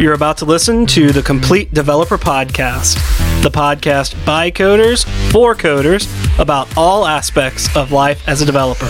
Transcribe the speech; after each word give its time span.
You're 0.00 0.14
about 0.14 0.38
to 0.38 0.46
listen 0.46 0.86
to 0.86 1.12
the 1.12 1.20
Complete 1.20 1.74
Developer 1.74 2.16
Podcast, 2.16 2.94
the 3.42 3.50
podcast 3.50 4.14
by 4.24 4.50
coders 4.50 5.04
for 5.30 5.54
coders 5.54 6.08
about 6.38 6.74
all 6.74 7.06
aspects 7.06 7.76
of 7.76 7.92
life 7.92 8.26
as 8.26 8.40
a 8.40 8.46
developer. 8.46 8.88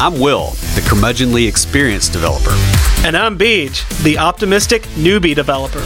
I'm 0.00 0.18
Will, 0.18 0.52
the 0.74 0.80
curmudgeonly 0.80 1.46
experienced 1.46 2.14
developer. 2.14 2.52
And 3.06 3.18
I'm 3.18 3.38
Beej, 3.38 4.02
the 4.02 4.16
optimistic 4.16 4.84
newbie 4.94 5.34
developer. 5.34 5.84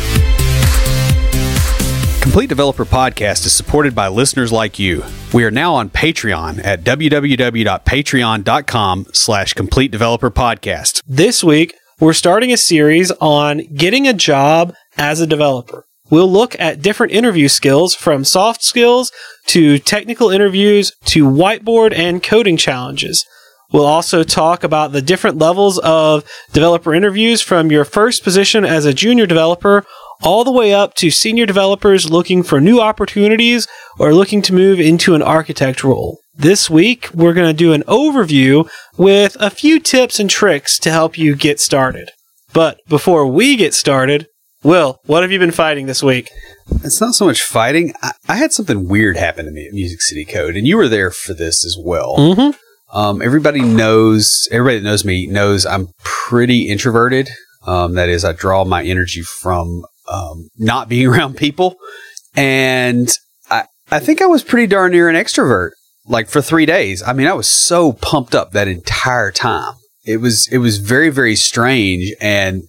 Complete 2.22 2.48
Developer 2.48 2.84
Podcast 2.84 3.46
is 3.46 3.52
supported 3.52 3.92
by 3.92 4.06
listeners 4.06 4.52
like 4.52 4.78
you. 4.78 5.02
We 5.32 5.42
are 5.42 5.50
now 5.50 5.74
on 5.74 5.90
Patreon 5.90 6.64
at 6.64 6.84
www.patreon.com 6.84 9.06
slash 9.12 9.54
Complete 9.54 9.90
Developer 9.90 10.30
Podcast. 10.30 11.02
This 11.08 11.42
week, 11.42 11.74
we're 12.04 12.12
starting 12.12 12.52
a 12.52 12.56
series 12.58 13.10
on 13.12 13.62
getting 13.74 14.06
a 14.06 14.12
job 14.12 14.74
as 14.98 15.20
a 15.20 15.26
developer. 15.26 15.86
We'll 16.10 16.30
look 16.30 16.54
at 16.60 16.82
different 16.82 17.14
interview 17.14 17.48
skills 17.48 17.94
from 17.94 18.24
soft 18.24 18.62
skills 18.62 19.10
to 19.46 19.78
technical 19.78 20.28
interviews 20.28 20.92
to 21.06 21.24
whiteboard 21.24 21.96
and 21.96 22.22
coding 22.22 22.58
challenges. 22.58 23.24
We'll 23.72 23.86
also 23.86 24.22
talk 24.22 24.64
about 24.64 24.92
the 24.92 25.00
different 25.00 25.38
levels 25.38 25.78
of 25.78 26.30
developer 26.52 26.92
interviews 26.92 27.40
from 27.40 27.72
your 27.72 27.86
first 27.86 28.22
position 28.22 28.66
as 28.66 28.84
a 28.84 28.92
junior 28.92 29.24
developer 29.24 29.86
all 30.24 30.42
the 30.42 30.50
way 30.50 30.72
up 30.72 30.94
to 30.94 31.10
senior 31.10 31.46
developers 31.46 32.10
looking 32.10 32.42
for 32.42 32.60
new 32.60 32.80
opportunities 32.80 33.68
or 33.98 34.14
looking 34.14 34.42
to 34.42 34.54
move 34.54 34.80
into 34.80 35.14
an 35.14 35.22
architect 35.22 35.84
role. 35.84 36.18
This 36.34 36.68
week, 36.68 37.10
we're 37.14 37.34
going 37.34 37.46
to 37.48 37.52
do 37.56 37.72
an 37.72 37.82
overview 37.82 38.68
with 38.96 39.36
a 39.38 39.50
few 39.50 39.78
tips 39.78 40.18
and 40.18 40.28
tricks 40.28 40.78
to 40.80 40.90
help 40.90 41.16
you 41.16 41.36
get 41.36 41.60
started. 41.60 42.10
But 42.52 42.78
before 42.88 43.26
we 43.26 43.56
get 43.56 43.74
started, 43.74 44.26
Will, 44.64 44.98
what 45.04 45.22
have 45.22 45.30
you 45.30 45.38
been 45.38 45.50
fighting 45.50 45.84
this 45.84 46.02
week? 46.02 46.30
It's 46.82 46.98
not 46.98 47.14
so 47.14 47.26
much 47.26 47.42
fighting. 47.42 47.92
I, 48.02 48.12
I 48.28 48.36
had 48.36 48.52
something 48.52 48.88
weird 48.88 49.18
happen 49.18 49.44
to 49.44 49.50
me 49.50 49.66
at 49.66 49.74
Music 49.74 50.00
City 50.00 50.24
Code, 50.24 50.56
and 50.56 50.66
you 50.66 50.78
were 50.78 50.88
there 50.88 51.10
for 51.10 51.34
this 51.34 51.66
as 51.66 51.76
well. 51.78 52.16
Mm-hmm. 52.16 52.96
Um, 52.96 53.20
everybody 53.20 53.60
knows, 53.60 54.48
everybody 54.50 54.78
that 54.78 54.84
knows 54.84 55.04
me 55.04 55.26
knows 55.26 55.66
I'm 55.66 55.88
pretty 56.02 56.68
introverted. 56.68 57.28
Um, 57.66 57.94
that 57.94 58.08
is, 58.08 58.24
I 58.24 58.32
draw 58.32 58.64
my 58.64 58.82
energy 58.82 59.20
from 59.20 59.84
um, 60.08 60.48
not 60.56 60.88
being 60.88 61.06
around 61.12 61.36
people. 61.36 61.76
And 62.36 63.10
I, 63.50 63.64
I 63.90 64.00
think 64.00 64.22
I 64.22 64.26
was 64.26 64.42
pretty 64.42 64.66
darn 64.66 64.92
near 64.92 65.08
an 65.08 65.16
extrovert, 65.16 65.70
like 66.06 66.28
for 66.28 66.42
three 66.42 66.66
days. 66.66 67.02
I 67.02 67.12
mean, 67.12 67.26
I 67.26 67.32
was 67.32 67.48
so 67.48 67.92
pumped 67.92 68.34
up 68.34 68.52
that 68.52 68.68
entire 68.68 69.30
time. 69.30 69.74
It 70.04 70.18
was, 70.18 70.48
it 70.52 70.58
was 70.58 70.78
very, 70.78 71.10
very 71.10 71.36
strange. 71.36 72.12
And 72.20 72.64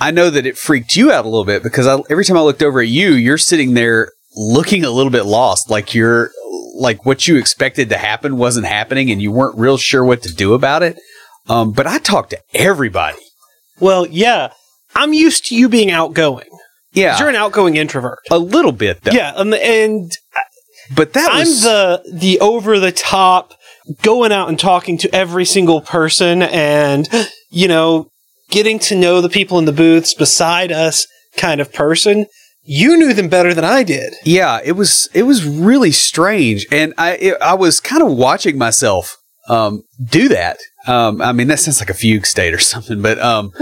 I 0.00 0.10
know 0.10 0.30
that 0.30 0.46
it 0.46 0.56
freaked 0.56 0.96
you 0.96 1.12
out 1.12 1.24
a 1.24 1.28
little 1.28 1.44
bit 1.44 1.62
because 1.62 1.86
I, 1.86 2.00
every 2.08 2.24
time 2.24 2.36
I 2.36 2.42
looked 2.42 2.62
over 2.62 2.80
at 2.80 2.88
you, 2.88 3.12
you're 3.12 3.38
sitting 3.38 3.74
there 3.74 4.12
looking 4.36 4.84
a 4.84 4.90
little 4.90 5.10
bit 5.10 5.24
lost, 5.24 5.68
like 5.68 5.94
you're, 5.94 6.30
like 6.78 7.04
what 7.04 7.26
you 7.26 7.36
expected 7.36 7.88
to 7.88 7.98
happen 7.98 8.36
wasn't 8.36 8.66
happening 8.66 9.10
and 9.10 9.20
you 9.20 9.32
weren't 9.32 9.58
real 9.58 9.76
sure 9.76 10.04
what 10.04 10.22
to 10.22 10.32
do 10.32 10.54
about 10.54 10.82
it. 10.82 10.96
Um, 11.48 11.72
but 11.72 11.86
I 11.86 11.98
talked 11.98 12.30
to 12.30 12.40
everybody. 12.54 13.18
Well, 13.80 14.06
yeah, 14.06 14.52
I'm 14.94 15.12
used 15.12 15.46
to 15.46 15.56
you 15.56 15.68
being 15.68 15.90
outgoing. 15.90 16.48
Yeah. 16.98 17.18
You're 17.18 17.28
an 17.28 17.36
outgoing 17.36 17.76
introvert. 17.76 18.18
a 18.30 18.38
little 18.38 18.72
bit 18.72 19.02
though. 19.02 19.12
Yeah, 19.12 19.32
and, 19.36 19.54
and 19.54 20.12
But 20.94 21.12
that 21.14 21.30
I'm 21.30 21.40
was 21.40 21.62
the 21.62 22.02
the 22.12 22.40
over 22.40 22.78
the 22.78 22.92
top 22.92 23.54
going 24.02 24.32
out 24.32 24.48
and 24.48 24.58
talking 24.58 24.98
to 24.98 25.14
every 25.14 25.44
single 25.44 25.80
person 25.80 26.42
and 26.42 27.08
you 27.50 27.68
know 27.68 28.08
getting 28.50 28.78
to 28.78 28.96
know 28.96 29.20
the 29.20 29.28
people 29.28 29.58
in 29.58 29.64
the 29.64 29.72
booths 29.72 30.14
beside 30.14 30.72
us 30.72 31.06
kind 31.36 31.60
of 31.60 31.72
person. 31.72 32.26
You 32.70 32.98
knew 32.98 33.14
them 33.14 33.28
better 33.28 33.54
than 33.54 33.64
I 33.64 33.82
did. 33.82 34.12
Yeah, 34.24 34.60
it 34.62 34.72
was 34.72 35.08
it 35.14 35.22
was 35.22 35.44
really 35.44 35.92
strange, 35.92 36.66
and 36.70 36.92
I 36.98 37.16
it, 37.16 37.36
I 37.40 37.54
was 37.54 37.80
kind 37.80 38.02
of 38.02 38.12
watching 38.12 38.58
myself 38.58 39.16
um, 39.48 39.84
do 40.04 40.28
that. 40.28 40.58
Um, 40.86 41.22
I 41.22 41.32
mean, 41.32 41.48
that 41.48 41.60
sounds 41.60 41.80
like 41.80 41.88
a 41.88 41.94
fugue 41.94 42.26
state 42.26 42.52
or 42.52 42.58
something, 42.74 43.00
but 43.00 43.18
um, 43.20 43.52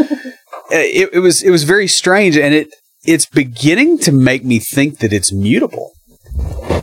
it, 0.70 1.10
it 1.12 1.20
was 1.20 1.42
it 1.42 1.50
was 1.50 1.62
very 1.62 1.86
strange, 1.86 2.36
and 2.36 2.52
it 2.52 2.74
it's 3.06 3.26
beginning 3.26 3.98
to 3.98 4.12
make 4.12 4.44
me 4.44 4.58
think 4.58 4.98
that 4.98 5.12
it's 5.12 5.32
mutable 5.32 5.92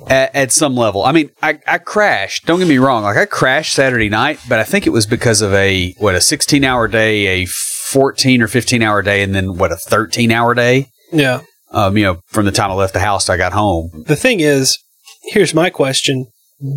at, 0.08 0.34
at 0.36 0.52
some 0.52 0.76
level. 0.76 1.04
I 1.04 1.12
mean, 1.12 1.30
I, 1.42 1.60
I 1.68 1.78
crashed. 1.78 2.46
Don't 2.46 2.60
get 2.60 2.68
me 2.68 2.78
wrong. 2.78 3.04
Like 3.04 3.18
I 3.18 3.26
crashed 3.26 3.74
Saturday 3.74 4.10
night, 4.10 4.40
but 4.48 4.60
I 4.60 4.64
think 4.64 4.86
it 4.88 4.92
was 4.92 5.06
because 5.06 5.42
of 5.42 5.54
a 5.54 5.94
what 6.00 6.16
a 6.16 6.22
sixteen 6.22 6.64
hour 6.64 6.88
day, 6.88 7.42
a 7.42 7.46
fourteen 7.46 8.42
or 8.42 8.48
fifteen 8.48 8.82
hour 8.82 9.02
day, 9.02 9.24
and 9.24 9.34
then 9.36 9.58
what 9.58 9.72
a 9.72 9.78
thirteen 9.78 10.32
hour 10.32 10.54
day. 10.54 10.88
Yeah. 11.12 11.42
Um, 11.72 11.98
you 11.98 12.04
know, 12.04 12.20
from 12.28 12.46
the 12.46 12.52
time 12.52 12.70
I 12.72 12.76
left 12.76 12.94
the 12.94 13.00
house, 13.00 13.30
I 13.30 13.38
got 13.38 13.54
home. 13.54 14.04
The 14.08 14.16
thing 14.16 14.40
is, 14.40 14.78
here's 15.24 15.54
my 15.54 15.70
question. 15.72 16.28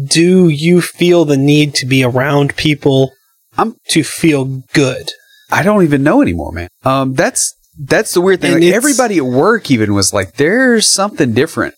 Do 0.07 0.49
you 0.49 0.81
feel 0.81 1.25
the 1.25 1.37
need 1.37 1.75
to 1.75 1.87
be 1.87 2.03
around 2.03 2.57
people 2.57 3.13
I'm- 3.59 3.77
to 3.91 4.03
feel 4.03 4.63
good? 4.73 5.11
I 5.53 5.63
don't 5.63 5.85
even 5.85 6.03
know 6.03 6.23
anymore, 6.23 6.51
man. 6.53 6.69
Um, 6.85 7.13
that's 7.13 7.55
that's 7.79 8.13
the 8.15 8.21
weird 8.21 8.41
thing. 8.41 8.55
Like, 8.55 8.63
everybody 8.75 9.19
at 9.19 9.25
work 9.25 9.71
even 9.71 9.95
was 9.95 10.13
like, 10.13 10.37
"There's 10.37 10.89
something 10.89 11.33
different." 11.33 11.75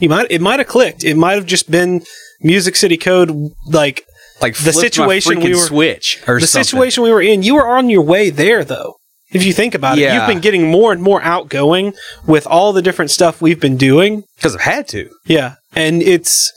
You 0.00 0.08
might 0.08 0.26
it 0.30 0.40
might 0.40 0.58
have 0.60 0.68
clicked. 0.68 1.04
It 1.04 1.16
might 1.16 1.34
have 1.34 1.46
just 1.46 1.70
been 1.70 2.02
Music 2.42 2.76
City 2.76 2.96
Code 2.96 3.30
like 3.66 4.04
Like 4.42 4.54
The 4.56 4.72
situation 4.74 5.40
we 5.40 5.50
were- 5.54 5.56
switch 5.56 6.22
or 6.28 6.38
the 6.38 6.46
something. 6.46 6.64
situation 6.64 7.02
we 7.02 7.10
were 7.10 7.22
in, 7.22 7.42
you 7.42 7.54
were 7.54 7.66
on 7.66 7.88
your 7.88 8.02
way 8.02 8.28
there 8.28 8.64
though. 8.64 8.96
If 9.32 9.44
you 9.44 9.52
think 9.54 9.74
about 9.74 9.98
it, 9.98 10.12
you've 10.12 10.26
been 10.26 10.40
getting 10.40 10.70
more 10.70 10.92
and 10.92 11.02
more 11.02 11.20
outgoing 11.22 11.94
with 12.26 12.46
all 12.46 12.72
the 12.74 12.82
different 12.82 13.10
stuff 13.10 13.40
we've 13.40 13.58
been 13.58 13.76
doing. 13.78 14.22
because 14.36 14.54
I've 14.54 14.60
had 14.60 14.86
to. 14.88 15.08
Yeah. 15.24 15.54
And 15.74 16.02
it's 16.02 16.52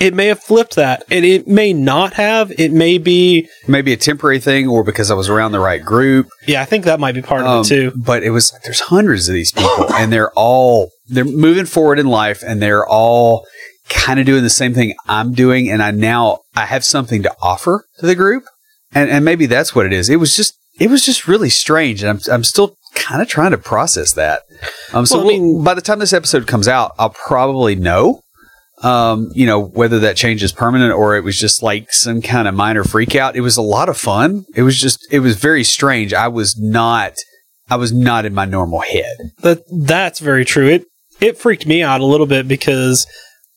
it 0.00 0.14
may 0.14 0.26
have 0.26 0.40
flipped 0.42 0.76
that. 0.76 1.04
And 1.10 1.24
it 1.24 1.46
may 1.48 1.72
not 1.72 2.14
have. 2.14 2.52
It 2.58 2.72
may 2.72 2.98
be 2.98 3.48
Maybe 3.66 3.92
a 3.92 3.96
temporary 3.96 4.38
thing, 4.40 4.68
or 4.68 4.84
because 4.84 5.10
I 5.10 5.14
was 5.14 5.28
around 5.28 5.52
the 5.52 5.60
right 5.60 5.82
group. 5.84 6.28
yeah, 6.46 6.62
I 6.62 6.64
think 6.64 6.84
that 6.84 7.00
might 7.00 7.14
be 7.14 7.22
part 7.22 7.42
Um, 7.42 7.60
of 7.60 7.66
it 7.66 7.68
too. 7.68 7.92
But 7.96 8.22
it 8.22 8.30
was 8.30 8.52
like 8.52 8.62
there's 8.62 8.80
hundreds 8.80 9.28
of 9.28 9.34
these 9.34 9.52
people, 9.52 9.92
and 9.94 10.12
they're 10.12 10.30
all 10.32 10.90
they're 11.08 11.24
moving 11.24 11.66
forward 11.66 11.98
in 11.98 12.06
life, 12.06 12.42
and 12.46 12.60
they're 12.62 12.86
all 12.86 13.46
kind 13.88 14.20
of 14.20 14.26
doing 14.26 14.42
the 14.42 14.50
same 14.50 14.74
thing 14.74 14.94
I'm 15.08 15.32
doing, 15.32 15.70
and 15.70 15.82
I 15.82 15.90
now 15.90 16.40
I 16.54 16.66
have 16.66 16.84
something 16.84 17.22
to 17.22 17.34
offer 17.42 17.84
to 18.00 18.06
the 18.06 18.14
group, 18.14 18.44
and 18.94 19.10
and 19.10 19.24
maybe 19.24 19.46
that's 19.46 19.74
what 19.74 19.86
it 19.86 19.92
is. 19.92 20.08
It 20.10 20.16
was 20.16 20.36
just 20.36 20.54
it 20.78 20.90
was 20.90 21.04
just 21.04 21.26
really 21.26 21.50
strange, 21.50 22.02
and 22.02 22.10
I'm 22.10 22.20
I'm 22.32 22.44
still 22.44 22.76
kind 22.94 23.20
of 23.22 23.28
trying 23.28 23.50
to 23.52 23.58
process 23.58 24.12
that. 24.14 24.42
Um, 24.92 25.06
so 25.06 25.18
Well, 25.18 25.26
I 25.26 25.28
mean- 25.30 25.64
by 25.64 25.74
the 25.74 25.80
time 25.80 25.98
this 25.98 26.12
episode 26.12 26.46
comes 26.46 26.68
out, 26.68 26.92
I'll 26.98 27.10
probably 27.10 27.74
know. 27.74 28.20
Um, 28.82 29.30
you 29.34 29.44
know, 29.44 29.60
whether 29.60 29.98
that 30.00 30.16
change 30.16 30.42
is 30.42 30.52
permanent 30.52 30.92
or 30.92 31.16
it 31.16 31.24
was 31.24 31.38
just 31.38 31.62
like 31.64 31.92
some 31.92 32.22
kind 32.22 32.46
of 32.46 32.54
minor 32.54 32.84
freak 32.84 33.16
out. 33.16 33.34
It 33.34 33.40
was 33.40 33.56
a 33.56 33.62
lot 33.62 33.88
of 33.88 33.98
fun. 33.98 34.44
It 34.54 34.62
was 34.62 34.80
just, 34.80 35.04
it 35.10 35.18
was 35.18 35.36
very 35.36 35.64
strange. 35.64 36.14
I 36.14 36.28
was 36.28 36.56
not, 36.56 37.14
I 37.68 37.76
was 37.76 37.92
not 37.92 38.24
in 38.24 38.34
my 38.34 38.44
normal 38.44 38.80
head. 38.80 39.16
That 39.42 39.62
that's 39.86 40.20
very 40.20 40.44
true. 40.44 40.68
It 40.68 40.84
it 41.20 41.38
freaked 41.38 41.66
me 41.66 41.82
out 41.82 42.00
a 42.00 42.04
little 42.04 42.26
bit 42.26 42.46
because 42.46 43.06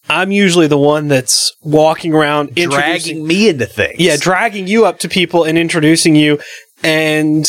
I'm 0.09 0.31
usually 0.31 0.67
the 0.67 0.77
one 0.77 1.07
that's 1.07 1.53
walking 1.61 2.13
around 2.13 2.49
introducing 2.57 3.17
Dragging 3.17 3.27
me 3.27 3.49
into 3.49 3.65
things. 3.65 3.99
Yeah, 3.99 4.17
dragging 4.19 4.67
you 4.67 4.85
up 4.85 4.99
to 4.99 5.09
people 5.09 5.43
and 5.43 5.57
introducing 5.57 6.15
you. 6.15 6.39
And 6.83 7.45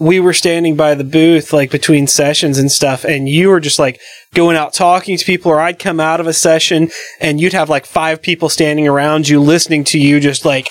we 0.00 0.18
were 0.18 0.32
standing 0.32 0.76
by 0.76 0.94
the 0.94 1.04
booth, 1.04 1.52
like 1.52 1.70
between 1.70 2.06
sessions 2.06 2.58
and 2.58 2.72
stuff, 2.72 3.04
and 3.04 3.28
you 3.28 3.50
were 3.50 3.60
just 3.60 3.78
like 3.78 4.00
going 4.34 4.56
out 4.56 4.72
talking 4.72 5.16
to 5.18 5.24
people, 5.24 5.52
or 5.52 5.60
I'd 5.60 5.78
come 5.78 6.00
out 6.00 6.20
of 6.20 6.26
a 6.26 6.32
session 6.32 6.90
and 7.20 7.38
you'd 7.38 7.52
have 7.52 7.68
like 7.68 7.84
five 7.84 8.22
people 8.22 8.48
standing 8.48 8.88
around 8.88 9.28
you 9.28 9.40
listening 9.40 9.84
to 9.84 9.98
you 9.98 10.18
just 10.18 10.46
like 10.46 10.70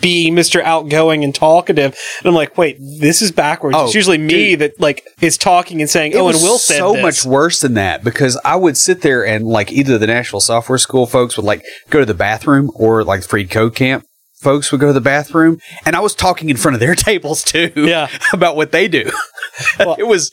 be 0.00 0.30
Mr. 0.30 0.62
Outgoing 0.62 1.24
and 1.24 1.34
talkative. 1.34 1.98
And 2.20 2.28
I'm 2.28 2.34
like, 2.34 2.56
wait, 2.56 2.78
this 3.00 3.20
is 3.20 3.32
backwards. 3.32 3.76
Oh, 3.76 3.86
it's 3.86 3.96
usually 3.96 4.16
me 4.16 4.54
that 4.54 4.78
like 4.78 5.04
is 5.20 5.36
talking 5.36 5.80
and 5.80 5.90
saying, 5.90 6.14
oh, 6.14 6.28
and 6.28 6.36
Will 6.36 6.58
said 6.58 6.78
so 6.78 6.92
this. 6.92 7.02
much 7.02 7.24
worse 7.24 7.60
than 7.60 7.74
that 7.74 8.04
because 8.04 8.40
I 8.44 8.54
would 8.54 8.76
sit 8.76 9.02
there 9.02 9.26
and 9.26 9.44
like 9.44 9.72
either 9.72 9.98
the 9.98 10.06
Nashville 10.06 10.38
Software 10.38 10.78
School 10.78 11.06
folks 11.06 11.36
would 11.36 11.46
like 11.46 11.64
go 11.90 11.98
to 11.98 12.06
the 12.06 12.14
bathroom 12.14 12.70
or 12.76 13.02
like 13.02 13.22
the 13.22 13.28
Free 13.28 13.44
Code 13.44 13.74
Camp 13.74 14.04
folks 14.40 14.70
would 14.70 14.80
go 14.80 14.86
to 14.88 14.92
the 14.92 15.00
bathroom 15.00 15.58
and 15.84 15.96
I 15.96 16.00
was 16.00 16.14
talking 16.14 16.48
in 16.50 16.56
front 16.56 16.74
of 16.74 16.80
their 16.80 16.94
tables 17.08 17.42
too 17.42 17.70
Yeah. 17.76 18.08
about 18.32 18.56
what 18.56 18.72
they 18.72 18.88
do. 18.88 19.10
Well, 19.80 19.96
it 19.98 20.06
was 20.06 20.30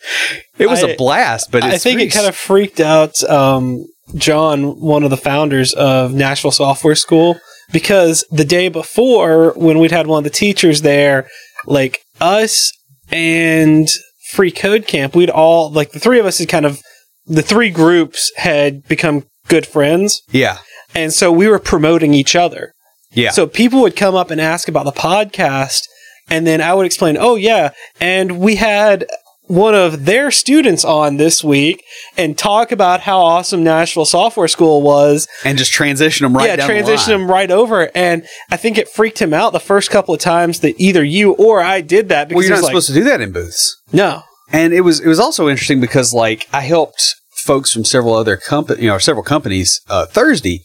it 0.59 0.67
was 0.69 0.83
I- 0.83 0.89
a 0.89 0.95
blast, 0.97 1.51
but 1.51 1.63
I 1.63 1.79
think 1.79 1.97
very 1.97 2.07
it 2.09 2.13
kind 2.13 2.27
of 2.27 2.35
freaked 2.35 2.79
out 2.79 3.23
um, 3.23 3.85
John, 4.13 4.79
one 4.79 5.03
of 5.03 5.09
the 5.09 5.17
founders 5.17 5.73
of 5.73 6.13
Nashville 6.13 6.51
Software 6.51 6.93
School, 6.93 7.39
because 7.71 8.23
the 8.29 8.45
day 8.45 8.69
before, 8.69 9.53
when 9.55 9.79
we'd 9.79 9.89
had 9.89 10.05
one 10.05 10.19
of 10.19 10.23
the 10.25 10.29
teachers 10.29 10.81
there, 10.83 11.27
like 11.65 12.01
us 12.21 12.71
and 13.11 13.87
Free 14.29 14.51
Code 14.51 14.85
Camp, 14.85 15.15
we'd 15.15 15.31
all 15.31 15.71
like 15.71 15.91
the 15.91 15.99
three 15.99 16.19
of 16.19 16.27
us 16.27 16.37
had 16.37 16.47
kind 16.49 16.65
of 16.67 16.79
the 17.25 17.41
three 17.41 17.71
groups 17.71 18.31
had 18.37 18.87
become 18.87 19.25
good 19.47 19.65
friends, 19.65 20.21
yeah. 20.31 20.59
and 20.93 21.11
so 21.13 21.31
we 21.31 21.47
were 21.47 21.57
promoting 21.59 22.13
each 22.13 22.35
other. 22.35 22.73
Yeah. 23.11 23.31
So 23.31 23.47
people 23.47 23.81
would 23.81 23.95
come 23.95 24.15
up 24.15 24.31
and 24.31 24.41
ask 24.41 24.67
about 24.67 24.85
the 24.85 24.91
podcast, 24.91 25.83
and 26.29 26.45
then 26.45 26.61
I 26.61 26.73
would 26.73 26.85
explain, 26.85 27.17
"Oh 27.17 27.35
yeah," 27.35 27.71
and 27.99 28.39
we 28.39 28.55
had 28.55 29.05
one 29.47 29.75
of 29.75 30.05
their 30.05 30.31
students 30.31 30.83
on 30.83 31.17
this 31.17 31.43
week 31.43 31.83
and 32.17 32.37
talk 32.37 32.71
about 32.71 33.01
how 33.01 33.19
awesome 33.19 33.63
Nashville 33.63 34.05
Software 34.05 34.47
School 34.47 34.81
was. 34.81 35.27
And 35.43 35.57
just 35.57 35.71
transition 35.71 36.23
them 36.25 36.35
right 36.35 36.47
yeah, 36.47 36.55
down 36.55 36.67
the 36.67 36.73
transition 36.73 37.13
line. 37.13 37.21
him 37.21 37.31
right 37.31 37.51
over. 37.51 37.91
And 37.95 38.25
I 38.49 38.57
think 38.57 38.77
it 38.77 38.89
freaked 38.89 39.21
him 39.21 39.33
out 39.33 39.53
the 39.53 39.59
first 39.59 39.91
couple 39.91 40.13
of 40.13 40.19
times 40.19 40.61
that 40.61 40.73
either 40.79 41.03
you 41.03 41.33
or 41.33 41.61
I 41.61 41.81
did 41.81 42.09
that 42.09 42.27
because 42.27 42.37
Well, 42.41 42.47
you're 42.47 42.55
not 42.55 42.73
was 42.73 42.85
supposed 42.85 42.87
to 42.87 42.93
do 42.93 43.03
that 43.03 43.21
in 43.21 43.31
booths. 43.31 43.75
no. 43.91 44.23
And 44.51 44.73
it 44.73 44.81
was 44.81 44.99
it 44.99 45.07
was 45.07 45.19
also 45.19 45.49
interesting 45.49 45.81
because 45.81 46.13
like 46.13 46.47
I 46.53 46.61
helped 46.61 47.15
folks 47.45 47.73
from 47.73 47.83
several 47.83 48.13
other 48.13 48.37
company, 48.37 48.83
you 48.83 48.89
know, 48.89 48.99
several 48.99 49.23
companies 49.23 49.81
uh, 49.89 50.05
Thursday 50.05 50.61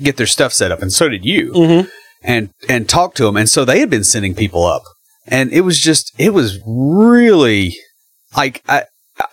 get 0.00 0.16
their 0.16 0.26
stuff 0.26 0.52
set 0.52 0.70
up, 0.72 0.80
and 0.82 0.92
so 0.92 1.08
did 1.08 1.24
you, 1.24 1.52
Mhm. 1.52 1.88
and 2.22 2.50
and 2.68 2.88
talk 2.88 3.14
to 3.16 3.24
them, 3.24 3.36
and 3.36 3.48
so 3.48 3.64
they 3.64 3.80
had 3.80 3.90
been 3.90 4.04
sending 4.04 4.34
people 4.34 4.64
up, 4.64 4.82
and 5.26 5.52
it 5.52 5.62
was 5.62 5.78
just 5.80 6.12
it 6.18 6.32
was 6.32 6.58
really 6.66 7.76
like 8.36 8.62
I 8.68 8.84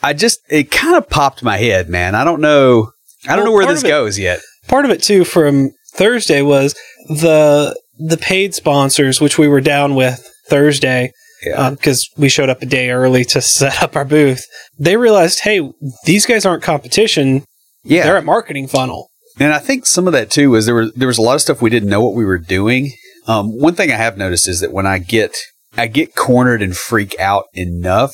I 0.03 0.13
just 0.13 0.39
it 0.49 0.71
kind 0.71 0.95
of 0.95 1.09
popped 1.09 1.43
my 1.43 1.57
head, 1.57 1.89
man. 1.89 2.15
I 2.15 2.23
don't 2.23 2.41
know 2.41 2.91
I 3.27 3.35
don't 3.35 3.39
Well, 3.39 3.45
know 3.45 3.51
where 3.53 3.65
this 3.73 3.83
it- 3.83 3.87
goes 3.87 4.17
yet. 4.19 4.39
Part 4.67 4.85
of 4.85 4.91
it 4.91 5.01
too 5.03 5.23
from 5.25 5.71
Thursday 5.95 6.41
was 6.41 6.75
the 7.07 7.75
the 7.97 8.17
paid 8.17 8.53
sponsors, 8.55 9.19
which 9.19 9.37
we 9.37 9.47
were 9.47 9.61
down 9.61 9.93
with 9.95 10.25
Thursday 10.47 11.11
Yeah. 11.45 11.71
because 11.71 12.07
we 12.17 12.29
showed 12.29 12.49
up 12.49 12.61
a 12.61 12.65
day 12.65 12.89
early 12.91 13.25
to 13.25 13.41
set 13.59 13.81
up 13.83 13.95
our 13.95 14.05
booth. 14.05 14.45
They 14.77 14.95
realized, 14.97 15.39
hey, 15.41 15.69
these 16.05 16.25
guys 16.25 16.45
aren't 16.45 16.63
competition; 16.63 17.43
yeah, 17.83 18.03
they're 18.03 18.17
a 18.17 18.21
marketing 18.21 18.67
funnel. 18.67 19.09
And 19.39 19.53
I 19.53 19.59
think 19.59 19.85
some 19.85 20.07
of 20.07 20.13
that 20.13 20.29
too 20.29 20.51
was 20.51 20.65
there 20.65 20.75
was 20.75 20.91
there 20.93 21.07
was 21.07 21.17
a 21.17 21.21
lot 21.21 21.35
of 21.35 21.41
stuff 21.41 21.61
we 21.61 21.69
didn't 21.69 21.89
know 21.89 22.03
what 22.03 22.15
we 22.15 22.25
were 22.25 22.37
doing. 22.37 22.91
Um, 23.27 23.57
one 23.59 23.75
thing 23.75 23.91
I 23.91 23.95
have 23.95 24.17
noticed 24.17 24.47
is 24.47 24.59
that 24.59 24.73
when 24.73 24.85
I 24.85 24.97
get 24.99 25.35
I 25.77 25.87
get 25.87 26.15
cornered 26.15 26.61
and 26.61 26.75
freak 26.75 27.17
out 27.19 27.45
enough, 27.53 28.11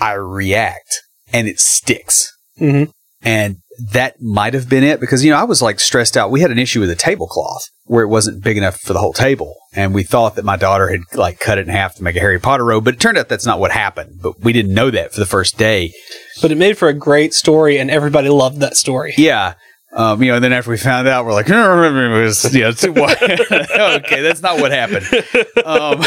I 0.00 0.12
react 0.12 1.02
and 1.32 1.48
it 1.48 1.60
sticks. 1.60 2.32
hmm 2.58 2.84
And 3.22 3.56
that 3.92 4.20
might 4.20 4.54
have 4.54 4.68
been 4.68 4.82
it 4.82 4.98
because 5.00 5.24
you 5.24 5.30
know 5.30 5.38
I 5.38 5.44
was 5.44 5.62
like 5.62 5.78
stressed 5.80 6.16
out. 6.16 6.30
We 6.30 6.40
had 6.40 6.50
an 6.50 6.58
issue 6.58 6.80
with 6.80 6.90
a 6.90 6.96
tablecloth 6.96 7.68
where 7.84 8.02
it 8.02 8.08
wasn't 8.08 8.42
big 8.42 8.56
enough 8.56 8.80
for 8.80 8.92
the 8.92 8.98
whole 8.98 9.12
table, 9.12 9.54
and 9.72 9.94
we 9.94 10.02
thought 10.02 10.34
that 10.34 10.44
my 10.44 10.56
daughter 10.56 10.88
had 10.88 11.00
like 11.14 11.38
cut 11.38 11.58
it 11.58 11.68
in 11.68 11.72
half 11.72 11.94
to 11.94 12.02
make 12.02 12.16
a 12.16 12.20
Harry 12.20 12.40
Potter 12.40 12.64
robe, 12.64 12.84
but 12.84 12.94
it 12.94 13.00
turned 13.00 13.16
out 13.16 13.28
that's 13.28 13.46
not 13.46 13.60
what 13.60 13.70
happened. 13.70 14.18
But 14.20 14.40
we 14.40 14.52
didn't 14.52 14.74
know 14.74 14.90
that 14.90 15.12
for 15.12 15.20
the 15.20 15.26
first 15.26 15.56
day. 15.56 15.92
But 16.42 16.50
it 16.50 16.58
made 16.58 16.76
for 16.76 16.88
a 16.88 16.92
great 16.92 17.32
story, 17.34 17.78
and 17.78 17.90
everybody 17.90 18.28
loved 18.28 18.60
that 18.60 18.76
story. 18.76 19.14
Yeah. 19.16 19.54
Um, 19.92 20.22
you 20.22 20.28
know, 20.28 20.34
and 20.36 20.44
then 20.44 20.52
after 20.52 20.70
we 20.70 20.76
found 20.76 21.08
out, 21.08 21.24
we're 21.24 21.32
like, 21.32 21.48
was, 21.48 22.54
you 22.54 22.60
know, 22.60 22.68
it's, 22.68 22.86
what? 22.86 23.22
okay, 24.04 24.20
that's 24.20 24.42
not 24.42 24.60
what 24.60 24.70
happened. 24.70 25.06
Um, 25.64 26.02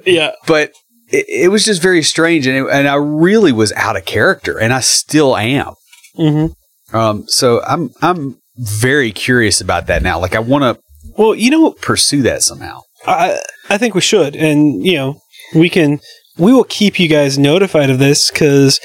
yeah. 0.06 0.32
but 0.46 0.72
it, 1.08 1.24
it 1.28 1.48
was 1.50 1.64
just 1.64 1.80
very 1.80 2.02
strange, 2.02 2.46
and, 2.46 2.56
it, 2.56 2.70
and 2.70 2.86
I 2.86 2.96
really 2.96 3.52
was 3.52 3.72
out 3.72 3.96
of 3.96 4.04
character, 4.04 4.58
and 4.58 4.72
I 4.72 4.80
still 4.80 5.36
am. 5.36 5.74
hmm 6.16 6.46
Um, 6.92 7.24
so 7.28 7.62
I'm 7.62 7.90
I'm 8.02 8.36
very 8.58 9.10
curious 9.10 9.60
about 9.60 9.86
that 9.86 10.02
now. 10.02 10.18
Like, 10.20 10.34
I 10.34 10.40
want 10.40 10.62
to 10.62 10.82
Well, 11.16 11.34
you 11.34 11.50
know, 11.50 11.70
pursue 11.72 12.22
that 12.22 12.42
somehow. 12.42 12.80
I 13.06 13.38
I 13.70 13.78
think 13.78 13.94
we 13.94 14.02
should, 14.02 14.36
and 14.36 14.84
you 14.84 14.94
know, 14.96 15.20
we 15.54 15.70
can. 15.70 16.00
We 16.38 16.52
will 16.52 16.64
keep 16.64 16.98
you 16.98 17.08
guys 17.08 17.38
notified 17.38 17.90
of 17.90 17.98
this 17.98 18.30
because 18.30 18.80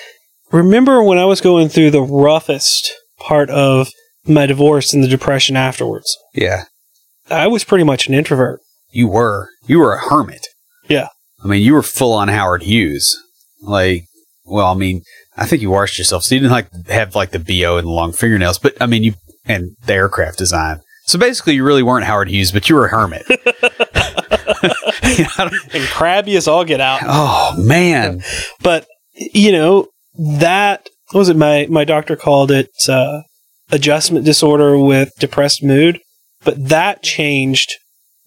remember 0.52 1.02
when 1.02 1.18
I 1.18 1.26
was 1.26 1.40
going 1.40 1.70
through 1.70 1.92
the 1.92 2.02
roughest 2.02 2.94
part 3.28 3.50
of 3.50 3.90
my 4.26 4.46
divorce 4.46 4.94
and 4.94 5.04
the 5.04 5.08
depression 5.08 5.56
afterwards. 5.56 6.16
Yeah, 6.34 6.64
I 7.30 7.48
was 7.48 7.64
pretty 7.64 7.84
much 7.84 8.08
an 8.08 8.14
introvert. 8.14 8.60
you 8.92 9.08
were 9.08 9.50
you 9.68 9.80
were 9.80 9.94
a 9.94 10.00
hermit. 10.10 10.48
Yeah. 10.88 11.10
I 11.44 11.48
mean, 11.48 11.62
you 11.62 11.74
were 11.74 11.84
full 11.84 12.14
on 12.14 12.30
Howard 12.30 12.64
Hughes. 12.64 13.16
Like, 13.62 14.06
well, 14.46 14.72
I 14.72 14.76
mean, 14.76 15.02
I 15.36 15.46
think 15.46 15.62
you 15.62 15.70
washed 15.70 15.98
yourself, 16.00 16.24
so 16.24 16.34
you 16.36 16.42
didn't 16.42 16.52
like 16.54 16.68
have 16.88 17.14
like 17.16 17.32
the 17.32 17.40
bo 17.40 17.78
and 17.78 17.86
the 17.88 17.92
long 17.92 18.12
fingernails. 18.14 18.58
But 18.60 18.76
I 18.82 18.86
mean, 18.88 19.04
you 19.04 19.14
and 19.46 19.76
the 19.86 19.94
aircraft 19.94 20.38
design. 20.38 20.80
So 21.06 21.18
basically, 21.20 21.56
you 21.56 21.64
really 21.64 21.84
weren't 21.84 22.06
Howard 22.06 22.30
Hughes, 22.30 22.52
but 22.52 22.68
you 22.70 22.76
were 22.76 22.86
a 22.86 22.90
hermit. 22.90 23.24
You 23.30 25.24
know, 25.24 25.30
I 25.38 25.50
don't- 25.50 25.74
And 25.76 25.84
crabby 25.90 26.36
as 26.36 26.48
all 26.48 26.66
get 26.66 26.82
out. 26.82 27.00
oh 27.04 27.54
man, 27.58 28.22
But 28.62 28.88
you 29.14 29.52
know 29.52 29.88
that 30.40 30.88
what 31.12 31.20
was 31.20 31.30
it 31.30 31.38
my 31.38 31.68
my 31.70 31.84
doctor 31.84 32.16
called 32.16 32.52
it 32.52 32.70
uh, 32.90 33.22
adjustment 33.72 34.26
disorder 34.26 34.78
with 34.78 35.12
depressed 35.20 35.64
mood. 35.64 36.00
But 36.44 36.70
that 36.70 37.04
changed 37.04 37.74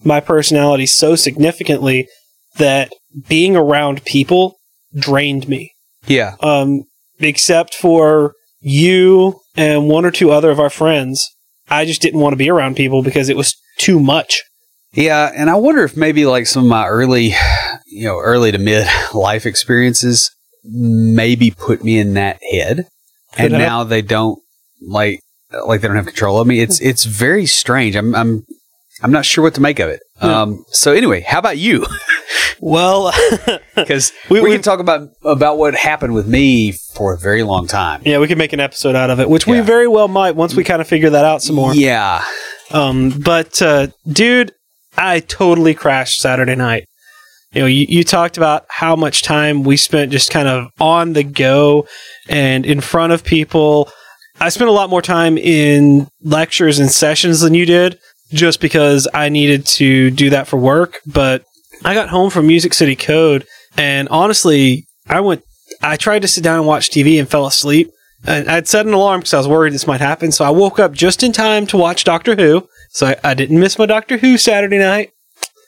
my 0.05 0.21
personality 0.21 0.87
so 0.87 1.15
significantly 1.17 2.09
that 2.57 2.93
being 3.29 3.57
around 3.57 4.05
people 4.05 4.57
drained 4.95 5.49
me. 5.49 5.73
yeah, 6.07 6.37
Um, 6.41 6.85
except 7.19 7.75
for 7.75 8.35
you 8.61 9.41
and 9.57 9.89
one 9.89 10.05
or 10.05 10.11
two 10.11 10.31
other 10.31 10.51
of 10.51 10.59
our 10.59 10.71
friends, 10.71 11.29
I 11.69 11.85
just 11.85 12.03
didn't 12.03 12.21
want 12.21 12.33
to 12.33 12.37
be 12.39 12.51
around 12.51 12.77
people 12.77 13.03
because 13.03 13.29
it 13.29 13.37
was 13.37 13.55
too 13.79 14.01
much. 14.01 14.43
yeah. 14.93 15.31
And 15.35 15.49
I 15.49 15.55
wonder 15.55 15.85
if 15.85 15.97
maybe 15.97 16.27
like 16.27 16.47
some 16.47 16.65
of 16.65 16.69
my 16.69 16.87
early, 16.87 17.35
you 17.87 18.05
know, 18.05 18.19
early 18.19 18.53
to 18.53 18.59
mid 18.59 18.87
life 19.15 19.47
experiences 19.47 20.31
maybe 20.65 21.51
put 21.51 21.83
me 21.85 21.99
in 21.99 22.15
that 22.15 22.39
head, 22.53 22.87
and 23.37 23.53
now 23.53 23.85
they 23.85 24.03
don't 24.03 24.39
like 24.81 25.21
like 25.67 25.81
they 25.81 25.89
don't 25.89 25.97
have 25.97 26.07
control 26.07 26.41
of 26.41 26.47
me. 26.47 26.61
It's 26.61 26.81
it's 26.81 27.05
very 27.05 27.47
strange. 27.47 27.97
I'm 27.97 28.15
I'm 28.15 28.45
I'm 29.03 29.13
not 29.13 29.25
sure 29.25 29.43
what 29.43 29.55
to 29.55 29.61
make 29.61 29.79
of 29.79 29.89
it. 29.89 30.01
Yeah. 30.23 30.43
Um. 30.43 30.65
So 30.69 30.93
anyway, 30.93 31.21
how 31.23 31.39
about 31.39 31.59
you? 31.59 31.87
Well, 32.61 33.11
Because 33.75 34.13
We- 34.29 34.41
we, 34.41 34.49
we- 34.51 34.55
can 34.55 34.63
talk 34.63 34.81
about 34.81 35.09
about 35.25 35.57
what 35.59 35.75
happened 35.75 36.15
with 36.15 36.27
me 36.29 36.73
for 36.73 37.15
a 37.15 37.19
very 37.19 37.43
long 37.43 37.67
time. 37.67 38.03
yeah, 38.05 38.19
we 38.19 38.27
could 38.29 38.37
make 38.39 38.53
an 38.53 38.61
episode 38.61 38.95
out 38.95 39.09
of 39.11 39.19
it, 39.21 39.31
which 39.31 39.47
we 39.47 39.61
very 39.61 39.89
well 39.89 40.09
might 40.09 40.37
once 40.37 40.55
we 40.55 40.65
kind 40.65 40.81
of 40.83 40.87
figure 40.89 41.11
that 41.11 41.25
out 41.25 41.43
some 41.43 41.57
more. 41.57 41.75
Yeah. 41.75 42.23
Um, 42.71 43.11
but 43.11 43.61
uh, 43.63 43.89
dude, 44.07 44.53
I 44.97 45.21
totally 45.21 45.75
crashed 45.75 46.21
Saturday 46.21 46.55
night. 46.55 46.85
You 47.53 47.63
know, 47.63 47.67
you, 47.67 47.87
you 47.89 48.05
talked 48.05 48.37
about 48.37 48.65
how 48.69 48.95
much 48.95 49.23
time 49.23 49.65
we 49.65 49.77
spent 49.77 50.13
just 50.13 50.31
kind 50.31 50.47
of 50.47 50.69
on 50.79 51.15
the 51.15 51.25
go 51.25 51.87
and 52.29 52.65
in 52.65 52.81
front 52.81 53.13
of 53.13 53.25
people. 53.25 53.91
I 54.41 54.51
spent 54.51 54.69
a 54.69 54.73
lot 54.73 54.89
more 54.89 55.03
time 55.03 55.37
in 55.37 56.09
lectures 56.23 56.79
and 56.79 56.91
sessions 56.91 57.41
than 57.41 57.55
you 57.55 57.67
did, 57.67 57.99
just 58.33 58.61
because 58.61 59.09
I 59.13 59.29
needed 59.29 59.67
to 59.67 60.11
do 60.13 60.31
that 60.31 60.47
for 60.47 60.59
work. 60.59 61.01
But 61.05 61.45
I 61.85 61.93
got 61.93 62.09
home 62.09 62.31
from 62.31 62.47
Music 62.47 62.73
City 62.73 62.95
Code, 62.95 63.45
and 63.77 64.09
honestly, 64.11 64.87
I 65.09 65.21
went. 65.21 65.43
I 65.83 65.97
tried 65.97 66.23
to 66.23 66.29
sit 66.29 66.45
down 66.45 66.59
and 66.59 66.67
watch 66.67 66.91
TV 66.91 67.19
and 67.19 67.29
fell 67.29 67.47
asleep. 67.47 67.91
And 68.27 68.51
I'd 68.51 68.69
set 68.69 68.87
an 68.87 68.93
alarm 68.93 69.21
because 69.21 69.33
I 69.33 69.39
was 69.39 69.49
worried 69.49 69.73
this 69.73 69.87
might 69.87 70.01
happen. 70.01 70.31
So 70.31 70.45
I 70.45 70.51
woke 70.51 70.79
up 70.79 70.93
just 70.93 71.23
in 71.23 71.33
time 71.33 71.67
to 71.69 71.79
watch 71.79 72.05
Doctor 72.05 72.37
Who. 72.37 72.69
So 72.91 73.07
I, 73.07 73.17
I 73.25 73.35
didn't 73.35 73.59
miss 73.59 73.79
my 73.79 73.87
Doctor 73.87 74.19
Who 74.19 74.37
Saturday 74.37 74.79
night. 74.79 75.13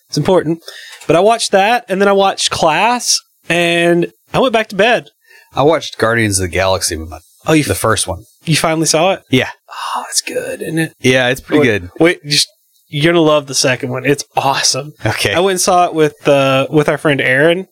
It's 0.09 0.19
important. 0.19 0.63
But 1.07 1.17
I 1.17 1.21
watched 1.21 1.53
that, 1.53 1.85
and 1.89 2.01
then 2.01 2.09
I 2.09 2.13
watched 2.13 2.51
Class, 2.51 3.21
and 3.49 4.13
I 4.33 4.39
went 4.41 4.53
back 4.53 4.69
to 4.69 4.77
bed. 4.77 5.09
I 5.55 5.63
watched 5.63 5.99
Guardians 5.99 6.39
of 6.39 6.45
the 6.45 6.49
Galaxy 6.55 6.97
with 6.97 7.09
my 7.11 7.19
Oh, 7.47 7.53
you 7.55 7.65
the 7.65 7.75
first 7.75 8.07
one. 8.07 8.23
you 8.45 8.55
finally 8.57 8.87
saw 8.87 9.15
it? 9.15 9.23
Yeah. 9.29 9.51
Oh, 9.97 10.05
it's 10.09 10.21
good, 10.21 10.63
isn't 10.63 10.79
it? 10.79 10.95
Yeah, 11.01 11.29
it's 11.29 11.41
pretty 11.41 11.65
good. 11.65 11.91
Wait, 11.99 12.23
just 12.25 12.49
you're 12.89 13.13
gonna 13.13 13.25
love 13.25 13.47
the 13.49 13.55
second 13.55 13.91
one. 13.91 14.05
It's 14.05 14.25
awesome. 14.37 14.93
Okay. 15.05 15.35
I 15.35 15.41
went 15.41 15.53
and 15.53 15.61
saw 15.61 15.87
it 15.87 15.95
with 15.95 16.27
uh, 16.29 16.69
with 16.71 16.89
our 16.89 16.99
friend 16.99 17.21
Aaron. 17.21 17.67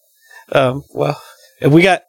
Um, 0.50 0.82
well, 0.92 1.20
we 1.64 1.82
got 1.82 2.02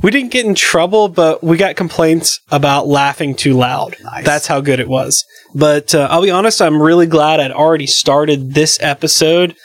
we 0.00 0.12
didn't 0.12 0.30
get 0.30 0.46
in 0.46 0.54
trouble, 0.54 1.08
but 1.08 1.42
we 1.42 1.56
got 1.56 1.74
complaints 1.74 2.38
about 2.52 2.86
laughing 2.86 3.34
too 3.34 3.54
loud. 3.54 3.96
Nice. 4.04 4.24
That's 4.24 4.46
how 4.46 4.60
good 4.60 4.78
it 4.78 4.88
was. 4.88 5.24
But 5.56 5.92
uh, 5.94 6.06
I'll 6.10 6.22
be 6.22 6.30
honest, 6.30 6.62
I'm 6.62 6.80
really 6.80 7.06
glad 7.06 7.40
I'd 7.40 7.50
already 7.50 7.88
started 7.88 8.54
this 8.54 8.78
episode, 8.80 9.56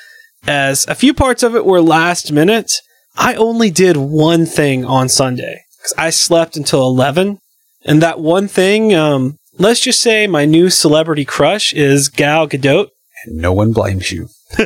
as 0.48 0.86
a 0.88 0.96
few 0.96 1.14
parts 1.14 1.44
of 1.44 1.56
it 1.56 1.66
were 1.66 1.82
last 1.82 2.32
minute. 2.32 2.72
I 3.16 3.36
only 3.36 3.70
did 3.70 3.98
one 3.98 4.46
thing 4.46 4.86
on 4.86 5.08
Sunday 5.10 5.62
because 5.78 5.94
I 5.98 6.10
slept 6.10 6.58
until 6.58 6.82
eleven, 6.88 7.40
and 7.86 8.02
that 8.02 8.20
one 8.20 8.48
thing, 8.48 8.94
um, 8.94 9.38
let's 9.60 9.82
just 9.82 10.02
say, 10.02 10.26
my 10.28 10.46
new 10.46 10.70
celebrity 10.70 11.26
crush 11.26 11.74
is 11.74 12.10
Gal 12.10 12.48
Gadot. 12.48 12.88
and 13.26 13.38
no 13.38 13.54
one 13.54 13.72
blames 13.74 14.12
you. 14.12 14.30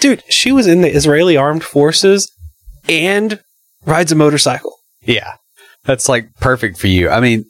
Dude, 0.00 0.22
she 0.32 0.50
was 0.50 0.66
in 0.66 0.80
the 0.80 0.94
Israeli 0.94 1.36
armed 1.36 1.62
forces 1.64 2.32
and 2.88 3.40
rides 3.84 4.12
a 4.12 4.14
motorcycle. 4.14 4.74
Yeah. 5.02 5.34
That's 5.84 6.08
like 6.08 6.34
perfect 6.40 6.78
for 6.78 6.86
you. 6.86 7.10
I 7.10 7.20
mean, 7.20 7.44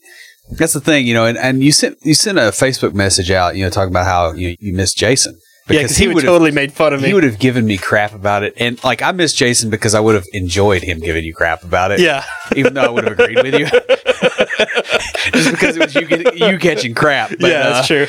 that's 0.51 0.73
the 0.73 0.81
thing, 0.81 1.07
you 1.07 1.15
know, 1.15 1.27
and, 1.27 1.39
and 1.39 1.63
you 1.63 1.71
sent 1.71 1.99
you 2.03 2.15
sent 2.15 2.39
a 2.39 2.51
Facebook 2.51 2.93
message 2.93 3.31
out, 3.31 3.57
you 3.57 3.65
know, 3.65 3.71
talking 3.71 3.93
about 3.93 4.07
how 4.07 4.33
you 4.33 4.57
you 4.59 4.73
miss 4.73 4.95
Jason. 4.95 5.39
Yeah, 5.75 5.83
because 5.83 5.97
he, 5.97 6.09
would 6.09 6.25
totally 6.25 6.51
made 6.51 6.73
fun 6.73 6.93
of 6.93 7.01
me. 7.03 7.09
he 7.09 7.15
would 7.15 7.25
have 7.25 7.39
given 7.39 7.65
me 7.67 7.77
crap 7.77 8.13
about 8.15 8.43
it. 8.43 8.55
And 8.57 8.83
like 8.85 9.03
I 9.03 9.13
miss 9.13 9.33
Jason 9.33 9.71
because 9.71 9.95
I 9.95 10.01
would 10.01 10.15
have 10.15 10.27
enjoyed 10.33 10.83
him 10.83 11.01
giving 11.01 11.25
you 11.25 11.35
crap 11.35 11.63
about 11.63 11.91
it. 11.93 12.01
yeah, 12.01 12.25
Even 12.57 12.75
though 12.75 12.83
I 12.83 12.89
would 12.91 13.05
have 13.05 13.19
agreed 13.19 13.43
with 13.43 13.55
you. 13.55 13.67
Just 15.33 15.51
because 15.51 15.77
it 15.77 15.81
was 15.85 15.95
you 15.95 16.07
get- 16.07 16.37
you 16.39 16.59
catching 16.59 16.95
crap. 16.95 17.31
But, 17.31 17.51
yeah, 17.51 17.61
uh, 17.61 17.73
that's 17.73 17.87
true. 17.87 18.07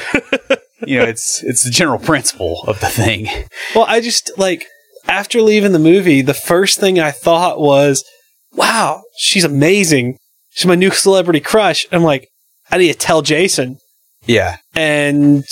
you 0.88 0.98
know, 1.00 1.06
it's 1.06 1.44
it's 1.44 1.64
the 1.64 1.72
general 1.72 2.00
principle 2.00 2.64
of 2.68 2.80
the 2.80 2.88
thing. 2.88 3.28
well, 3.76 3.86
I 3.88 4.02
just 4.02 4.32
like 4.38 4.66
after 5.08 5.42
leaving 5.42 5.72
the 5.72 5.80
movie, 5.80 6.22
the 6.22 6.34
first 6.34 6.80
thing 6.80 7.00
I 7.00 7.12
thought 7.12 7.60
was, 7.60 8.04
wow, 8.54 9.04
she's 9.18 9.44
amazing. 9.44 10.18
She's 10.52 10.66
my 10.66 10.76
new 10.76 10.92
celebrity 10.92 11.40
crush. 11.40 11.86
I'm 11.92 12.04
like, 12.04 12.28
I 12.70 12.78
need 12.78 12.92
to 12.92 12.98
tell 12.98 13.22
Jason. 13.22 13.78
Yeah. 14.26 14.58
And 14.76 15.44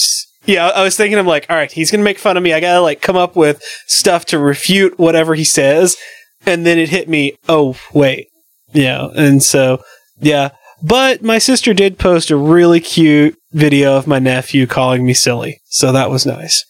yeah, 0.45 0.67
I 0.67 0.83
was 0.83 0.95
thinking, 0.95 1.19
I'm 1.19 1.27
like, 1.27 1.45
all 1.49 1.55
right, 1.55 1.71
he's 1.71 1.91
going 1.91 1.99
to 1.99 2.05
make 2.05 2.17
fun 2.19 2.37
of 2.37 2.43
me. 2.43 2.53
I 2.53 2.59
got 2.59 2.73
to 2.73 2.81
like 2.81 3.01
come 3.01 3.17
up 3.17 3.35
with 3.35 3.61
stuff 3.87 4.25
to 4.25 4.39
refute 4.39 4.97
whatever 4.97 5.35
he 5.35 5.43
says. 5.43 5.97
And 6.45 6.65
then 6.65 6.77
it 6.77 6.89
hit 6.89 7.09
me, 7.09 7.37
oh, 7.47 7.77
wait. 7.93 8.27
Yeah. 8.73 9.09
And 9.15 9.43
so, 9.43 9.83
yeah. 10.19 10.49
But 10.81 11.21
my 11.21 11.37
sister 11.37 11.73
did 11.73 11.99
post 11.99 12.31
a 12.31 12.37
really 12.37 12.79
cute 12.79 13.35
video 13.51 13.97
of 13.97 14.07
my 14.07 14.19
nephew 14.19 14.65
calling 14.65 15.05
me 15.05 15.13
silly. 15.13 15.59
So 15.65 15.91
that 15.91 16.09
was 16.09 16.25
nice. 16.25 16.63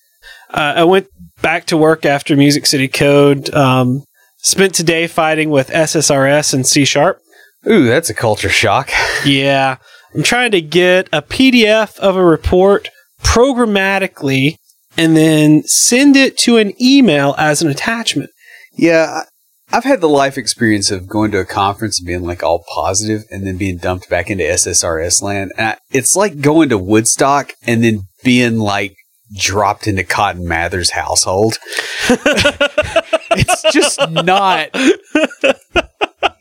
Uh, 0.50 0.74
I 0.78 0.84
went 0.84 1.08
back 1.42 1.66
to 1.66 1.78
work 1.78 2.06
after 2.06 2.36
Music 2.36 2.66
City 2.66 2.88
Code. 2.88 3.54
Um, 3.54 4.04
spent 4.38 4.74
today 4.74 5.06
fighting 5.06 5.52
with 5.52 5.70
SSRS 5.70 6.54
and 6.54 6.66
C 6.66 6.86
Sharp. 6.86 7.20
Ooh, 7.68 7.86
that's 7.86 8.10
a 8.10 8.16
culture 8.16 8.50
shock. 8.50 8.90
Yeah. 9.26 9.78
I'm 10.16 10.24
trying 10.24 10.50
to 10.52 10.62
get 10.62 11.08
a 11.14 11.22
PDF 11.22 12.00
of 12.00 12.16
a 12.16 12.26
report 12.26 12.90
programmatically 13.24 14.56
and 14.98 15.16
then 15.16 15.64
send 15.64 16.16
it 16.16 16.38
to 16.40 16.58
an 16.58 16.74
email 16.82 17.36
as 17.38 17.62
an 17.62 17.70
attachment. 17.70 18.30
Yeah, 18.74 19.24
I've 19.72 19.84
had 19.84 20.02
the 20.02 20.10
life 20.10 20.38
experience 20.38 20.90
of 20.90 21.08
going 21.08 21.32
to 21.32 21.40
a 21.40 21.46
conference 21.46 22.00
and 22.00 22.08
being 22.08 22.24
like 22.24 22.42
all 22.42 22.64
positive 22.74 23.24
and 23.30 23.46
then 23.46 23.58
being 23.58 23.78
dumped 23.78 24.10
back 24.10 24.30
into 24.30 24.44
SSRS 24.44 25.22
land. 25.22 25.52
And 25.58 25.68
I, 25.68 25.78
it's 25.92 26.16
like 26.16 26.42
going 26.42 26.70
to 26.70 26.78
Woodstock 26.78 27.54
and 27.64 27.84
then 27.84 28.02
being 28.24 28.58
like 28.58 28.96
dropped 29.34 29.88
into 29.88 30.04
Cotton 30.04 30.48
Mather's 30.48 30.92
household. 30.92 31.60
it's 32.10 33.64
just 33.72 34.00
not, 34.10 34.70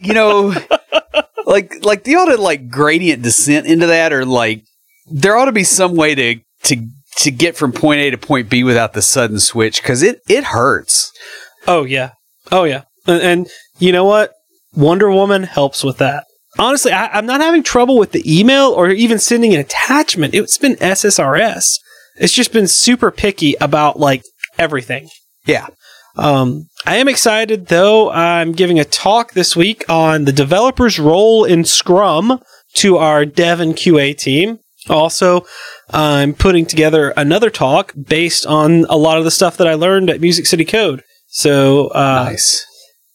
you 0.01 0.15
know, 0.15 0.55
like 1.45 1.85
like 1.85 2.05
the 2.05 2.17
ought 2.17 2.27
to 2.27 2.39
like 2.39 2.71
gradient 2.71 3.23
descent 3.23 3.67
into 3.67 3.87
that, 3.87 4.13
or 4.13 4.25
like 4.25 4.65
there 5.11 5.37
ought 5.37 5.47
to 5.47 5.53
be 5.53 5.65
some 5.65 5.97
way 5.97 6.15
to 6.15 6.41
to 6.69 6.87
to 7.19 7.31
get 7.31 7.57
from 7.57 7.73
point 7.73 8.01
A 8.01 8.11
to 8.11 8.19
point 8.19 8.49
B 8.49 8.63
without 8.63 8.93
the 8.93 9.03
sudden 9.03 9.41
switch 9.41 9.83
because 9.83 10.03
it 10.03 10.21
it 10.29 10.45
hurts. 10.45 11.13
Oh 11.67 11.85
yeah, 11.85 12.13
oh 12.53 12.65
yeah, 12.65 12.83
and, 13.07 13.23
and 13.23 13.49
you 13.79 13.93
know 13.93 14.05
what? 14.05 14.33
Wonder 14.75 15.11
Woman 15.11 15.43
helps 15.43 15.83
with 15.83 15.99
that. 15.99 16.25
Honestly, 16.59 16.93
I, 16.93 17.09
I'm 17.09 17.27
not 17.27 17.41
having 17.41 17.63
trouble 17.63 17.99
with 17.99 18.13
the 18.13 18.41
email 18.41 18.71
or 18.71 18.91
even 18.91 19.19
sending 19.19 19.55
an 19.55 19.61
attachment. 19.61 20.35
It's 20.35 20.59
been 20.59 20.77
SSRS. 20.77 21.79
It's 22.17 22.33
just 22.33 22.53
been 22.53 22.67
super 22.67 23.11
picky 23.11 23.55
about 23.61 23.99
like 23.99 24.23
everything. 24.59 25.09
Yeah. 25.47 25.69
Um, 26.17 26.69
I 26.85 26.97
am 26.97 27.09
excited 27.09 27.67
though. 27.67 28.11
I'm 28.11 28.53
giving 28.53 28.81
a 28.81 28.85
talk 28.85 29.33
this 29.33 29.55
week 29.55 29.85
on 29.89 30.25
the 30.25 30.33
developer's 30.33 30.99
role 30.99 31.45
in 31.45 31.65
Scrum 31.65 32.41
to 32.75 32.97
our 32.99 33.25
dev 33.25 33.61
and 33.61 33.75
QA 33.75 34.17
team. 34.17 34.59
Also, 34.89 35.45
I'm 35.91 36.35
putting 36.35 36.67
together 36.67 37.13
another 37.17 37.51
talk 37.51 37.93
based 37.97 38.47
on 38.47 38.85
a 38.89 38.97
lot 38.97 39.19
of 39.19 39.25
the 39.25 39.31
stuff 39.31 39.57
that 39.57 39.67
I 39.67 39.75
learned 39.75 40.11
at 40.11 40.21
Music 40.21 40.47
City 40.47 40.65
Code. 40.65 41.03
So, 41.29 41.89
uh, 41.89 42.27
nice. 42.31 42.65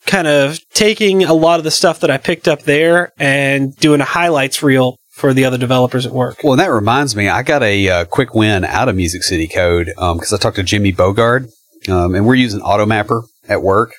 kind 0.05 0.27
of 0.27 0.59
taking 0.71 1.23
a 1.23 1.33
lot 1.33 1.59
of 1.59 1.63
the 1.63 1.71
stuff 1.71 1.99
that 2.01 2.11
I 2.11 2.17
picked 2.17 2.47
up 2.47 2.63
there 2.63 3.11
and 3.17 3.75
doing 3.77 4.01
a 4.01 4.05
highlights 4.05 4.63
reel 4.63 4.97
for 5.13 5.33
the 5.33 5.45
other 5.45 5.57
developers 5.57 6.05
at 6.05 6.11
work. 6.11 6.39
Well, 6.43 6.57
that 6.57 6.71
reminds 6.71 7.15
me, 7.15 7.29
I 7.29 7.43
got 7.43 7.61
a 7.61 7.89
uh, 7.89 8.05
quick 8.05 8.33
win 8.33 8.65
out 8.65 8.89
of 8.89 8.95
Music 8.95 9.23
City 9.23 9.47
Code 9.47 9.87
because 9.95 10.33
I 10.33 10.37
talked 10.37 10.55
to 10.55 10.63
Jimmy 10.63 10.91
Bogard, 10.91 11.49
um, 11.87 12.15
and 12.15 12.25
we're 12.25 12.35
using 12.35 12.61
Automapper 12.61 13.23
at 13.47 13.61
work. 13.61 13.93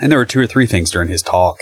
And 0.00 0.10
there 0.10 0.18
were 0.18 0.26
two 0.26 0.40
or 0.40 0.46
three 0.46 0.66
things 0.66 0.90
during 0.90 1.08
his 1.08 1.22
talk 1.22 1.58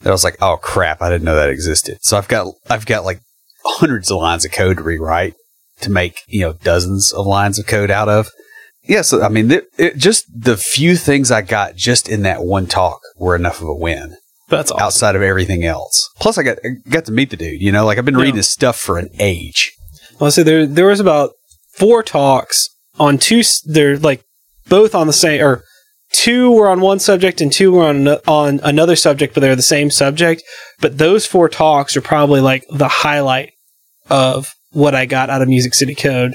that 0.00 0.08
I 0.08 0.12
was 0.12 0.24
like, 0.24 0.36
"Oh 0.40 0.56
crap, 0.56 1.00
I 1.00 1.10
didn't 1.10 1.24
know 1.24 1.36
that 1.36 1.50
existed." 1.50 1.98
So 2.02 2.16
I've 2.16 2.28
got 2.28 2.54
I've 2.68 2.86
got 2.86 3.04
like 3.04 3.20
hundreds 3.64 4.10
of 4.10 4.18
lines 4.18 4.44
of 4.44 4.52
code 4.52 4.78
to 4.78 4.82
rewrite 4.82 5.34
to 5.82 5.90
make 5.90 6.20
you 6.28 6.40
know 6.40 6.52
dozens 6.54 7.12
of 7.12 7.26
lines 7.26 7.58
of 7.58 7.66
code 7.66 7.90
out 7.90 8.08
of. 8.08 8.30
Yeah, 8.82 9.02
so 9.02 9.22
I 9.22 9.28
mean, 9.28 9.50
it, 9.50 9.64
it, 9.78 9.96
just 9.96 10.24
the 10.34 10.56
few 10.56 10.96
things 10.96 11.30
I 11.30 11.42
got 11.42 11.76
just 11.76 12.08
in 12.08 12.22
that 12.22 12.42
one 12.42 12.66
talk 12.66 13.00
were 13.16 13.36
enough 13.36 13.60
of 13.60 13.68
a 13.68 13.74
win. 13.74 14.16
That's 14.48 14.72
awesome. 14.72 14.84
outside 14.84 15.16
of 15.16 15.22
everything 15.22 15.64
else. 15.64 16.08
Plus, 16.18 16.36
I 16.38 16.42
got 16.42 16.58
I 16.64 16.70
got 16.88 17.04
to 17.04 17.12
meet 17.12 17.30
the 17.30 17.36
dude. 17.36 17.60
You 17.62 17.70
know, 17.72 17.84
like 17.84 17.98
I've 17.98 18.04
been 18.04 18.14
Yeah. 18.16 18.22
reading 18.22 18.36
his 18.36 18.48
stuff 18.48 18.76
for 18.78 18.98
an 18.98 19.08
age. 19.18 19.72
Well, 20.18 20.30
so 20.30 20.42
there 20.42 20.66
there 20.66 20.86
was 20.86 20.98
about 21.00 21.32
four 21.74 22.02
talks 22.02 22.68
on 22.98 23.18
two. 23.18 23.42
They're 23.64 23.96
like 23.98 24.24
both 24.68 24.94
on 24.94 25.06
the 25.06 25.12
same, 25.12 25.40
or 25.42 25.62
two 26.12 26.50
were 26.50 26.68
on 26.68 26.80
one 26.80 26.98
subject 26.98 27.40
and 27.40 27.52
two 27.52 27.70
were 27.72 27.84
on 27.84 28.08
on 28.08 28.60
another 28.64 28.96
subject, 28.96 29.34
but 29.34 29.40
they're 29.40 29.54
the 29.54 29.62
same 29.62 29.90
subject. 29.90 30.42
But 30.80 30.98
those 30.98 31.26
four 31.26 31.48
talks 31.48 31.96
are 31.96 32.00
probably 32.00 32.40
like 32.40 32.64
the 32.70 32.88
highlight 32.88 33.52
of 34.08 34.48
what 34.72 34.94
I 34.94 35.06
got 35.06 35.30
out 35.30 35.42
of 35.42 35.48
Music 35.48 35.74
City 35.74 35.94
Code. 35.94 36.34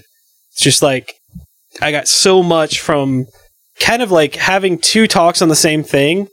It's 0.51 0.61
just 0.61 0.81
like 0.81 1.13
I 1.81 1.91
got 1.91 2.07
so 2.07 2.43
much 2.43 2.79
from 2.79 3.25
kind 3.79 4.01
of 4.01 4.11
like 4.11 4.35
having 4.35 4.77
two 4.77 5.07
talks 5.07 5.41
on 5.41 5.49
the 5.49 5.55
same 5.55 5.83
thing 5.83 6.27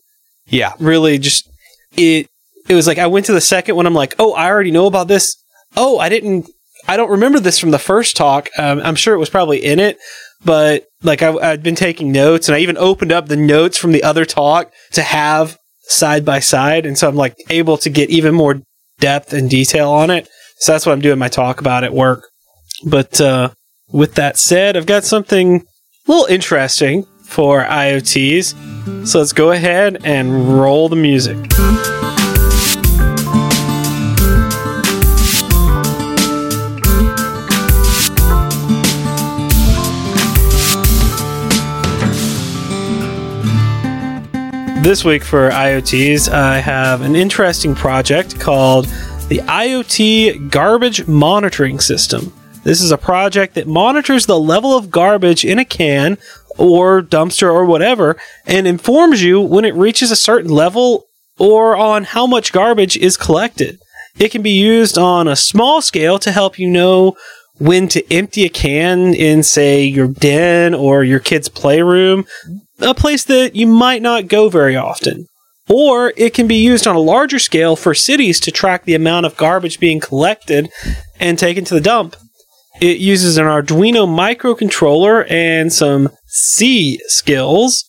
Yeah, 0.46 0.72
really 0.78 1.18
just 1.18 1.48
it 1.96 2.28
it 2.68 2.74
was 2.74 2.86
like 2.86 2.98
I 2.98 3.06
went 3.08 3.26
to 3.26 3.32
the 3.32 3.40
second 3.40 3.74
one 3.76 3.86
I'm 3.86 3.94
like, 3.94 4.14
"Oh, 4.18 4.32
I 4.34 4.48
already 4.48 4.70
know 4.70 4.86
about 4.86 5.08
this. 5.08 5.36
Oh, 5.76 5.98
I 5.98 6.08
didn't 6.08 6.48
I 6.86 6.96
don't 6.96 7.10
remember 7.10 7.38
this 7.38 7.58
from 7.58 7.70
the 7.70 7.78
first 7.78 8.16
talk. 8.16 8.48
Um, 8.58 8.80
I'm 8.80 8.96
sure 8.96 9.14
it 9.14 9.18
was 9.18 9.30
probably 9.30 9.64
in 9.64 9.78
it, 9.78 9.98
but 10.44 10.84
like 11.02 11.22
I, 11.22 11.32
I'd 11.32 11.62
been 11.62 11.74
taking 11.74 12.12
notes 12.12 12.48
and 12.48 12.56
I 12.56 12.60
even 12.60 12.76
opened 12.76 13.12
up 13.12 13.26
the 13.26 13.36
notes 13.36 13.78
from 13.78 13.92
the 13.92 14.02
other 14.02 14.24
talk 14.24 14.72
to 14.92 15.02
have 15.02 15.56
side 15.82 16.24
by 16.24 16.40
side. 16.40 16.86
And 16.86 16.98
so 16.98 17.08
I'm 17.08 17.16
like 17.16 17.36
able 17.50 17.76
to 17.78 17.90
get 17.90 18.10
even 18.10 18.34
more 18.34 18.62
depth 18.98 19.32
and 19.32 19.48
detail 19.48 19.90
on 19.90 20.10
it. 20.10 20.28
So 20.62 20.70
that's 20.70 20.86
what 20.86 20.92
I'm 20.92 21.00
doing 21.00 21.18
my 21.18 21.26
talk 21.26 21.60
about 21.60 21.82
at 21.82 21.92
work. 21.92 22.28
But 22.86 23.20
uh, 23.20 23.50
with 23.88 24.14
that 24.14 24.38
said, 24.38 24.76
I've 24.76 24.86
got 24.86 25.02
something 25.02 25.56
a 25.56 25.64
little 26.06 26.26
interesting 26.26 27.02
for 27.24 27.64
IoTs. 27.64 29.08
So 29.08 29.18
let's 29.18 29.32
go 29.32 29.50
ahead 29.50 29.98
and 30.04 30.60
roll 30.60 30.88
the 30.88 30.94
music. 30.94 31.36
This 44.84 45.04
week 45.04 45.24
for 45.24 45.50
IoTs, 45.50 46.32
I 46.32 46.58
have 46.58 47.00
an 47.00 47.16
interesting 47.16 47.74
project 47.74 48.38
called 48.38 48.86
the 49.32 49.38
IoT 49.38 50.50
Garbage 50.50 51.06
Monitoring 51.06 51.80
System. 51.80 52.34
This 52.64 52.82
is 52.82 52.90
a 52.90 52.98
project 52.98 53.54
that 53.54 53.66
monitors 53.66 54.26
the 54.26 54.38
level 54.38 54.76
of 54.76 54.90
garbage 54.90 55.42
in 55.42 55.58
a 55.58 55.64
can 55.64 56.18
or 56.58 57.00
dumpster 57.00 57.50
or 57.50 57.64
whatever 57.64 58.18
and 58.44 58.66
informs 58.66 59.22
you 59.22 59.40
when 59.40 59.64
it 59.64 59.74
reaches 59.74 60.10
a 60.10 60.16
certain 60.16 60.50
level 60.50 61.06
or 61.38 61.74
on 61.74 62.04
how 62.04 62.26
much 62.26 62.52
garbage 62.52 62.94
is 62.98 63.16
collected. 63.16 63.78
It 64.18 64.32
can 64.32 64.42
be 64.42 64.50
used 64.50 64.98
on 64.98 65.26
a 65.26 65.34
small 65.34 65.80
scale 65.80 66.18
to 66.18 66.30
help 66.30 66.58
you 66.58 66.68
know 66.68 67.16
when 67.56 67.88
to 67.88 68.12
empty 68.12 68.44
a 68.44 68.50
can 68.50 69.14
in, 69.14 69.42
say, 69.42 69.82
your 69.82 70.08
den 70.08 70.74
or 70.74 71.04
your 71.04 71.20
kid's 71.20 71.48
playroom, 71.48 72.26
a 72.80 72.92
place 72.92 73.24
that 73.24 73.56
you 73.56 73.66
might 73.66 74.02
not 74.02 74.28
go 74.28 74.50
very 74.50 74.76
often. 74.76 75.26
Or 75.74 76.12
it 76.18 76.34
can 76.34 76.46
be 76.46 76.56
used 76.56 76.86
on 76.86 76.96
a 76.96 77.00
larger 77.00 77.38
scale 77.38 77.76
for 77.76 77.94
cities 77.94 78.38
to 78.40 78.50
track 78.50 78.84
the 78.84 78.94
amount 78.94 79.24
of 79.24 79.38
garbage 79.38 79.80
being 79.80 80.00
collected 80.00 80.68
and 81.18 81.38
taken 81.38 81.64
to 81.64 81.72
the 81.72 81.80
dump. 81.80 82.14
It 82.82 82.98
uses 82.98 83.38
an 83.38 83.46
Arduino 83.46 84.06
microcontroller 84.06 85.24
and 85.30 85.72
some 85.72 86.10
C 86.26 87.00
skills. 87.06 87.88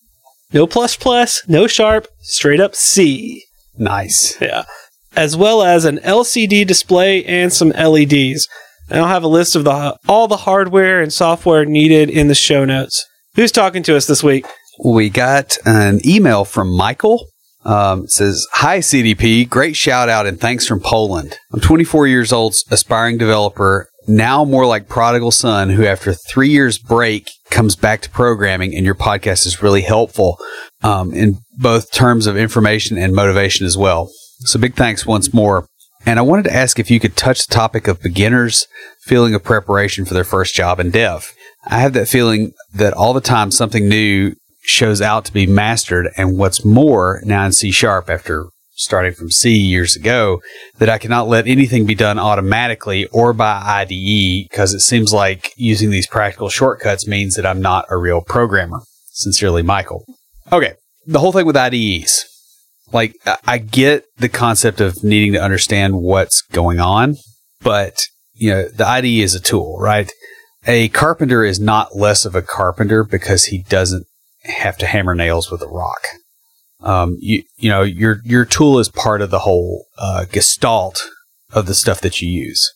No 0.53 0.65
plus 0.65 0.95
plus, 0.95 1.41
no 1.49 1.67
sharp, 1.67 2.07
straight 2.21 2.61
up 2.61 2.73
C. 2.73 3.43
nice. 3.77 4.39
Yeah. 4.39 4.63
As 5.17 5.35
well 5.35 5.61
as 5.61 5.83
an 5.83 5.97
LCD 5.97 6.65
display 6.65 7.25
and 7.25 7.51
some 7.51 7.69
LEDs. 7.69 8.47
And 8.89 9.01
I'll 9.01 9.07
have 9.07 9.23
a 9.23 9.27
list 9.27 9.57
of 9.57 9.65
the 9.65 9.97
all 10.07 10.29
the 10.29 10.37
hardware 10.37 11.01
and 11.01 11.11
software 11.11 11.65
needed 11.65 12.09
in 12.09 12.29
the 12.29 12.35
show 12.35 12.63
notes. 12.63 13.05
Who's 13.35 13.51
talking 13.51 13.83
to 13.83 13.97
us 13.97 14.07
this 14.07 14.23
week? 14.23 14.45
We 14.85 15.09
got 15.09 15.57
an 15.65 15.99
email 16.07 16.45
from 16.45 16.69
Michael. 16.69 17.27
Um, 17.65 18.07
says, 18.07 18.45
Hi, 18.53 18.79
CDP. 18.79 19.49
Great 19.49 19.75
shout 19.75 20.09
out 20.09 20.27
and 20.27 20.39
thanks 20.39 20.67
from 20.67 20.79
Poland. 20.79 21.37
I'm 21.53 21.61
24 21.61 22.07
years 22.07 22.33
old, 22.33 22.55
aspiring 22.69 23.17
developer, 23.17 23.87
now 24.07 24.43
more 24.43 24.65
like 24.65 24.89
prodigal 24.89 25.31
son 25.31 25.69
who, 25.69 25.85
after 25.85 26.13
three 26.13 26.49
years 26.49 26.77
break, 26.77 27.29
comes 27.49 27.75
back 27.75 28.01
to 28.01 28.09
programming. 28.09 28.75
And 28.75 28.85
your 28.85 28.95
podcast 28.95 29.45
is 29.45 29.63
really 29.63 29.81
helpful 29.81 30.37
um, 30.81 31.13
in 31.13 31.39
both 31.57 31.91
terms 31.91 32.27
of 32.27 32.37
information 32.37 32.97
and 32.97 33.13
motivation 33.13 33.65
as 33.65 33.77
well. 33.77 34.11
So, 34.39 34.59
big 34.59 34.75
thanks 34.75 35.05
once 35.05 35.33
more. 35.33 35.67
And 36.05 36.19
I 36.19 36.23
wanted 36.23 36.43
to 36.43 36.53
ask 36.53 36.79
if 36.79 36.91
you 36.91 36.99
could 36.99 37.15
touch 37.15 37.47
the 37.47 37.53
topic 37.53 37.87
of 37.87 38.01
beginners 38.01 38.67
feeling 39.03 39.33
of 39.33 39.43
preparation 39.43 40.05
for 40.05 40.13
their 40.13 40.25
first 40.25 40.53
job 40.53 40.79
in 40.79 40.91
dev. 40.91 41.33
I 41.65 41.79
have 41.79 41.93
that 41.93 42.09
feeling 42.09 42.51
that 42.73 42.93
all 42.93 43.13
the 43.13 43.21
time 43.21 43.51
something 43.51 43.87
new 43.87 44.35
shows 44.63 45.01
out 45.01 45.25
to 45.25 45.33
be 45.33 45.45
mastered 45.45 46.09
and 46.17 46.37
what's 46.37 46.63
more 46.63 47.21
now 47.25 47.45
in 47.45 47.51
C 47.51 47.71
sharp 47.71 48.09
after 48.09 48.47
starting 48.75 49.13
from 49.13 49.29
C 49.29 49.55
years 49.55 49.95
ago 49.95 50.41
that 50.79 50.89
I 50.89 50.97
cannot 50.97 51.27
let 51.27 51.47
anything 51.47 51.85
be 51.85 51.95
done 51.95 52.17
automatically 52.17 53.05
or 53.07 53.33
by 53.33 53.61
IDE 53.61 54.49
because 54.49 54.73
it 54.73 54.79
seems 54.79 55.13
like 55.13 55.51
using 55.55 55.89
these 55.89 56.07
practical 56.07 56.49
shortcuts 56.49 57.07
means 57.07 57.35
that 57.35 57.45
I'm 57.45 57.61
not 57.61 57.85
a 57.89 57.97
real 57.97 58.21
programmer. 58.21 58.81
Sincerely, 59.11 59.61
Michael. 59.61 60.05
Okay. 60.51 60.73
The 61.05 61.19
whole 61.19 61.31
thing 61.31 61.45
with 61.45 61.57
IDEs. 61.57 62.25
Like, 62.91 63.15
I- 63.45 63.57
get 63.57 64.05
the 64.17 64.29
concept 64.29 64.79
of 64.79 65.03
needing 65.03 65.33
to 65.33 65.41
understand 65.41 65.95
what's 65.95 66.41
going 66.41 66.79
on, 66.79 67.17
but, 67.61 68.05
you 68.33 68.51
know, 68.51 68.67
the 68.67 68.87
IDE 68.87 69.23
is 69.23 69.33
a 69.33 69.39
tool, 69.39 69.77
right? 69.79 70.11
A 70.67 70.89
carpenter 70.89 71.43
is 71.43 71.59
not 71.59 71.95
less 71.95 72.23
of 72.23 72.35
a 72.35 72.41
carpenter 72.41 73.03
because 73.03 73.45
he 73.45 73.63
doesn't 73.67 74.05
have 74.43 74.77
to 74.79 74.85
hammer 74.85 75.15
nails 75.15 75.51
with 75.51 75.61
a 75.61 75.67
rock. 75.67 76.01
Um, 76.81 77.17
you, 77.19 77.43
you 77.57 77.69
know, 77.69 77.81
your, 77.81 78.19
your 78.25 78.45
tool 78.45 78.79
is 78.79 78.89
part 78.89 79.21
of 79.21 79.29
the 79.31 79.39
whole, 79.39 79.85
uh, 79.97 80.25
gestalt 80.25 81.01
of 81.53 81.65
the 81.65 81.73
stuff 81.73 82.01
that 82.01 82.21
you 82.21 82.29
use. 82.29 82.73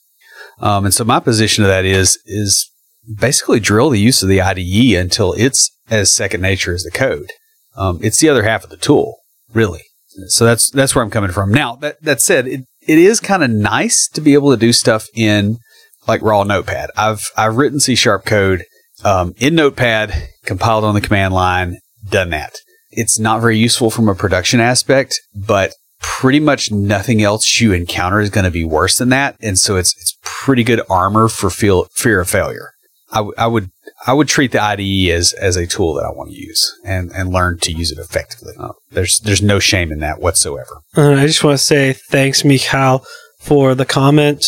Um, 0.60 0.86
and 0.86 0.94
so 0.94 1.04
my 1.04 1.20
position 1.20 1.64
of 1.64 1.68
that 1.70 1.86
is, 1.86 2.18
is 2.26 2.72
basically 3.20 3.60
drill 3.60 3.90
the 3.90 4.00
use 4.00 4.24
of 4.24 4.30
the 4.30 4.42
IDE 4.42 4.98
until 4.98 5.34
it's 5.34 5.72
as 5.90 6.14
second 6.14 6.42
nature 6.42 6.74
as 6.74 6.84
the 6.84 6.92
code. 6.92 7.30
Um, 7.76 8.00
it's 8.02 8.20
the 8.20 8.30
other 8.30 8.44
half 8.44 8.64
of 8.64 8.70
the 8.70 8.78
tool, 8.78 9.18
really. 9.54 9.84
So 10.28 10.46
that's 10.46 10.72
that's 10.72 10.96
where 10.96 11.04
I'm 11.04 11.12
coming 11.12 11.32
from. 11.32 11.52
Now 11.52 11.76
that 11.76 12.02
that 12.02 12.22
said, 12.22 12.48
it, 12.48 12.62
it 12.82 12.98
is 12.98 13.20
kind 13.20 13.44
of 13.44 13.52
nice 13.52 14.08
to 14.10 14.22
be 14.22 14.34
able 14.34 14.50
to 14.52 14.58
do 14.58 14.74
stuff 14.74 15.08
in 15.14 15.60
like 16.08 16.24
raw 16.24 16.44
Notepad. 16.44 16.90
I've 16.98 17.22
I've 17.38 17.58
written 17.58 17.80
C 17.80 17.94
sharp 17.94 18.26
code 18.26 18.64
um, 19.06 19.36
in 19.38 19.54
Notepad, 19.54 20.30
compiled 20.48 20.84
on 20.84 20.96
the 20.96 21.02
command 21.02 21.34
line, 21.34 21.78
done 22.10 22.32
that. 22.32 22.54
It's 22.90 23.20
not 23.20 23.42
very 23.42 23.58
useful 23.58 23.92
from 23.92 24.10
a 24.10 24.16
production 24.16 24.60
aspect, 24.60 25.20
but 25.36 25.74
pretty 26.02 26.40
much 26.40 26.72
nothing 26.72 27.22
else 27.22 27.60
you 27.60 27.74
encounter 27.74 28.20
is 28.20 28.30
going 28.30 28.46
to 28.46 28.52
be 28.52 28.64
worse 28.64 28.98
than 28.98 29.10
that, 29.10 29.36
and 29.42 29.60
so 29.60 29.76
it's 29.76 29.94
it's 29.98 30.18
pretty 30.24 30.64
good 30.64 30.82
armor 30.90 31.28
for 31.28 31.50
feel, 31.50 31.86
fear 31.94 32.20
of 32.20 32.30
failure. 32.30 32.72
I, 33.12 33.18
w- 33.18 33.34
I 33.38 33.48
would 33.48 33.70
I 34.06 34.14
would 34.14 34.28
treat 34.28 34.52
the 34.52 34.62
IDE 34.62 35.10
as 35.12 35.34
as 35.34 35.56
a 35.56 35.68
tool 35.68 35.94
that 35.96 36.06
I 36.06 36.12
want 36.12 36.32
to 36.32 36.36
use 36.36 36.74
and 36.86 37.12
and 37.12 37.30
learn 37.30 37.60
to 37.60 37.72
use 37.72 37.92
it 37.92 38.00
effectively. 38.00 38.54
Uh, 38.58 38.74
there's 38.92 39.20
there's 39.20 39.42
no 39.42 39.60
shame 39.60 39.92
in 39.92 40.00
that 40.00 40.20
whatsoever. 40.20 40.82
I 40.96 41.26
just 41.26 41.44
want 41.44 41.58
to 41.58 41.64
say 41.64 41.94
thanks, 41.94 42.44
Mikhail, 42.44 43.06
for 43.40 43.76
the 43.76 43.86
comment. 43.86 44.46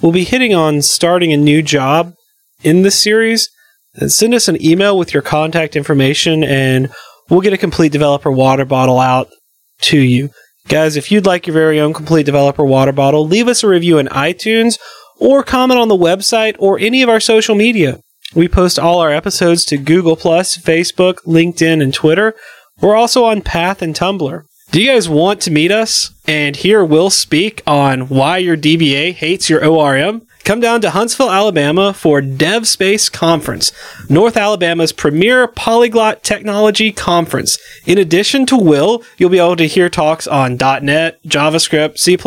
We'll 0.00 0.12
be 0.12 0.24
hitting 0.24 0.54
on 0.54 0.82
starting 0.82 1.32
a 1.32 1.36
new 1.36 1.62
job 1.62 2.14
in 2.62 2.82
this 2.82 3.00
series. 3.00 3.48
Send 4.08 4.34
us 4.34 4.48
an 4.48 4.62
email 4.64 4.98
with 4.98 5.14
your 5.14 5.22
contact 5.22 5.76
information, 5.76 6.42
and 6.42 6.90
we'll 7.30 7.40
get 7.40 7.52
a 7.52 7.58
complete 7.58 7.92
developer 7.92 8.30
water 8.30 8.64
bottle 8.64 8.98
out 8.98 9.28
to 9.82 9.98
you. 9.98 10.30
Guys, 10.68 10.96
if 10.96 11.12
you'd 11.12 11.26
like 11.26 11.46
your 11.46 11.54
very 11.54 11.78
own 11.78 11.92
complete 11.92 12.26
developer 12.26 12.64
water 12.64 12.92
bottle, 12.92 13.26
leave 13.26 13.48
us 13.48 13.62
a 13.62 13.68
review 13.68 13.98
in 13.98 14.06
iTunes 14.08 14.78
or 15.20 15.42
comment 15.42 15.78
on 15.78 15.88
the 15.88 15.96
website 15.96 16.56
or 16.58 16.78
any 16.78 17.02
of 17.02 17.08
our 17.08 17.20
social 17.20 17.54
media. 17.54 18.00
We 18.34 18.48
post 18.48 18.78
all 18.78 18.98
our 18.98 19.12
episodes 19.12 19.64
to 19.66 19.76
Google, 19.76 20.16
Plus, 20.16 20.56
Facebook, 20.56 21.18
LinkedIn, 21.26 21.82
and 21.82 21.94
Twitter. 21.94 22.34
We're 22.80 22.96
also 22.96 23.24
on 23.24 23.42
Path 23.42 23.80
and 23.82 23.94
Tumblr. 23.94 24.42
Do 24.70 24.82
you 24.82 24.90
guys 24.90 25.08
want 25.08 25.40
to 25.42 25.52
meet 25.52 25.70
us 25.70 26.10
and 26.26 26.56
hear 26.56 26.84
Will 26.84 27.10
speak 27.10 27.62
on 27.66 28.08
why 28.08 28.38
your 28.38 28.56
DBA 28.56 29.12
hates 29.12 29.48
your 29.48 29.64
ORM? 29.64 30.23
Come 30.44 30.60
down 30.60 30.82
to 30.82 30.90
Huntsville, 30.90 31.30
Alabama 31.30 31.94
for 31.94 32.20
DevSpace 32.20 33.10
Conference, 33.10 33.72
North 34.10 34.36
Alabama's 34.36 34.92
premier 34.92 35.48
polyglot 35.48 36.22
technology 36.22 36.92
conference. 36.92 37.58
In 37.86 37.96
addition 37.96 38.44
to 38.46 38.56
Will, 38.58 39.02
you'll 39.16 39.30
be 39.30 39.38
able 39.38 39.56
to 39.56 39.66
hear 39.66 39.88
talks 39.88 40.26
on 40.26 40.58
.NET, 40.58 41.22
JavaScript, 41.24 41.98
C++, 41.98 42.18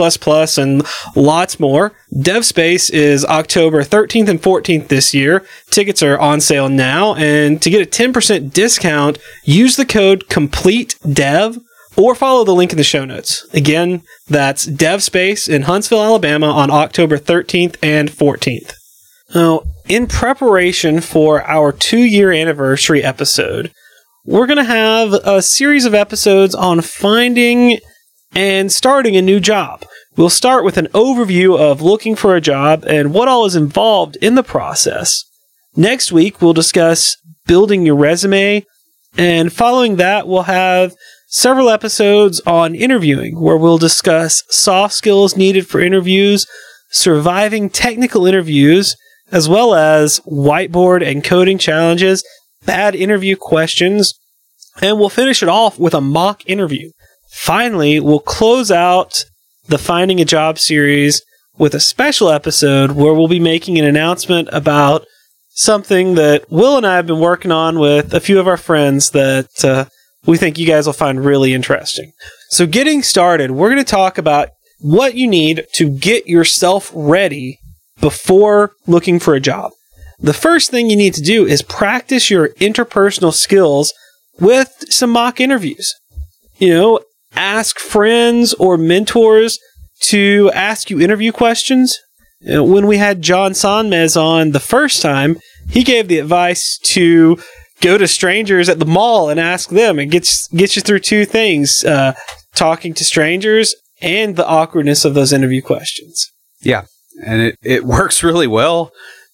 and 0.59 0.81
lots 1.15 1.59
more. 1.59 1.93
DevSpace 2.11 2.89
is 2.91 3.23
October 3.23 3.83
13th 3.83 4.29
and 4.29 4.41
14th 4.41 4.87
this 4.87 5.13
year. 5.13 5.45
Tickets 5.69 6.01
are 6.01 6.17
on 6.17 6.41
sale 6.41 6.69
now, 6.69 7.13
and 7.13 7.61
to 7.61 7.69
get 7.69 7.87
a 7.87 7.89
10% 8.03 8.51
discount, 8.51 9.19
use 9.43 9.75
the 9.75 9.85
code 9.85 10.27
COMPLETEDEV 10.27 11.61
or 11.97 12.15
follow 12.15 12.43
the 12.43 12.55
link 12.55 12.71
in 12.71 12.77
the 12.77 12.83
show 12.83 13.03
notes. 13.03 13.45
Again, 13.53 14.03
that's 14.27 14.67
DevSpace 14.67 15.49
in 15.49 15.63
Huntsville, 15.63 16.03
Alabama 16.03 16.47
on 16.47 16.69
October 16.69 17.17
13th 17.17 17.75
and 17.81 18.09
14th. 18.09 18.73
Now, 19.33 19.63
in 19.87 20.07
preparation 20.07 21.01
for 21.01 21.43
our 21.43 21.71
two 21.71 22.03
year 22.03 22.31
anniversary 22.31 23.03
episode, 23.03 23.71
we're 24.25 24.47
going 24.47 24.57
to 24.57 24.63
have 24.63 25.13
a 25.13 25.41
series 25.41 25.85
of 25.85 25.93
episodes 25.93 26.53
on 26.53 26.81
finding 26.81 27.79
and 28.35 28.71
starting 28.71 29.15
a 29.15 29.21
new 29.21 29.39
job. 29.39 29.85
We'll 30.15 30.29
start 30.29 30.65
with 30.65 30.77
an 30.77 30.87
overview 30.87 31.57
of 31.57 31.81
looking 31.81 32.15
for 32.15 32.35
a 32.35 32.41
job 32.41 32.83
and 32.87 33.13
what 33.13 33.27
all 33.27 33.45
is 33.45 33.55
involved 33.55 34.17
in 34.17 34.35
the 34.35 34.43
process. 34.43 35.23
Next 35.75 36.11
week, 36.11 36.41
we'll 36.41 36.53
discuss 36.53 37.17
building 37.45 37.85
your 37.85 37.95
resume, 37.95 38.65
and 39.17 39.53
following 39.53 39.95
that, 39.95 40.27
we'll 40.27 40.43
have 40.43 40.93
several 41.27 41.69
episodes 41.69 42.41
on 42.47 42.73
interviewing 42.73 43.39
where 43.39 43.57
we'll 43.57 43.77
discuss 43.77 44.43
soft 44.49 44.93
skills 44.93 45.35
needed 45.35 45.67
for 45.67 45.79
interviews, 45.79 46.47
surviving 46.89 47.69
technical 47.69 48.25
interviews, 48.25 48.95
as 49.31 49.49
well 49.49 49.75
as 49.75 50.21
whiteboard 50.21 51.05
and 51.05 51.23
coding 51.23 51.57
challenges, 51.57 52.23
bad 52.65 52.95
interview 52.95 53.35
questions, 53.35 54.13
and 54.81 54.97
we'll 54.97 55.09
finish 55.09 55.43
it 55.43 55.49
off 55.49 55.77
with 55.77 55.93
a 55.93 56.01
mock 56.01 56.47
interview. 56.49 56.89
Finally, 57.31 57.99
we'll 57.99 58.19
close 58.19 58.71
out 58.71 59.25
the 59.67 59.77
Finding 59.77 60.21
a 60.21 60.25
Job 60.25 60.57
series 60.57 61.21
with 61.57 61.73
a 61.73 61.79
special 61.79 62.29
episode 62.29 62.91
where 62.91 63.13
we'll 63.13 63.27
be 63.27 63.39
making 63.39 63.77
an 63.77 63.85
announcement 63.85 64.47
about 64.53 65.05
something 65.49 66.15
that 66.15 66.49
Will 66.49 66.77
and 66.77 66.85
I 66.85 66.95
have 66.95 67.07
been 67.07 67.19
working 67.19 67.51
on 67.51 67.79
with 67.79 68.13
a 68.13 68.21
few 68.21 68.39
of 68.39 68.47
our 68.47 68.57
friends 68.57 69.09
that 69.09 69.65
uh, 69.65 69.85
we 70.27 70.37
think 70.37 70.59
you 70.59 70.67
guys 70.67 70.85
will 70.85 70.93
find 70.93 71.23
really 71.23 71.53
interesting. 71.53 72.11
So, 72.49 72.67
getting 72.67 73.01
started, 73.01 73.51
we're 73.51 73.69
going 73.69 73.83
to 73.83 73.89
talk 73.89 74.17
about 74.17 74.49
what 74.79 75.15
you 75.15 75.27
need 75.27 75.65
to 75.73 75.89
get 75.89 76.27
yourself 76.27 76.91
ready 76.93 77.59
before 77.99 78.73
looking 78.85 79.19
for 79.19 79.33
a 79.33 79.39
job. 79.39 79.71
The 80.19 80.33
first 80.33 80.69
thing 80.69 80.89
you 80.89 80.95
need 80.95 81.13
to 81.15 81.21
do 81.21 81.45
is 81.45 81.61
practice 81.61 82.29
your 82.29 82.49
interpersonal 82.55 83.33
skills 83.33 83.93
with 84.39 84.85
some 84.89 85.11
mock 85.11 85.39
interviews. 85.39 85.93
You 86.57 86.73
know, 86.73 86.99
ask 87.35 87.79
friends 87.79 88.53
or 88.55 88.77
mentors 88.77 89.59
to 90.01 90.51
ask 90.53 90.89
you 90.89 90.99
interview 90.99 91.31
questions. 91.31 91.97
When 92.41 92.85
we 92.85 92.97
had 92.97 93.21
John 93.21 93.53
Sonmez 93.53 94.19
on 94.19 94.51
the 94.51 94.59
first 94.59 95.01
time, 95.01 95.39
he 95.69 95.83
gave 95.83 96.07
the 96.07 96.19
advice 96.19 96.77
to 96.83 97.37
go 97.81 97.97
to 97.97 98.07
strangers 98.07 98.69
at 98.69 98.79
the 98.79 98.85
mall 98.85 99.29
and 99.29 99.39
ask 99.39 99.69
them. 99.69 99.99
It 99.99 100.07
gets 100.07 100.47
gets 100.49 100.75
you 100.75 100.81
through 100.81 100.99
two 100.99 101.25
things: 101.25 101.83
uh, 101.85 102.13
talking 102.55 102.93
to 102.95 103.03
strangers 103.03 103.75
and 104.01 104.35
the 104.35 104.45
awkwardness 104.47 105.05
of 105.05 105.13
those 105.13 105.33
interview 105.33 105.61
questions. 105.61 106.31
Yeah, 106.61 106.83
and 107.25 107.41
it, 107.41 107.55
it 107.63 107.83
works 107.97 108.23
really 108.23 108.47
well. 108.47 108.91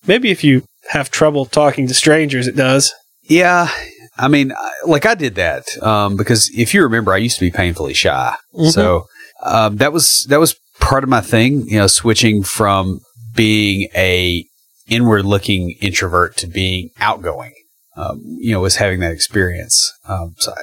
Maybe 0.08 0.32
if 0.32 0.43
you 0.43 0.63
have 0.89 1.10
trouble 1.10 1.45
talking 1.45 1.88
to 1.88 1.93
strangers, 1.93 2.47
it 2.47 2.56
does. 2.56 2.93
Yeah, 3.23 3.69
I 4.17 4.27
mean, 4.27 4.53
like 4.86 5.06
I 5.06 5.15
did 5.15 5.36
that 5.36 5.82
um, 5.82 6.17
because 6.17 6.49
if 6.56 6.73
you 6.73 6.84
remember, 6.84 7.13
I 7.13 7.17
used 7.17 7.38
to 7.39 7.45
be 7.45 7.51
painfully 7.51 7.93
shy, 7.93 8.36
Mhm. 8.53 8.71
so 8.71 9.06
um, 9.43 9.77
that 9.77 9.93
was 9.93 10.25
that 10.29 10.39
was 10.39 10.56
part 10.79 11.03
of 11.03 11.10
my 11.10 11.21
thing. 11.21 11.65
You 11.67 11.79
know, 11.79 11.88
switching 11.88 12.43
from 12.43 12.99
being 13.36 13.88
a 13.95 14.45
inward 14.88 15.25
looking 15.25 15.75
introvert 15.82 16.36
to 16.38 16.47
being 16.47 16.89
outgoing. 16.99 17.53
Um, 17.95 18.21
you 18.39 18.51
know, 18.53 18.60
was 18.60 18.77
having 18.77 19.01
that 19.01 19.12
experience. 19.12 19.91
Um, 20.08 20.34
so 20.39 20.53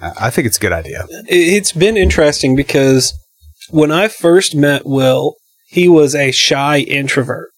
I, 0.00 0.12
I 0.26 0.30
think 0.30 0.46
it's 0.46 0.56
a 0.56 0.60
good 0.60 0.72
idea. 0.72 1.06
It- 1.28 1.54
It's 1.54 1.72
been 1.72 1.96
interesting 1.96 2.56
because 2.56 3.12
when 3.70 3.92
I 3.92 4.08
first 4.08 4.56
met 4.56 4.82
Will, 4.84 5.36
he 5.68 5.88
was 5.88 6.16
a 6.16 6.32
shy 6.32 6.78
introvert, 6.80 7.50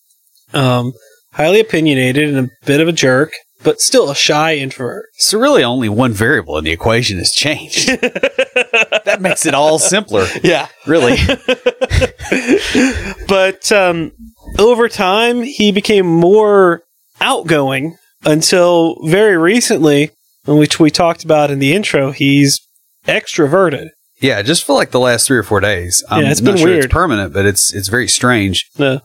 um, 0.53 0.92
highly 1.33 1.61
opinionated 1.61 2.29
and 2.29 2.51
a 2.51 2.66
bit 2.66 2.81
of 2.83 2.88
a 2.88 2.92
jerk, 2.92 3.33
but 3.62 3.81
still 3.81 4.11
a 4.11 4.14
shy 4.14 4.57
introvert. 4.57 5.07
So 5.16 5.38
really, 5.38 5.64
only 5.64 5.88
one 5.88 6.12
variable 6.12 6.59
in 6.59 6.64
the 6.64 6.73
equation 6.73 7.16
has 7.18 7.33
changed. 7.33 7.88
that 7.88 9.18
makes 9.21 9.47
it 9.47 9.55
all 9.55 9.79
simpler. 9.79 10.27
Yeah. 10.42 10.66
Really. 10.87 11.16
but 13.29 13.71
um, 13.73 14.12
over 14.59 14.88
time, 14.88 15.42
he 15.42 15.73
became 15.73 16.07
more 16.07 16.83
outgoing 17.21 17.97
until 18.25 18.97
very 19.05 19.37
recently, 19.37 20.11
which 20.47 20.79
we 20.81 20.91
talked 20.91 21.25
about 21.25 21.51
in 21.51 21.59
the 21.59 21.75
intro. 21.75 22.11
He's 22.11 22.61
extroverted. 23.07 23.89
Yeah, 24.21 24.41
just 24.43 24.65
for 24.65 24.75
like 24.75 24.93
the 24.93 25.01
last 25.01 25.27
three 25.27 25.37
or 25.39 25.43
four 25.43 25.61
days. 25.61 26.05
I'm 26.09 26.23
Yeah, 26.23 26.31
it's 26.31 26.41
not 26.41 26.53
been 26.53 26.59
sure 26.59 26.69
weird. 26.69 26.85
it's 26.85 26.93
permanent, 26.93 27.33
but 27.33 27.45
it's 27.45 27.75
it's 27.75 27.89
very 27.89 28.09
strange. 28.09 28.67
Uh, 28.79 29.01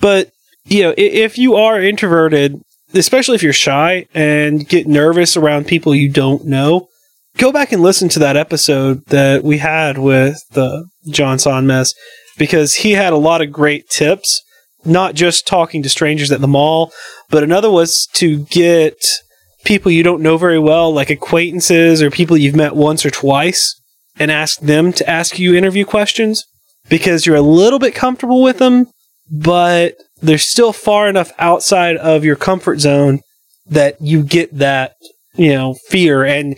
but 0.00 0.30
you 0.64 0.82
know, 0.82 0.94
if 0.96 1.36
you 1.36 1.56
are 1.56 1.80
introverted, 1.80 2.60
especially 2.94 3.34
if 3.34 3.42
you're 3.42 3.52
shy 3.52 4.06
and 4.14 4.66
get 4.68 4.86
nervous 4.86 5.36
around 5.36 5.66
people 5.66 5.94
you 5.94 6.08
don't 6.08 6.46
know, 6.46 6.88
go 7.36 7.52
back 7.52 7.72
and 7.72 7.82
listen 7.82 8.08
to 8.10 8.18
that 8.20 8.36
episode 8.36 9.04
that 9.06 9.44
we 9.44 9.58
had 9.58 9.98
with 9.98 10.42
uh, 10.56 10.82
John 11.08 11.36
Sonmez 11.38 11.94
because 12.38 12.74
he 12.76 12.92
had 12.92 13.12
a 13.12 13.18
lot 13.18 13.42
of 13.42 13.52
great 13.52 13.88
tips, 13.90 14.42
not 14.84 15.14
just 15.14 15.46
talking 15.46 15.82
to 15.82 15.88
strangers 15.88 16.32
at 16.32 16.40
the 16.40 16.48
mall, 16.48 16.92
but 17.30 17.42
another 17.42 17.70
was 17.70 18.08
to 18.14 18.44
get 18.46 19.04
people 19.64 19.92
you 19.92 20.02
don't 20.02 20.22
know 20.22 20.36
very 20.36 20.58
well, 20.58 20.92
like 20.92 21.10
acquaintances 21.10 22.02
or 22.02 22.10
people 22.10 22.36
you've 22.36 22.56
met 22.56 22.74
once 22.74 23.06
or 23.06 23.10
twice, 23.10 23.80
and 24.18 24.30
ask 24.30 24.60
them 24.60 24.92
to 24.92 25.08
ask 25.08 25.38
you 25.38 25.54
interview 25.54 25.84
questions 25.84 26.44
because 26.88 27.26
you're 27.26 27.36
a 27.36 27.42
little 27.42 27.78
bit 27.78 27.94
comfortable 27.94 28.42
with 28.42 28.58
them, 28.58 28.88
but 29.30 29.94
they're 30.20 30.38
still 30.38 30.72
far 30.72 31.08
enough 31.08 31.32
outside 31.38 31.96
of 31.96 32.24
your 32.24 32.36
comfort 32.36 32.80
zone 32.80 33.20
that 33.66 34.00
you 34.00 34.22
get 34.22 34.56
that, 34.58 34.94
you 35.34 35.52
know, 35.52 35.74
fear 35.88 36.24
and 36.24 36.56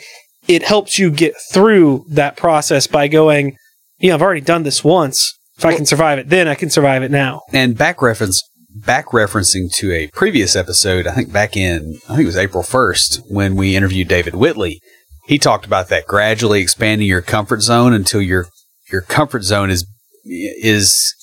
it 0.48 0.62
helps 0.62 0.98
you 0.98 1.10
get 1.10 1.34
through 1.52 2.04
that 2.08 2.36
process 2.36 2.86
by 2.86 3.08
going, 3.08 3.56
you 3.98 4.08
know, 4.08 4.14
I've 4.14 4.22
already 4.22 4.40
done 4.40 4.62
this 4.62 4.84
once. 4.84 5.38
If 5.64 5.74
I 5.74 5.76
can 5.76 5.86
survive 5.86 6.18
it 6.18 6.28
then, 6.28 6.46
I 6.46 6.54
can 6.54 6.68
survive 6.68 7.02
it 7.02 7.10
now. 7.10 7.40
And 7.52 7.76
back 7.76 8.02
reference, 8.02 8.42
back 8.74 9.06
referencing 9.06 9.72
to 9.76 9.92
a 9.92 10.08
previous 10.08 10.54
episode, 10.56 11.06
I 11.06 11.12
think 11.12 11.32
back 11.32 11.56
in, 11.56 11.98
I 12.04 12.16
think 12.16 12.24
it 12.24 12.26
was 12.26 12.36
April 12.36 12.62
1st 12.62 13.30
when 13.30 13.56
we 13.56 13.74
interviewed 13.74 14.08
David 14.08 14.34
Whitley. 14.34 14.80
He 15.26 15.38
talked 15.38 15.64
about 15.64 15.88
that 15.88 16.06
gradually 16.06 16.60
expanding 16.60 17.08
your 17.08 17.22
comfort 17.22 17.62
zone 17.62 17.94
until 17.94 18.20
your, 18.20 18.46
your 18.92 19.00
comfort 19.00 19.42
zone 19.42 19.70
is, 19.70 19.86
is 20.24 21.14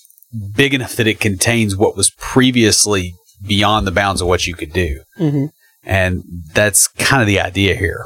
big 0.56 0.74
enough 0.74 0.96
that 0.96 1.06
it 1.06 1.20
contains 1.20 1.78
what 1.78 1.96
was 1.96 2.10
previously 2.18 3.14
beyond 3.46 3.86
the 3.86 3.92
bounds 3.92 4.22
of 4.22 4.28
what 4.28 4.48
you 4.48 4.56
could 4.56 4.74
do. 4.74 5.02
Mm-hmm. 5.20 5.46
And 5.84 6.24
that's 6.54 6.88
kind 6.88 7.22
of 7.22 7.28
the 7.28 7.40
idea 7.40 7.76
here. 7.76 8.06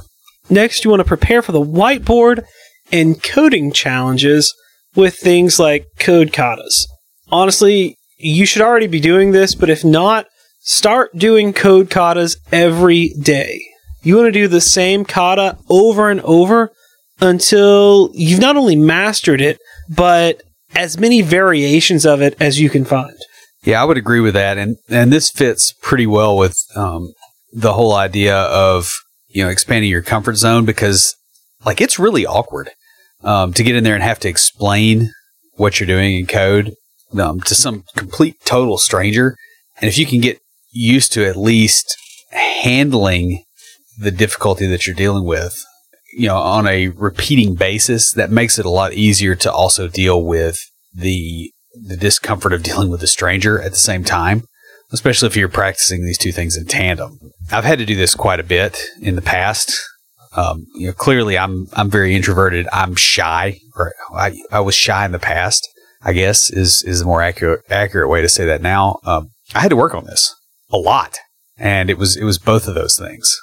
Next, 0.49 0.83
you 0.83 0.89
want 0.89 0.99
to 0.99 1.05
prepare 1.05 1.41
for 1.41 1.53
the 1.53 1.61
whiteboard 1.63 2.45
and 2.91 3.21
coding 3.23 3.71
challenges 3.71 4.53
with 4.95 5.15
things 5.15 5.59
like 5.59 5.87
code 5.99 6.31
katas. 6.31 6.87
Honestly, 7.31 7.97
you 8.17 8.45
should 8.45 8.61
already 8.61 8.87
be 8.87 8.99
doing 8.99 9.31
this, 9.31 9.55
but 9.55 9.69
if 9.69 9.83
not, 9.83 10.27
start 10.61 11.15
doing 11.17 11.53
code 11.53 11.89
katas 11.89 12.37
every 12.51 13.09
day. 13.21 13.61
You 14.03 14.15
want 14.15 14.27
to 14.27 14.31
do 14.31 14.47
the 14.47 14.61
same 14.61 15.03
kata 15.03 15.57
over 15.69 16.09
and 16.09 16.21
over 16.21 16.71
until 17.19 18.11
you've 18.13 18.39
not 18.39 18.57
only 18.57 18.75
mastered 18.75 19.41
it, 19.41 19.57
but 19.89 20.41
as 20.75 20.99
many 20.99 21.21
variations 21.21 22.05
of 22.05 22.21
it 22.21 22.35
as 22.39 22.59
you 22.59 22.69
can 22.69 22.85
find. 22.85 23.15
Yeah, 23.63 23.81
I 23.81 23.85
would 23.85 23.97
agree 23.97 24.19
with 24.19 24.35
that, 24.35 24.57
and 24.59 24.77
and 24.89 25.11
this 25.11 25.31
fits 25.31 25.73
pretty 25.81 26.05
well 26.05 26.37
with 26.37 26.55
um, 26.75 27.13
the 27.51 27.73
whole 27.73 27.95
idea 27.95 28.35
of 28.35 28.93
you 29.27 29.43
know 29.43 29.49
expanding 29.49 29.89
your 29.89 30.03
comfort 30.03 30.35
zone 30.35 30.65
because 30.65 31.15
like 31.65 31.81
it's 31.81 31.97
really 31.97 32.27
awkward 32.27 32.69
um, 33.23 33.53
to 33.53 33.63
get 33.63 33.75
in 33.75 33.83
there 33.83 33.95
and 33.95 34.03
have 34.03 34.19
to 34.19 34.29
explain 34.29 35.11
what 35.53 35.79
you're 35.79 35.87
doing 35.87 36.17
in 36.17 36.27
code 36.27 36.73
um, 37.19 37.39
to 37.41 37.55
some 37.55 37.83
complete 37.95 38.35
total 38.45 38.77
stranger, 38.77 39.35
and 39.79 39.87
if 39.87 39.97
you 39.97 40.05
can 40.05 40.21
get 40.21 40.39
used 40.71 41.13
to 41.13 41.25
at 41.25 41.37
least 41.37 41.95
handling 42.31 43.43
the 43.97 44.11
difficulty 44.11 44.67
that 44.67 44.85
you're 44.85 44.95
dealing 44.95 45.25
with, 45.25 45.63
you 46.13 46.27
know, 46.27 46.37
on 46.37 46.67
a 46.67 46.89
repeating 46.89 47.55
basis, 47.55 48.11
that 48.11 48.31
makes 48.31 48.59
it 48.59 48.65
a 48.65 48.69
lot 48.69 48.93
easier 48.93 49.35
to 49.35 49.51
also 49.51 49.87
deal 49.87 50.23
with 50.23 50.59
the 50.93 51.51
the 51.87 51.97
discomfort 51.97 52.53
of 52.53 52.63
dealing 52.63 52.89
with 52.89 53.03
a 53.03 53.07
stranger 53.07 53.61
at 53.61 53.71
the 53.71 53.77
same 53.77 54.03
time, 54.03 54.43
especially 54.91 55.27
if 55.27 55.35
you're 55.35 55.49
practicing 55.49 56.05
these 56.05 56.17
two 56.17 56.31
things 56.31 56.55
in 56.55 56.65
tandem. 56.65 57.19
I've 57.51 57.65
had 57.65 57.79
to 57.79 57.85
do 57.85 57.95
this 57.95 58.15
quite 58.15 58.39
a 58.39 58.43
bit 58.43 58.81
in 59.01 59.15
the 59.15 59.21
past. 59.21 59.77
Um, 60.35 60.65
you 60.75 60.87
know, 60.87 60.93
clearly 60.93 61.37
I'm 61.37 61.67
I'm 61.73 61.89
very 61.89 62.15
introverted. 62.15 62.67
I'm 62.73 62.95
shy, 62.95 63.59
or 63.75 63.93
I, 64.13 64.37
I 64.51 64.59
was 64.59 64.75
shy 64.75 65.05
in 65.05 65.11
the 65.11 65.19
past. 65.19 65.67
I 66.01 66.13
guess 66.13 66.51
is 66.51 66.83
is 66.83 67.01
a 67.01 67.05
more 67.05 67.21
accurate 67.21 67.61
accurate 67.69 68.09
way 68.09 68.21
to 68.21 68.29
say 68.29 68.45
that 68.45 68.61
now. 68.61 68.99
Um, 69.03 69.31
I 69.53 69.59
had 69.59 69.69
to 69.69 69.75
work 69.75 69.95
on 69.95 70.05
this 70.05 70.35
a 70.71 70.77
lot, 70.77 71.17
and 71.57 71.89
it 71.89 71.97
was 71.97 72.15
it 72.15 72.23
was 72.23 72.37
both 72.37 72.67
of 72.67 72.75
those 72.75 72.97
things. 72.97 73.39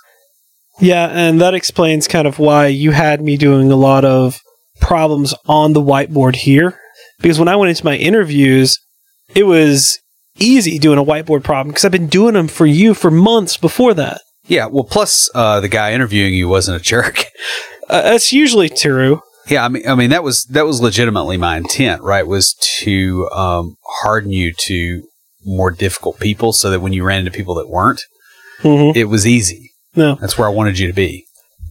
Yeah, 0.81 1.07
and 1.07 1.40
that 1.40 1.55
explains 1.55 2.09
kind 2.09 2.26
of 2.26 2.38
why 2.38 2.66
you 2.66 2.92
had 2.92 3.20
me 3.20 3.37
doing 3.37 3.70
a 3.70 3.76
lot 3.76 4.05
of 4.05 4.40
problems 4.81 5.35
on 5.46 5.72
the 5.72 5.81
whiteboard 5.81 6.37
here. 6.37 6.78
Because 7.20 7.38
when 7.38 7.48
I 7.48 7.57
went 7.57 7.70
into 7.70 7.85
my 7.85 7.96
interviews, 7.96 8.78
it 9.35 9.44
was 9.44 9.98
easy 10.38 10.78
doing 10.78 10.98
a 10.98 11.05
whiteboard 11.05 11.44
problem 11.44 11.68
because 11.68 11.85
I've 11.85 11.92
been 11.92 12.09
doing 12.09 12.35
them 12.35 12.48
for 12.48 12.66
you 12.66 12.94
for 12.94 13.11
months 13.11 13.57
before 13.57 13.94
that. 13.94 14.20
Yeah, 14.48 14.66
well, 14.66 14.85
plus 14.85 15.31
uh, 15.35 15.61
the 15.61 15.68
guy 15.68 15.92
interviewing 15.92 16.35
you 16.35 16.48
wasn't 16.48 16.81
a 16.81 16.85
jerk. 16.85 17.24
Uh, 17.88 18.00
that's 18.00 18.33
usually 18.33 18.70
true. 18.70 19.20
Yeah, 19.50 19.64
I 19.64 19.68
mean, 19.68 19.87
I 19.87 19.94
mean 19.96 20.11
that 20.11 20.22
was 20.22 20.44
that 20.44 20.64
was 20.64 20.81
legitimately 20.81 21.37
my 21.37 21.59
intent, 21.59 22.00
right? 22.00 22.26
Was 22.26 22.55
to 22.85 23.28
um, 23.31 23.76
harden 24.02 24.31
you 24.31 24.55
to 24.68 25.02
more 25.44 25.70
difficult 25.72 26.18
people, 26.18 26.55
so 26.55 26.70
that 26.70 26.81
when 26.81 26.94
you 26.94 27.02
ran 27.05 27.18
into 27.18 27.33
people 27.33 27.55
that 27.57 27.68
weren't, 27.68 28.00
Mm-hmm. 28.62 28.96
it 28.96 29.09
was 29.11 29.26
easy. 29.26 29.72
No. 29.96 30.14
That's 30.14 30.38
where 30.38 30.46
I 30.48 30.52
wanted 30.52 30.78
you 30.78 30.87
to 30.87 30.94
be. 30.94 31.26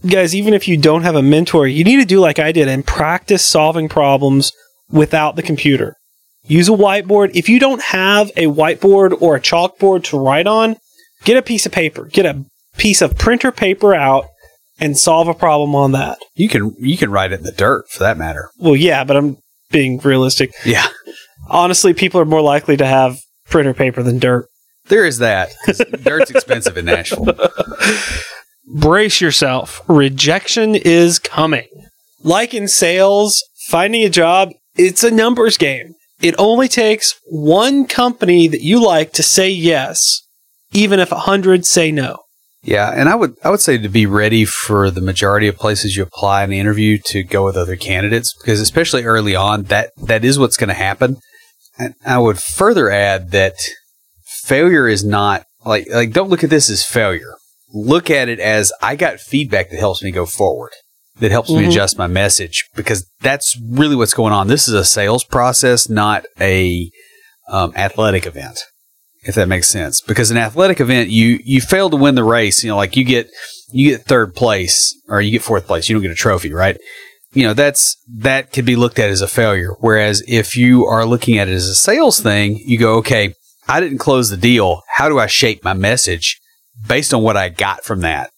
Guys, 0.08 0.36
even 0.36 0.54
if 0.54 0.68
you 0.68 0.78
don't 0.78 1.04
have 1.04 1.16
a 1.16 1.24
mentor, 1.24 1.66
you 1.66 1.84
need 1.86 1.98
to 2.02 2.06
do 2.06 2.20
like 2.20 2.38
I 2.38 2.52
did 2.52 2.68
and 2.68 2.86
practice 2.86 3.44
solving 3.44 3.88
problems 3.90 4.52
without 4.92 5.38
the 5.38 5.42
computer. 5.44 5.96
Use 6.44 6.68
a 6.68 6.74
whiteboard. 6.74 7.32
If 7.34 7.48
you 7.50 7.58
don't 7.60 7.82
have 7.82 8.30
a 8.36 8.46
whiteboard 8.48 9.20
or 9.22 9.36
a 9.38 9.42
chalkboard 9.42 10.04
to 10.06 10.20
write 10.20 10.46
on, 10.46 10.76
get 11.24 11.38
a 11.38 11.42
piece 11.42 11.66
of 11.66 11.72
paper. 11.72 12.06
Get 12.06 12.26
a 12.28 12.44
piece 12.82 13.02
of 13.02 13.17
printer 13.17 13.52
paper 13.52 13.94
out 13.96 14.26
and 14.80 14.98
solve 14.98 15.28
a 15.28 15.34
problem 15.34 15.76
on 15.76 15.91
that. 15.91 16.17
You 16.36 16.50
can 16.50 16.76
you 16.80 16.98
can 16.98 17.12
write 17.12 17.32
it 17.32 17.39
in 17.39 17.44
the 17.46 17.52
dirt 17.52 17.88
for 17.89 18.00
that 18.00 18.17
matter. 18.17 18.50
Well, 18.58 18.76
yeah, 18.76 19.04
but 19.04 19.15
I'm 19.17 19.38
being 19.72 20.00
realistic. 20.00 20.52
Yeah, 20.65 20.88
Honestly, 21.50 21.94
people 21.94 22.20
are 22.20 22.26
more 22.26 22.41
likely 22.41 22.78
to 22.78 22.86
have 22.86 23.20
printer 23.50 23.74
paper 23.74 24.02
than 24.04 24.20
dirt. 24.20 24.48
there 24.88 25.06
is 25.06 25.20
that. 25.20 25.50
'cause 25.65 25.82
Dirt's 26.04 26.32
expensive 26.32 26.78
in 26.78 26.86
Nashville. 26.86 27.28
brace 28.76 29.22
yourself. 29.22 29.82
Rejection 29.88 30.76
is 30.76 31.20
coming. 31.20 31.67
Like 32.24 32.54
in 32.54 32.67
sales, 32.67 33.44
finding 33.67 34.04
a 34.04 34.10
job, 34.10 34.52
it's 34.76 35.04
a 35.04 35.12
numbers 35.12 35.58
game. 35.58 35.94
It 36.22 36.36
only 36.38 36.67
takes 36.67 37.15
one 37.26 37.88
company 37.88 38.48
that 38.48 38.62
you 38.62 38.84
like 38.84 39.12
to 39.13 39.24
say 39.24 39.50
yes, 39.50 40.22
even 40.72 41.00
if 41.00 41.12
a 41.12 41.20
hundred 41.20 41.65
say 41.65 41.91
no. 41.91 42.20
Yeah, 42.63 42.91
and 42.95 43.10
I 43.10 43.15
would 43.15 43.36
I 43.43 43.50
would 43.50 43.60
say 43.60 43.78
to 43.80 43.89
be 43.89 44.06
ready 44.06 44.45
for 44.45 44.91
the 44.91 45.02
majority 45.02 45.47
of 45.47 45.58
places 45.58 45.95
you 45.97 46.04
apply 46.04 46.43
in 46.43 46.52
the 46.52 46.60
interview 46.60 47.00
to 47.06 47.24
go 47.24 47.43
with 47.43 47.58
other 47.58 47.76
candidates 47.76 48.36
because 48.39 48.60
especially 48.60 49.04
early 49.04 49.36
on 49.36 49.63
that 49.63 49.91
that 49.97 50.24
is 50.24 50.38
what's 50.38 50.58
going 50.58 50.67
to 50.67 50.74
happen. 50.76 51.17
And 51.80 51.95
I 52.06 52.19
would 52.19 52.38
further 52.38 52.91
add 52.91 53.32
that 53.32 53.56
failure 54.43 54.88
is 54.88 55.04
not 55.04 55.45
like 55.65 55.88
like 55.91 56.12
don't 56.12 56.30
look 56.30 56.43
at 56.43 56.52
this 56.52 56.69
as 56.69 56.86
failure. 56.86 57.34
Look 57.74 58.12
at 58.12 58.30
it 58.30 58.39
as 58.39 58.71
I 58.82 58.95
got 58.95 59.19
feedback 59.19 59.71
that 59.71 59.80
helps 59.80 60.04
me 60.04 60.12
go 60.12 60.28
forward. 60.28 60.71
That 61.19 61.32
helps 61.32 61.50
me 61.50 61.63
Mhm. 61.63 61.69
adjust 61.69 61.97
my 61.97 62.08
message 62.08 62.65
because 62.76 63.08
that's 63.21 63.58
really 63.69 63.95
what's 63.95 64.13
going 64.13 64.34
on. 64.34 64.47
This 64.47 64.67
is 64.67 64.74
a 64.76 64.86
sales 64.86 65.24
process, 65.24 65.89
not 65.89 66.26
a 66.39 66.91
um, 67.50 67.74
athletic 67.76 68.26
event 68.28 68.60
if 69.24 69.36
that 69.36 69.48
makes 69.48 69.70
sense. 69.70 70.02
Because 70.02 70.32
an 70.32 70.38
athletic 70.38 70.80
event, 70.80 71.10
you 71.10 71.40
you 71.44 71.62
fail 71.62 71.90
to 71.90 71.98
win 71.98 72.16
the 72.16 72.24
race. 72.24 72.64
You 72.64 72.70
know, 72.70 72.78
like 72.78 72.96
you 72.96 73.04
get 73.04 73.30
you 73.72 73.90
get 73.92 74.06
third 74.06 74.36
place 74.36 74.96
or 75.08 75.22
you 75.22 75.32
get 75.32 75.42
fourth 75.44 75.68
place, 75.68 75.88
you 75.90 75.96
don't 75.96 76.02
get 76.02 76.12
a 76.12 76.16
trophy, 76.16 76.54
right? 76.54 76.78
You 77.34 77.44
know, 77.44 77.54
that's 77.54 77.96
that 78.18 78.52
could 78.52 78.66
be 78.66 78.76
looked 78.76 79.00
at 79.00 79.10
as 79.10 79.22
a 79.22 79.28
failure. 79.28 79.72
Whereas 79.80 80.22
if 80.28 80.58
you 80.58 80.86
are 80.86 81.06
looking 81.06 81.38
at 81.38 81.48
it 81.48 81.54
as 81.54 81.68
a 81.68 81.76
sales 81.76 82.20
thing, 82.20 82.58
you 82.66 82.78
go, 82.78 82.96
okay, 82.98 83.34
I 83.68 83.80
didn't 83.80 84.00
close 84.00 84.30
the 84.30 84.38
deal. 84.38 84.82
How 84.96 85.08
do 85.08 85.18
I 85.20 85.28
shape 85.28 85.64
my 85.64 85.74
message 85.74 86.40
based 86.88 87.14
on 87.14 87.24
what 87.24 87.38
I 87.38 87.48
got 87.50 87.86
from 87.86 88.02
that 88.02 88.32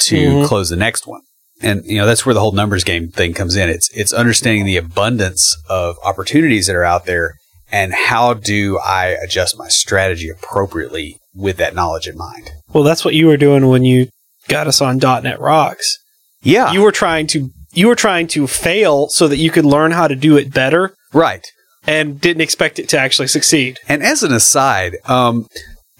to 0.00 0.16
Mhm. 0.16 0.46
close 0.48 0.70
the 0.70 0.76
next 0.76 1.06
one? 1.06 1.20
And 1.62 1.84
you 1.84 1.98
know, 1.98 2.06
that's 2.06 2.24
where 2.24 2.34
the 2.34 2.40
whole 2.40 2.52
numbers 2.52 2.82
game 2.82 3.08
thing 3.12 3.34
comes 3.34 3.54
in. 3.54 3.68
It's 3.68 3.88
it's 3.92 4.12
understanding 4.12 4.64
the 4.64 4.78
abundance 4.78 5.56
of 5.68 5.96
opportunities 6.04 6.66
that 6.66 6.74
are 6.74 6.84
out 6.84 7.04
there 7.04 7.34
and 7.72 7.92
how 7.92 8.34
do 8.34 8.78
I 8.78 9.16
adjust 9.22 9.58
my 9.58 9.68
strategy 9.68 10.28
appropriately 10.28 11.18
with 11.34 11.56
that 11.58 11.74
knowledge 11.74 12.06
in 12.06 12.16
mind? 12.16 12.50
Well, 12.72 12.84
that's 12.84 13.04
what 13.04 13.14
you 13.14 13.26
were 13.26 13.36
doing 13.36 13.68
when 13.68 13.84
you 13.84 14.08
got 14.48 14.66
us 14.66 14.80
on 14.80 14.98
.NET 14.98 15.40
Rocks. 15.40 15.98
Yeah, 16.42 16.72
You 16.72 16.82
were 16.82 16.92
trying 16.92 17.26
to 17.28 17.50
you 17.72 17.86
were 17.86 17.96
trying 17.96 18.26
to 18.28 18.46
fail 18.46 19.08
so 19.08 19.28
that 19.28 19.36
you 19.36 19.50
could 19.50 19.64
learn 19.64 19.92
how 19.92 20.08
to 20.08 20.16
do 20.16 20.36
it 20.36 20.52
better 20.52 20.92
right. 21.12 21.46
and 21.86 22.20
didn't 22.20 22.40
expect 22.40 22.78
it 22.78 22.88
to 22.88 22.98
actually 22.98 23.28
succeed. 23.28 23.78
And 23.88 24.02
as 24.02 24.22
an 24.24 24.32
aside, 24.32 24.96
um, 25.04 25.46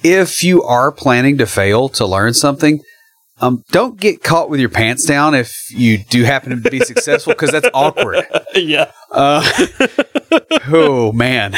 if 0.03 0.43
you 0.43 0.63
are 0.63 0.91
planning 0.91 1.39
to 1.39 1.47
fail 1.47 1.89
to 1.91 2.07
learn 2.07 2.35
something, 2.35 2.81
um, 3.41 3.65
don't 3.71 3.99
get 3.99 4.23
caught 4.23 4.51
with 4.51 4.61
your 4.61 4.69
pants 4.69 5.05
down 5.05 5.35
if 5.35 5.53
you 5.71 5.99
do 5.99 6.25
happen 6.25 6.63
to 6.63 6.71
be 6.71 6.81
successful 6.85 7.33
because 7.33 7.51
that's 7.51 7.69
awkward. 7.75 8.27
yeah. 8.55 8.91
Uh, 9.11 9.43
oh 10.69 11.13
man, 11.13 11.55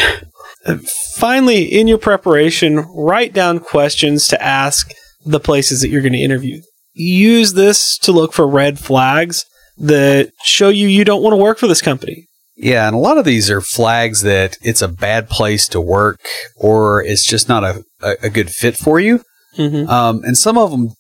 Finally, 1.17 1.65
in 1.65 1.89
your 1.89 1.99
preparation, 1.99 2.79
write 2.95 3.33
down 3.33 3.59
questions 3.59 4.29
to 4.29 4.43
ask 4.43 4.93
the 5.25 5.41
places 5.41 5.81
that 5.81 5.89
you're 5.89 6.03
going 6.03 6.13
to 6.13 6.19
interview. 6.19 6.61
Use 6.95 7.55
this 7.55 7.99
to 7.99 8.13
look 8.13 8.33
for 8.33 8.47
red 8.47 8.79
flags 8.79 9.45
that 9.79 10.31
show 10.45 10.69
you 10.69 10.87
you 10.87 11.05
don't 11.05 11.23
want 11.23 11.33
to 11.33 11.37
work 11.37 11.59
for 11.59 11.67
this 11.67 11.83
company. 11.83 12.27
Yeah, 12.57 12.87
and 12.87 12.95
a 12.95 12.99
lot 12.99 13.19
of 13.19 13.25
these 13.25 13.51
are 13.51 13.61
flags 13.61 14.23
that 14.23 14.57
it's 14.63 14.83
a 14.83 14.89
bad 14.89 15.29
place 15.29 15.67
to 15.69 15.81
work 15.81 16.21
or 16.57 17.03
it's 17.03 17.27
just 17.27 17.49
not 17.49 17.65
a, 17.65 17.83
a, 18.01 18.15
a 18.25 18.31
good 18.31 18.51
fit 18.51 18.77
for 18.77 19.01
you. 19.01 19.23
Mm-hmm. 19.57 19.89
Um, 19.89 20.23
and 20.25 20.39
some 20.39 20.57
of 20.57 20.71
them, 20.71 20.91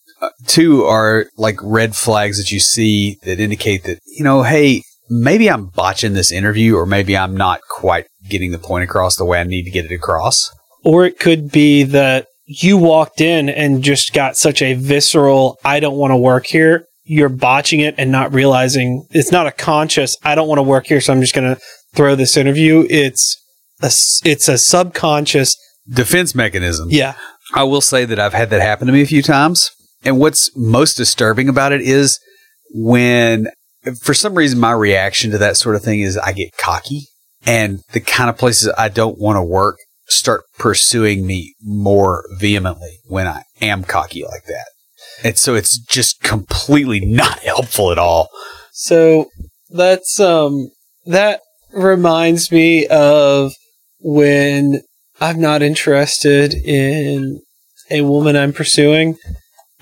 too, 0.46 0.84
are 0.84 1.26
like 1.36 1.56
red 1.62 1.96
flags 1.96 2.38
that 2.38 2.50
you 2.52 2.60
see 2.60 3.18
that 3.24 3.40
indicate 3.40 3.84
that, 3.84 3.98
you 4.06 4.24
know, 4.24 4.42
hey, 4.42 4.82
maybe 5.10 5.48
I'm 5.50 5.66
botching 5.66 6.14
this 6.14 6.32
interview 6.32 6.76
or 6.76 6.86
maybe 6.86 7.16
I'm 7.16 7.36
not 7.36 7.60
quite 7.68 8.06
getting 8.28 8.50
the 8.50 8.58
point 8.58 8.84
across 8.84 9.16
the 9.16 9.24
way 9.24 9.40
I 9.40 9.44
need 9.44 9.64
to 9.64 9.70
get 9.70 9.84
it 9.84 9.92
across. 9.92 10.50
Or 10.84 11.04
it 11.04 11.18
could 11.18 11.50
be 11.52 11.82
that 11.84 12.26
you 12.46 12.76
walked 12.76 13.20
in 13.20 13.48
and 13.48 13.82
just 13.82 14.12
got 14.12 14.36
such 14.36 14.62
a 14.62 14.74
visceral, 14.74 15.58
I 15.64 15.80
don't 15.80 15.96
want 15.96 16.10
to 16.12 16.16
work 16.16 16.46
here. 16.46 16.86
You're 17.04 17.28
botching 17.28 17.80
it 17.80 17.94
and 17.98 18.12
not 18.12 18.32
realizing 18.32 19.06
it's 19.10 19.32
not 19.32 19.46
a 19.46 19.52
conscious, 19.52 20.16
I 20.24 20.34
don't 20.34 20.48
want 20.48 20.58
to 20.58 20.62
work 20.62 20.86
here, 20.86 21.00
so 21.00 21.12
I'm 21.12 21.20
just 21.20 21.34
going 21.34 21.54
to 21.54 21.60
throw 21.94 22.14
this 22.14 22.36
interview. 22.36 22.86
It's 22.88 23.36
a, 23.80 23.90
it's 24.24 24.48
a 24.48 24.58
subconscious, 24.58 25.56
Defense 25.88 26.34
mechanism. 26.34 26.88
yeah. 26.90 27.14
I 27.54 27.64
will 27.64 27.80
say 27.80 28.04
that 28.04 28.18
I've 28.18 28.32
had 28.32 28.50
that 28.50 28.62
happen 28.62 28.86
to 28.86 28.92
me 28.92 29.02
a 29.02 29.06
few 29.06 29.20
times. 29.20 29.72
And 30.04 30.18
what's 30.18 30.54
most 30.56 30.94
disturbing 30.94 31.48
about 31.48 31.72
it 31.72 31.80
is 31.80 32.18
when, 32.72 33.48
for 34.00 34.14
some 34.14 34.34
reason, 34.34 34.58
my 34.58 34.72
reaction 34.72 35.30
to 35.30 35.38
that 35.38 35.56
sort 35.56 35.76
of 35.76 35.82
thing 35.82 36.00
is 36.00 36.16
I 36.18 36.32
get 36.32 36.56
cocky 36.56 37.08
and 37.46 37.80
the 37.92 38.00
kind 38.00 38.30
of 38.30 38.38
places 38.38 38.72
I 38.76 38.88
don't 38.88 39.18
want 39.18 39.36
to 39.36 39.42
work 39.42 39.76
start 40.06 40.42
pursuing 40.58 41.26
me 41.26 41.54
more 41.62 42.24
vehemently 42.38 42.98
when 43.06 43.26
I 43.26 43.44
am 43.60 43.84
cocky 43.84 44.24
like 44.24 44.44
that. 44.46 44.66
And 45.24 45.38
so 45.38 45.54
it's 45.54 45.78
just 45.78 46.20
completely 46.22 47.00
not 47.00 47.38
helpful 47.42 47.92
at 47.92 47.98
all. 47.98 48.28
So 48.72 49.26
that's 49.70 50.20
um 50.20 50.70
that 51.06 51.40
reminds 51.72 52.52
me 52.52 52.86
of 52.86 53.52
when 54.00 54.82
I'm 55.20 55.40
not 55.40 55.62
interested 55.62 56.54
in 56.54 57.40
a 57.90 58.02
woman 58.02 58.36
I'm 58.36 58.52
pursuing 58.52 59.16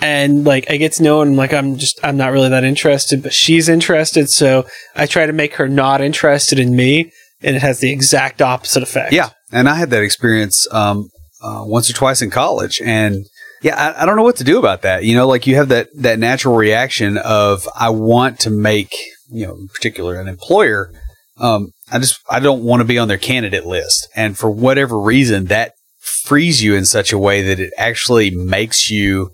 and 0.01 0.45
like 0.45 0.71
I 0.71 0.77
get 0.77 0.93
to 0.95 1.03
know 1.03 1.21
and 1.23 1.37
like 1.37 1.53
I'm 1.53 1.77
just 1.77 2.01
I'm 2.03 2.17
not 2.17 2.33
really 2.33 2.49
that 2.49 2.65
interested 2.65 3.23
but 3.23 3.33
she's 3.33 3.69
interested 3.69 4.29
so 4.31 4.67
I 4.95 5.07
try 5.07 5.27
to 5.27 5.33
make 5.33 5.55
her 5.55 5.69
not 5.69 6.01
interested 6.01 6.59
in 6.59 6.75
me 6.75 7.13
and 7.43 7.57
it 7.57 7.63
has 7.63 7.81
the 7.81 7.93
exact 7.93 8.43
opposite 8.43 8.83
effect. 8.83 9.13
Yeah. 9.13 9.31
And 9.53 9.69
I 9.69 9.75
had 9.75 9.91
that 9.91 10.03
experience 10.03 10.73
um, 10.73 11.09
uh, 11.43 11.63
once 11.65 11.91
or 11.91 11.95
twice 11.95 12.23
in 12.23 12.31
college. 12.31 12.81
And 12.85 13.27
yeah, 13.63 13.77
I, 13.77 14.03
I 14.03 14.07
don't 14.07 14.17
know 14.17 14.23
what 14.23 14.37
to 14.37 14.45
do 14.45 14.59
about 14.59 14.83
that. 14.83 15.05
You 15.05 15.15
know, 15.15 15.27
like 15.27 15.47
you 15.47 15.57
have 15.57 15.69
that, 15.69 15.89
that 15.97 16.19
natural 16.19 16.55
reaction 16.55 17.19
of, 17.19 17.67
I 17.79 17.91
want 17.91 18.41
to 18.41 18.51
make, 18.51 18.95
you 19.31 19.47
know, 19.47 19.55
in 19.55 19.69
particular 19.69 20.21
an 20.21 20.29
employer. 20.29 20.93
Um, 21.39 21.71
I 21.91 21.99
just, 21.99 22.21
I 22.29 22.41
don't 22.41 22.63
want 22.63 22.81
to 22.81 22.85
be 22.85 22.99
on 22.99 23.09
their 23.09 23.19
candidate 23.19 23.67
list. 23.67 24.09
And 24.15 24.37
for 24.37 24.51
whatever 24.51 24.99
reason, 24.99 25.47
that 25.47 25.73
frees 25.99 26.63
you 26.63 26.75
in 26.75 26.85
such 26.85 27.13
a 27.13 27.19
way 27.19 27.43
that 27.43 27.59
it 27.59 27.73
actually 27.79 28.31
makes 28.31 28.91
you 28.91 29.31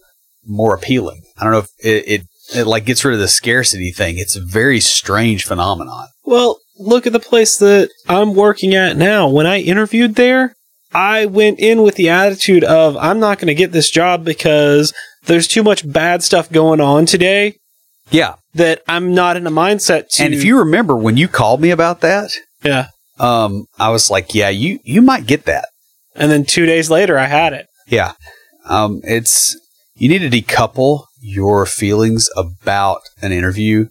more 0.47 0.75
appealing. 0.75 1.23
I 1.39 1.45
don't 1.45 1.53
know 1.53 1.59
if 1.61 1.69
it, 1.79 2.09
it, 2.09 2.27
it 2.61 2.65
like 2.67 2.85
gets 2.87 3.05
rid 3.05 3.15
of 3.15 3.21
the 3.21 3.29
scarcity 3.29 3.91
thing. 3.93 4.19
It's 4.19 4.37
a 4.37 4.41
very 4.45 4.81
strange 4.81 5.45
phenomenon. 5.45 6.09
Well, 6.25 6.59
look 6.79 7.07
at 7.07 7.13
the 7.13 7.21
place 7.21 7.59
that 7.59 7.91
I'm 8.09 8.35
working 8.35 8.75
at 8.75 8.97
now. 8.97 9.29
When 9.29 9.47
I 9.47 9.61
interviewed 9.61 10.15
there, 10.15 10.55
I 10.95 11.27
went 11.27 11.59
in 11.61 11.83
with 11.83 11.97
the 11.97 12.09
attitude 12.09 12.65
of 12.65 12.97
I'm 12.97 13.19
not 13.21 13.39
going 13.39 13.49
to 13.49 13.55
get 13.55 13.73
this 13.73 13.91
job 13.91 14.25
because 14.25 14.95
there's 15.25 15.49
too 15.49 15.63
much 15.63 15.91
bad 15.91 16.23
stuff 16.23 16.51
going 16.51 16.81
on 16.81 17.05
today 17.07 17.57
Yeah. 18.11 18.35
that 18.55 18.83
I'm 18.89 19.13
not 19.15 19.37
in 19.37 19.47
a 19.47 19.51
mindset 19.51 20.09
to. 20.11 20.23
And 20.25 20.33
if 20.33 20.45
you 20.45 20.59
remember 20.59 20.97
when 20.97 21.17
you 21.17 21.27
called 21.29 21.61
me 21.61 21.71
about 21.71 22.01
that, 22.03 22.31
yeah, 22.63 22.89
um, 23.19 23.67
I 23.79 23.91
was 23.91 24.11
like, 24.11 24.35
yeah, 24.35 24.49
you, 24.51 24.79
you 24.85 25.03
might 25.03 25.27
get 25.27 25.45
that. 25.47 25.69
and 26.15 26.31
then 26.31 26.45
two 26.45 26.65
days 26.67 26.89
later 26.91 27.19
I 27.19 27.27
had 27.27 27.53
it. 27.53 27.67
Yeah. 27.89 28.13
Um, 28.69 29.01
it's, 29.05 29.57
you 29.97 30.09
need 30.09 30.19
to 30.21 30.31
decouple 30.31 31.05
your 31.21 31.67
feelings 31.67 32.29
about 32.37 33.01
an 33.23 33.33
interview 33.33 33.87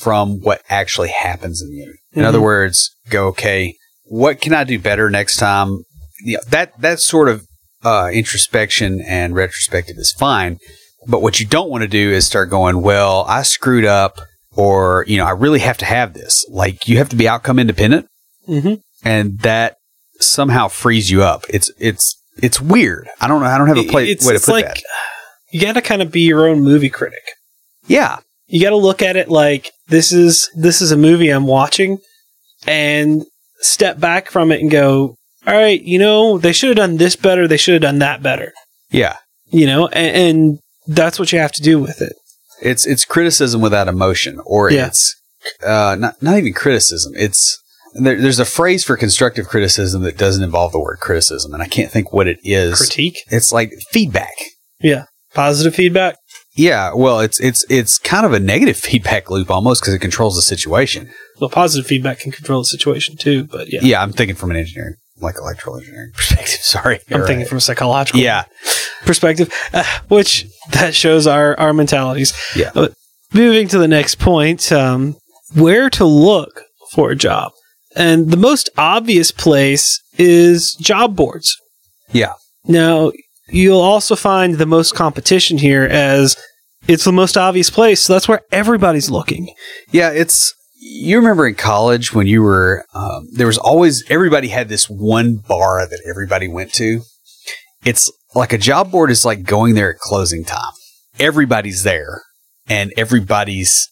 from 0.00 0.40
what 0.40 0.62
actually 0.68 1.08
happens 1.08 1.60
in 1.60 1.68
the 1.70 1.82
interview. 1.82 1.98
In 2.12 2.22
Mhm. 2.22 2.26
other 2.26 2.40
words, 2.40 2.90
go, 3.10 3.26
okay, 3.28 3.74
what 4.04 4.40
can 4.40 4.54
I 4.54 4.64
do 4.64 4.78
better 4.78 5.10
next 5.10 5.36
time? 5.36 5.82
You 6.24 6.34
know, 6.36 6.42
that, 6.50 6.72
that 6.80 7.00
sort 7.00 7.28
of, 7.28 7.44
uh, 7.84 8.08
introspection 8.12 9.00
and 9.00 9.34
retrospective 9.34 9.96
is 9.98 10.12
fine. 10.12 10.58
But 11.06 11.22
what 11.22 11.40
you 11.40 11.46
don't 11.46 11.70
want 11.70 11.82
to 11.82 11.88
do 11.88 12.10
is 12.10 12.26
start 12.26 12.50
going, 12.50 12.82
well, 12.82 13.24
I 13.28 13.42
screwed 13.42 13.84
up 13.84 14.20
or, 14.52 15.04
you 15.08 15.16
know, 15.16 15.24
I 15.24 15.30
really 15.30 15.60
have 15.60 15.78
to 15.78 15.84
have 15.84 16.14
this. 16.14 16.44
Like 16.48 16.88
you 16.88 16.98
have 16.98 17.08
to 17.10 17.16
be 17.16 17.28
outcome 17.28 17.58
independent 17.58 18.06
Mm-hmm. 18.48 18.74
and 19.04 19.38
that 19.40 19.76
somehow 20.20 20.68
frees 20.68 21.10
you 21.10 21.22
up. 21.22 21.44
It's 21.50 21.70
it's 21.78 22.17
it's 22.42 22.60
weird. 22.60 23.08
I 23.20 23.28
don't 23.28 23.40
know. 23.40 23.46
I 23.46 23.58
don't 23.58 23.68
have 23.68 23.78
a 23.78 23.84
play, 23.88 24.08
it's 24.10 24.24
way 24.24 24.32
to 24.32 24.36
it's 24.36 24.46
put 24.46 24.52
like 24.52 24.64
that. 24.66 24.82
you 25.52 25.60
got 25.60 25.72
to 25.74 25.82
kind 25.82 26.02
of 26.02 26.10
be 26.12 26.22
your 26.22 26.46
own 26.48 26.60
movie 26.60 26.88
critic. 26.90 27.22
Yeah, 27.86 28.18
You 28.46 28.62
got 28.62 28.70
to 28.70 28.76
look 28.76 29.00
at 29.02 29.16
it 29.16 29.28
like 29.28 29.70
this 29.88 30.12
is 30.12 30.50
this 30.56 30.80
is 30.82 30.92
a 30.92 30.96
movie 30.96 31.30
I'm 31.30 31.46
watching, 31.46 31.98
and 32.66 33.22
step 33.60 33.98
back 33.98 34.30
from 34.30 34.52
it 34.52 34.60
and 34.60 34.70
go, 34.70 35.16
all 35.46 35.54
right, 35.54 35.80
you 35.80 35.98
know, 35.98 36.38
they 36.38 36.52
should 36.52 36.68
have 36.68 36.76
done 36.76 36.96
this 36.98 37.16
better. 37.16 37.48
They 37.48 37.56
should 37.56 37.74
have 37.74 37.82
done 37.82 37.98
that 38.00 38.22
better. 38.22 38.52
yeah. 38.90 39.16
you 39.50 39.66
know, 39.66 39.88
and, 39.88 40.16
and 40.38 40.58
that's 40.86 41.18
what 41.18 41.32
you 41.32 41.38
have 41.38 41.52
to 41.52 41.62
do 41.62 41.78
with 41.78 42.00
it. 42.02 42.12
It's 42.60 42.86
it's 42.86 43.04
criticism 43.04 43.60
without 43.60 43.88
emotion, 43.88 44.40
or 44.44 44.70
Yeah. 44.70 44.86
it's 44.88 45.14
uh, 45.64 45.96
not 45.98 46.20
not 46.22 46.36
even 46.38 46.52
criticism. 46.52 47.12
It's 47.16 47.58
there, 47.94 48.20
there's 48.20 48.38
a 48.38 48.44
phrase 48.44 48.84
for 48.84 48.96
constructive 48.96 49.48
criticism 49.48 50.02
that 50.02 50.16
doesn't 50.18 50.42
involve 50.42 50.72
the 50.72 50.80
word 50.80 50.98
criticism, 51.00 51.54
and 51.54 51.62
I 51.62 51.66
can't 51.66 51.90
think 51.90 52.12
what 52.12 52.26
it 52.28 52.38
is. 52.42 52.78
Critique, 52.78 53.18
It's 53.28 53.52
like 53.52 53.72
feedback. 53.90 54.32
Yeah, 54.80 55.04
positive 55.34 55.74
feedback. 55.74 56.16
Yeah, 56.54 56.92
well, 56.94 57.20
it's 57.20 57.38
it's 57.40 57.64
it's 57.70 57.98
kind 57.98 58.26
of 58.26 58.32
a 58.32 58.40
negative 58.40 58.76
feedback 58.88 59.30
loop 59.30 59.50
almost 59.50 59.82
because 59.82 59.94
it 59.94 60.00
controls 60.00 60.36
the 60.36 60.42
situation. 60.42 61.10
Well, 61.40 61.50
positive 61.50 61.86
feedback 61.86 62.18
can 62.20 62.32
control 62.32 62.60
the 62.62 62.66
situation 62.66 63.16
too, 63.16 63.44
but 63.44 63.72
yeah, 63.72 63.80
Yeah, 63.82 64.02
I'm 64.02 64.12
thinking 64.12 64.34
from 64.36 64.50
an 64.50 64.56
engineering, 64.56 64.94
like 65.18 65.36
electrical 65.38 65.78
engineering 65.78 66.10
perspective. 66.14 66.60
Sorry, 66.62 66.96
I'm 67.10 67.20
thinking 67.20 67.38
right. 67.38 67.48
from 67.48 67.58
a 67.58 67.60
psychological 67.60 68.20
Yeah, 68.20 68.44
perspective, 69.04 69.52
uh, 69.72 69.84
which 70.08 70.46
that 70.72 70.94
shows 70.94 71.26
our 71.26 71.58
our 71.60 71.72
mentalities. 71.72 72.34
Yeah. 72.56 72.70
But 72.74 72.92
moving 73.32 73.68
to 73.68 73.78
the 73.78 73.88
next 73.88 74.16
point, 74.18 74.72
um, 74.72 75.16
where 75.54 75.88
to 75.90 76.04
look 76.04 76.62
for 76.92 77.10
a 77.10 77.16
job, 77.16 77.52
and 77.98 78.30
the 78.30 78.36
most 78.36 78.70
obvious 78.78 79.30
place 79.32 80.00
is 80.16 80.74
job 80.80 81.16
boards. 81.16 81.56
Yeah. 82.12 82.34
Now 82.66 83.12
you'll 83.48 83.80
also 83.80 84.16
find 84.16 84.54
the 84.54 84.66
most 84.66 84.94
competition 84.94 85.58
here 85.58 85.82
as 85.82 86.36
it's 86.86 87.04
the 87.04 87.12
most 87.12 87.36
obvious 87.36 87.70
place. 87.70 88.02
So 88.02 88.12
that's 88.12 88.28
where 88.28 88.40
everybody's 88.52 89.10
looking. 89.10 89.52
Yeah, 89.90 90.10
it's 90.10 90.54
you 90.80 91.18
remember 91.18 91.46
in 91.46 91.54
college 91.54 92.14
when 92.14 92.26
you 92.26 92.42
were 92.42 92.84
um, 92.94 93.28
there 93.32 93.46
was 93.46 93.58
always 93.58 94.04
everybody 94.08 94.48
had 94.48 94.68
this 94.68 94.88
one 94.88 95.36
bar 95.36 95.86
that 95.86 96.02
everybody 96.08 96.48
went 96.48 96.72
to. 96.74 97.02
It's 97.84 98.10
like 98.34 98.52
a 98.52 98.58
job 98.58 98.90
board 98.90 99.10
is 99.10 99.24
like 99.24 99.42
going 99.42 99.74
there 99.74 99.92
at 99.92 99.98
closing 99.98 100.44
time. 100.44 100.72
Everybody's 101.18 101.82
there, 101.82 102.22
and 102.68 102.92
everybody's 102.96 103.88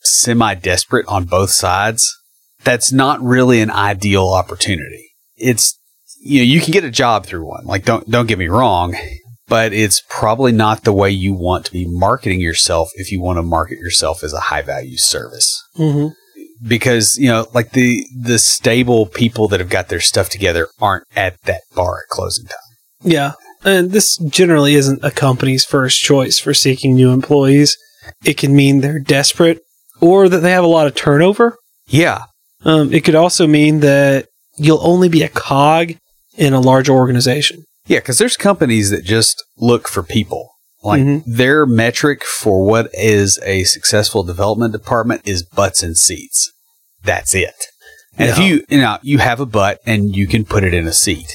semi 0.00 0.54
desperate 0.54 1.06
on 1.06 1.24
both 1.24 1.50
sides. 1.50 2.14
That's 2.66 2.92
not 2.92 3.22
really 3.22 3.60
an 3.62 3.70
ideal 3.70 4.28
opportunity. 4.28 5.08
It's 5.36 5.78
you 6.20 6.40
know 6.40 6.44
you 6.44 6.60
can 6.60 6.72
get 6.72 6.84
a 6.84 6.90
job 6.90 7.24
through 7.24 7.46
one. 7.46 7.64
Like 7.64 7.84
don't 7.86 8.10
don't 8.10 8.26
get 8.26 8.38
me 8.38 8.48
wrong, 8.48 8.94
but 9.48 9.72
it's 9.72 10.02
probably 10.10 10.52
not 10.52 10.82
the 10.84 10.92
way 10.92 11.10
you 11.10 11.32
want 11.32 11.64
to 11.66 11.72
be 11.72 11.86
marketing 11.88 12.40
yourself 12.40 12.90
if 12.96 13.10
you 13.12 13.22
want 13.22 13.38
to 13.38 13.42
market 13.42 13.78
yourself 13.78 14.22
as 14.24 14.32
a 14.34 14.40
high 14.50 14.62
value 14.62 14.96
service 14.98 15.62
Mm-hmm. 15.78 16.08
because 16.68 17.16
you 17.18 17.28
know 17.28 17.46
like 17.54 17.70
the 17.72 18.04
the 18.30 18.38
stable 18.38 19.06
people 19.06 19.46
that 19.48 19.60
have 19.60 19.68
got 19.70 19.88
their 19.88 20.00
stuff 20.00 20.28
together 20.28 20.68
aren't 20.80 21.04
at 21.14 21.40
that 21.44 21.60
bar 21.74 21.98
at 22.02 22.08
closing 22.10 22.46
time 22.46 22.58
Yeah. 23.02 23.32
And 23.64 23.90
this 23.90 24.16
generally 24.18 24.74
isn't 24.74 25.02
a 25.04 25.10
company's 25.10 25.64
first 25.64 26.00
choice 26.00 26.38
for 26.38 26.54
seeking 26.54 26.94
new 26.94 27.10
employees. 27.10 27.76
It 28.24 28.36
can 28.36 28.54
mean 28.54 28.80
they're 28.80 29.00
desperate 29.00 29.58
or 30.00 30.28
that 30.28 30.38
they 30.38 30.52
have 30.52 30.62
a 30.64 30.68
lot 30.68 30.86
of 30.86 30.94
turnover. 30.94 31.56
yeah 31.88 32.24
Um, 32.66 32.92
it 32.92 33.04
could 33.04 33.14
also 33.14 33.46
mean 33.46 33.80
that 33.80 34.26
you'll 34.58 34.84
only 34.86 35.08
be 35.08 35.22
a 35.22 35.28
cog 35.28 35.92
in 36.36 36.52
a 36.52 36.60
large 36.60 36.88
organization. 36.88 37.64
yeah 37.86 37.98
because 38.00 38.18
there's 38.18 38.36
companies 38.36 38.90
that 38.90 39.04
just 39.04 39.42
look 39.56 39.88
for 39.88 40.02
people 40.02 40.42
like 40.82 41.00
Mhm. 41.02 41.22
their 41.26 41.64
metric 41.66 42.24
for 42.24 42.56
what 42.72 42.86
is 42.92 43.38
a 43.44 43.64
successful 43.64 44.22
development 44.24 44.72
department 44.72 45.22
is 45.24 45.42
butts 45.42 45.82
and 45.82 45.96
seats 45.96 46.50
that's 47.04 47.34
it 47.34 47.54
and 48.18 48.28
if 48.30 48.38
you 48.38 48.52
you 48.68 48.80
know 48.84 48.98
you 49.02 49.18
have 49.18 49.40
a 49.40 49.46
butt 49.58 49.78
and 49.86 50.16
you 50.16 50.26
can 50.26 50.44
put 50.44 50.64
it 50.64 50.74
in 50.74 50.86
a 50.88 50.92
seat 50.92 51.30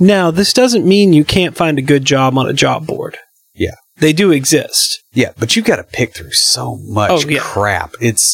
Now, 0.00 0.30
this 0.32 0.52
doesn't 0.52 0.86
mean 0.94 1.12
you 1.12 1.24
can't 1.36 1.56
find 1.62 1.78
a 1.78 1.82
good 1.92 2.04
job 2.04 2.36
on 2.38 2.46
a 2.48 2.54
job 2.64 2.86
board. 2.86 3.14
Yeah. 3.54 3.76
They 3.98 4.12
do 4.22 4.32
exist. 4.32 5.00
yeah 5.14 5.32
but 5.38 5.48
you've 5.54 5.66
got 5.72 5.76
to 5.76 5.84
pick 5.98 6.14
through 6.16 6.32
so 6.32 6.64
much 6.98 7.10
Oh, 7.12 7.28
yeah. 7.28 7.40
crap 7.54 7.90
it's 8.00 8.24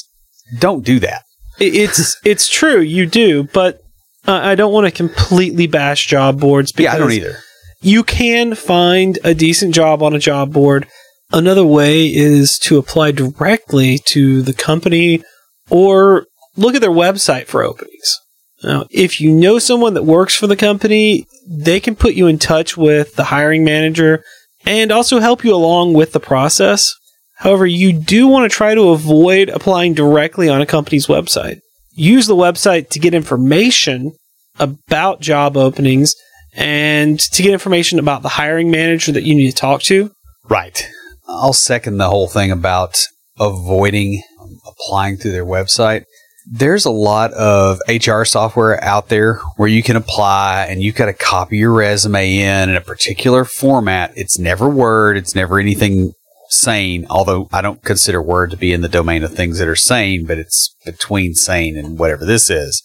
don't 0.66 0.84
do 0.92 0.98
that. 1.08 1.22
It- 1.58 1.74
It's 1.74 2.16
it's 2.24 2.48
true, 2.48 2.80
you 2.80 3.06
do, 3.06 3.44
but 3.52 3.80
uh, 4.26 4.32
I 4.42 4.54
don't 4.54 4.72
want 4.72 4.86
to 4.86 4.90
completely 4.90 5.66
bash 5.66 6.06
job 6.06 6.40
boards 6.40 6.72
because 6.72 6.92
Yeah, 6.92 6.96
I 6.96 6.98
don't 6.98 7.12
either. 7.12 7.36
you 7.80 8.02
can 8.02 8.54
find 8.54 9.18
a 9.24 9.34
decent 9.34 9.74
job 9.74 10.02
on 10.02 10.14
a 10.14 10.18
job 10.18 10.52
board. 10.52 10.86
Another 11.32 11.64
way 11.64 12.06
is 12.06 12.58
to 12.60 12.78
apply 12.78 13.12
directly 13.12 13.98
to 14.06 14.42
the 14.42 14.52
company 14.54 15.22
or 15.70 16.26
look 16.56 16.74
at 16.74 16.80
their 16.80 16.90
website 16.90 17.46
for 17.46 17.62
openings. 17.62 18.18
Now, 18.64 18.86
if 18.90 19.20
you 19.20 19.30
know 19.30 19.58
someone 19.58 19.94
that 19.94 20.04
works 20.04 20.34
for 20.34 20.46
the 20.46 20.56
company, 20.56 21.26
they 21.46 21.80
can 21.80 21.94
put 21.94 22.14
you 22.14 22.26
in 22.26 22.38
touch 22.38 22.76
with 22.76 23.14
the 23.14 23.24
hiring 23.24 23.62
manager 23.64 24.24
and 24.66 24.90
also 24.90 25.20
help 25.20 25.44
you 25.44 25.54
along 25.54 25.92
with 25.94 26.12
the 26.12 26.20
process. 26.20 26.94
However, 27.38 27.66
you 27.66 27.92
do 27.92 28.26
want 28.26 28.50
to 28.50 28.54
try 28.54 28.74
to 28.74 28.88
avoid 28.88 29.48
applying 29.48 29.94
directly 29.94 30.48
on 30.48 30.60
a 30.60 30.66
company's 30.66 31.06
website. 31.06 31.60
Use 31.92 32.26
the 32.26 32.34
website 32.34 32.90
to 32.90 32.98
get 32.98 33.14
information 33.14 34.12
about 34.58 35.20
job 35.20 35.56
openings 35.56 36.14
and 36.54 37.20
to 37.20 37.42
get 37.42 37.52
information 37.52 38.00
about 38.00 38.22
the 38.22 38.28
hiring 38.28 38.72
manager 38.72 39.12
that 39.12 39.22
you 39.22 39.36
need 39.36 39.50
to 39.50 39.56
talk 39.56 39.82
to. 39.82 40.10
Right. 40.48 40.88
I'll 41.28 41.52
second 41.52 41.98
the 41.98 42.08
whole 42.08 42.26
thing 42.26 42.50
about 42.50 42.98
avoiding 43.38 44.22
applying 44.66 45.16
through 45.16 45.32
their 45.32 45.46
website. 45.46 46.04
There's 46.50 46.86
a 46.86 46.90
lot 46.90 47.32
of 47.34 47.78
HR 47.88 48.24
software 48.24 48.82
out 48.82 49.10
there 49.10 49.34
where 49.56 49.68
you 49.68 49.82
can 49.82 49.96
apply 49.96 50.66
and 50.68 50.82
you've 50.82 50.94
got 50.96 51.06
to 51.06 51.12
copy 51.12 51.58
your 51.58 51.72
resume 51.72 52.38
in 52.38 52.70
in 52.70 52.74
a 52.74 52.80
particular 52.80 53.44
format. 53.44 54.12
It's 54.16 54.38
never 54.38 54.68
Word, 54.68 55.18
it's 55.18 55.34
never 55.34 55.60
anything 55.60 56.14
sane, 56.48 57.06
although 57.10 57.48
I 57.52 57.62
don't 57.62 57.82
consider 57.82 58.22
Word 58.22 58.50
to 58.50 58.56
be 58.56 58.72
in 58.72 58.80
the 58.80 58.88
domain 58.88 59.22
of 59.22 59.34
things 59.34 59.58
that 59.58 59.68
are 59.68 59.76
sane, 59.76 60.26
but 60.26 60.38
it's 60.38 60.74
between 60.84 61.34
sane 61.34 61.76
and 61.76 61.98
whatever 61.98 62.24
this 62.24 62.50
is. 62.50 62.82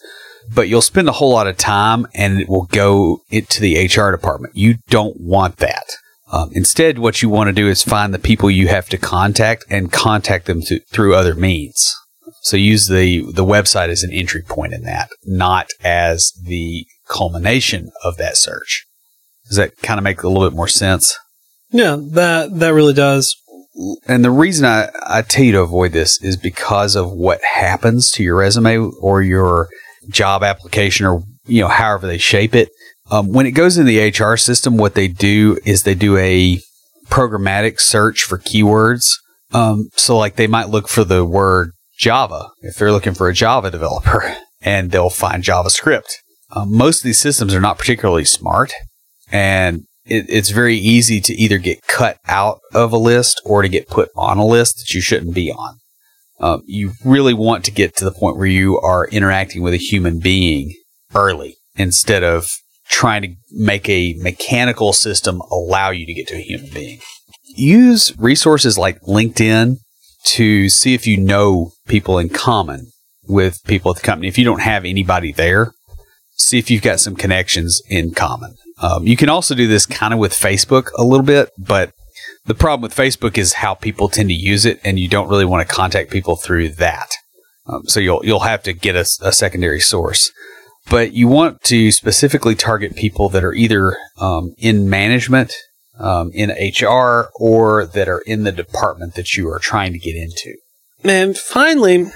But 0.54 0.68
you'll 0.68 0.82
spend 0.82 1.08
a 1.08 1.14
whole 1.14 1.32
lot 1.32 1.48
of 1.48 1.58
time 1.58 2.06
and 2.14 2.40
it 2.40 2.50
will 2.50 2.66
go 2.66 3.20
into 3.30 3.62
the 3.62 3.86
HR 3.86 4.12
department. 4.12 4.56
You 4.56 4.76
don't 4.90 5.16
want 5.20 5.58
that. 5.58 5.86
Um, 6.32 6.50
instead, 6.54 6.98
what 6.98 7.22
you 7.22 7.30
want 7.30 7.48
to 7.48 7.54
do 7.54 7.70
is 7.70 7.84
find 7.84 8.14
the 8.14 8.20
people 8.20 8.50
you 8.50 8.68
have 8.68 8.90
to 8.90 8.98
contact 8.98 9.66
and 9.70 9.92
contact 9.92 10.48
them 10.48 10.62
to, 10.64 10.80
through 10.92 11.16
other 11.16 11.36
means. 11.36 11.94
So 12.42 12.58
use 12.58 12.88
the 12.88 13.22
the 13.32 13.46
website 13.46 13.90
as 13.90 14.04
an 14.04 14.12
entry 14.12 14.42
point 14.42 14.74
in 14.74 14.84
that, 14.84 15.10
not 15.26 15.68
as 15.84 16.34
the 16.44 16.86
culmination 17.08 17.92
of 18.04 18.18
that 18.18 18.36
search. 18.36 18.86
Does 19.48 19.58
that 19.58 19.78
kind 19.78 19.98
of 19.98 20.04
make 20.04 20.24
a 20.24 20.28
little 20.28 20.50
bit 20.50 20.56
more 20.56 20.68
sense? 20.68 21.18
Yeah, 21.72 21.98
that 22.12 22.60
that 22.60 22.74
really 22.74 22.94
does. 22.94 23.36
And 24.08 24.24
the 24.24 24.32
reason 24.32 24.66
I, 24.66 24.90
I 25.06 25.22
tell 25.24 25.46
you 25.46 25.54
to 25.54 25.62
avoid 25.62 25.94
this 25.94 26.22
is 26.22 26.38
because 26.38 26.96
of 26.96 27.12
what 27.12 27.42
happens 27.44 28.12
to 28.12 28.24
your 28.24 28.36
resume 28.36 28.78
or 29.02 29.22
your 29.22 29.68
job 30.10 30.44
application 30.44 31.06
or 31.06 31.24
you 31.46 31.62
know 31.62 31.68
however 31.68 32.08
they 32.08 32.18
shape 32.18 32.56
it. 32.56 32.70
Um, 33.12 33.32
when 33.32 33.46
it 33.46 33.52
goes 33.52 33.78
in 33.78 33.86
the 33.86 34.10
HR 34.10 34.38
system, 34.38 34.78
what 34.78 34.96
they 34.96 35.08
do 35.08 35.60
is 35.66 35.84
they 35.84 35.96
do 35.96 36.18
a 36.18 36.60
programmatic 37.08 37.80
search 37.80 38.24
for 38.24 38.38
keywords. 38.38 39.16
Um, 39.52 39.90
so 39.96 40.18
like 40.18 40.36
they 40.36 40.48
might 40.48 40.70
look 40.70 40.88
for 40.88 41.04
the 41.04 41.26
word 41.26 41.72
Java 41.98 42.50
if 42.62 42.76
they're 42.76 42.92
looking 42.92 43.14
for 43.14 43.28
a 43.28 43.34
Java 43.34 43.70
developer, 43.72 44.36
and 44.62 44.92
they'll 44.92 45.10
find 45.10 45.44
JavaScript. 45.44 46.16
Um, 46.56 46.76
most 46.76 47.00
of 47.00 47.04
these 47.04 47.20
systems 47.20 47.54
are 47.54 47.62
not 47.62 47.78
particularly 47.78 48.26
smart, 48.26 48.74
and 49.32 49.86
it, 50.06 50.26
it's 50.30 50.50
very 50.50 50.78
easy 50.78 51.22
to 51.22 51.34
either 51.34 51.58
get 51.58 51.82
cut 51.88 52.18
out 52.28 52.60
of 52.74 52.92
a 52.92 52.98
list 52.98 53.42
or 53.46 53.62
to 53.62 53.70
get 53.70 53.88
put 53.88 54.10
on 54.16 54.38
a 54.38 54.46
list 54.46 54.78
that 54.78 54.94
you 54.94 55.02
shouldn't 55.02 55.34
be 55.34 55.52
on. 55.52 55.78
Um, 56.40 56.64
you 56.66 56.92
really 57.06 57.34
want 57.34 57.64
to 57.66 57.72
get 57.72 57.96
to 57.98 58.06
the 58.06 58.12
point 58.12 58.38
where 58.38 58.48
you 58.48 58.80
are 58.80 59.08
interacting 59.08 59.62
with 59.62 59.74
a 59.74 59.78
human 59.78 60.20
being 60.20 60.74
early 61.16 61.56
instead 61.76 62.24
of 62.24 62.48
trying 62.90 63.22
to 63.22 63.36
make 63.52 63.88
a 63.88 64.16
mechanical 64.20 64.94
system 64.94 65.42
allow 65.52 65.90
you 65.90 66.06
to 66.06 66.14
get 66.14 66.28
to 66.28 66.36
a 66.36 66.42
human 66.42 66.70
being. 66.74 67.00
Use 67.56 68.14
resources 68.18 68.78
like 68.78 69.00
LinkedIn 69.02 69.78
to 70.26 70.70
see 70.70 70.94
if 70.94 71.08
you 71.08 71.18
know 71.18 71.72
people 71.88 72.18
in 72.18 72.30
common 72.30 72.88
with 73.28 73.64
people 73.66 73.92
at 73.92 73.98
the 73.98 74.04
company. 74.04 74.28
If 74.28 74.38
you 74.38 74.46
don't 74.46 74.62
have 74.62 74.86
anybody 74.86 75.32
there, 75.32 75.72
see 76.36 76.58
if 76.58 76.70
you've 76.70 76.82
got 76.82 77.00
some 77.00 77.16
connections 77.16 77.82
in 77.90 78.14
common. 78.14 78.56
Um, 78.84 79.08
you 79.08 79.16
can 79.16 79.30
also 79.30 79.56
do 79.56 79.66
this 79.66 79.86
kind 79.86 80.14
of 80.14 80.20
with 80.20 80.34
Facebook 80.34 80.90
a 80.98 81.04
little 81.04 81.26
bit, 81.26 81.52
but 81.58 81.94
the 82.46 82.54
problem 82.54 82.82
with 82.82 82.94
Facebook 82.94 83.38
is 83.38 83.54
how 83.54 83.74
people 83.74 84.10
tend 84.10 84.28
to 84.28 84.36
use 84.36 84.66
it, 84.66 84.82
and 84.84 85.00
you 85.00 85.08
don't 85.08 85.30
really 85.30 85.46
want 85.46 85.68
to 85.68 85.74
contact 85.74 86.12
people 86.12 86.36
through 86.36 86.70
that. 86.70 87.10
Um, 87.66 87.84
so 87.86 88.02
you'll 88.02 88.26
you'll 88.26 88.42
have 88.42 88.62
to 88.64 88.74
get 88.74 88.98
a, 88.98 89.06
a 89.22 89.32
secondary 89.32 89.80
source, 89.80 90.34
but 90.90 91.14
you 91.14 91.30
want 91.30 91.62
to 91.64 91.94
specifically 91.94 92.56
target 92.56 92.98
people 92.98 93.30
that 93.30 93.44
are 93.46 93.54
either 93.54 93.98
um, 94.20 94.54
in 94.58 94.90
management, 94.90 95.54
um, 95.98 96.30
in 96.34 96.50
HR, 96.50 97.30
or 97.36 97.86
that 97.86 98.10
are 98.10 98.22
in 98.26 98.44
the 98.44 98.52
department 98.52 99.16
that 99.16 99.38
you 99.38 99.48
are 99.50 99.60
trying 99.60 99.94
to 99.94 100.00
get 100.00 100.16
into. 100.18 100.58
And 101.06 101.38
finally, 101.38 102.08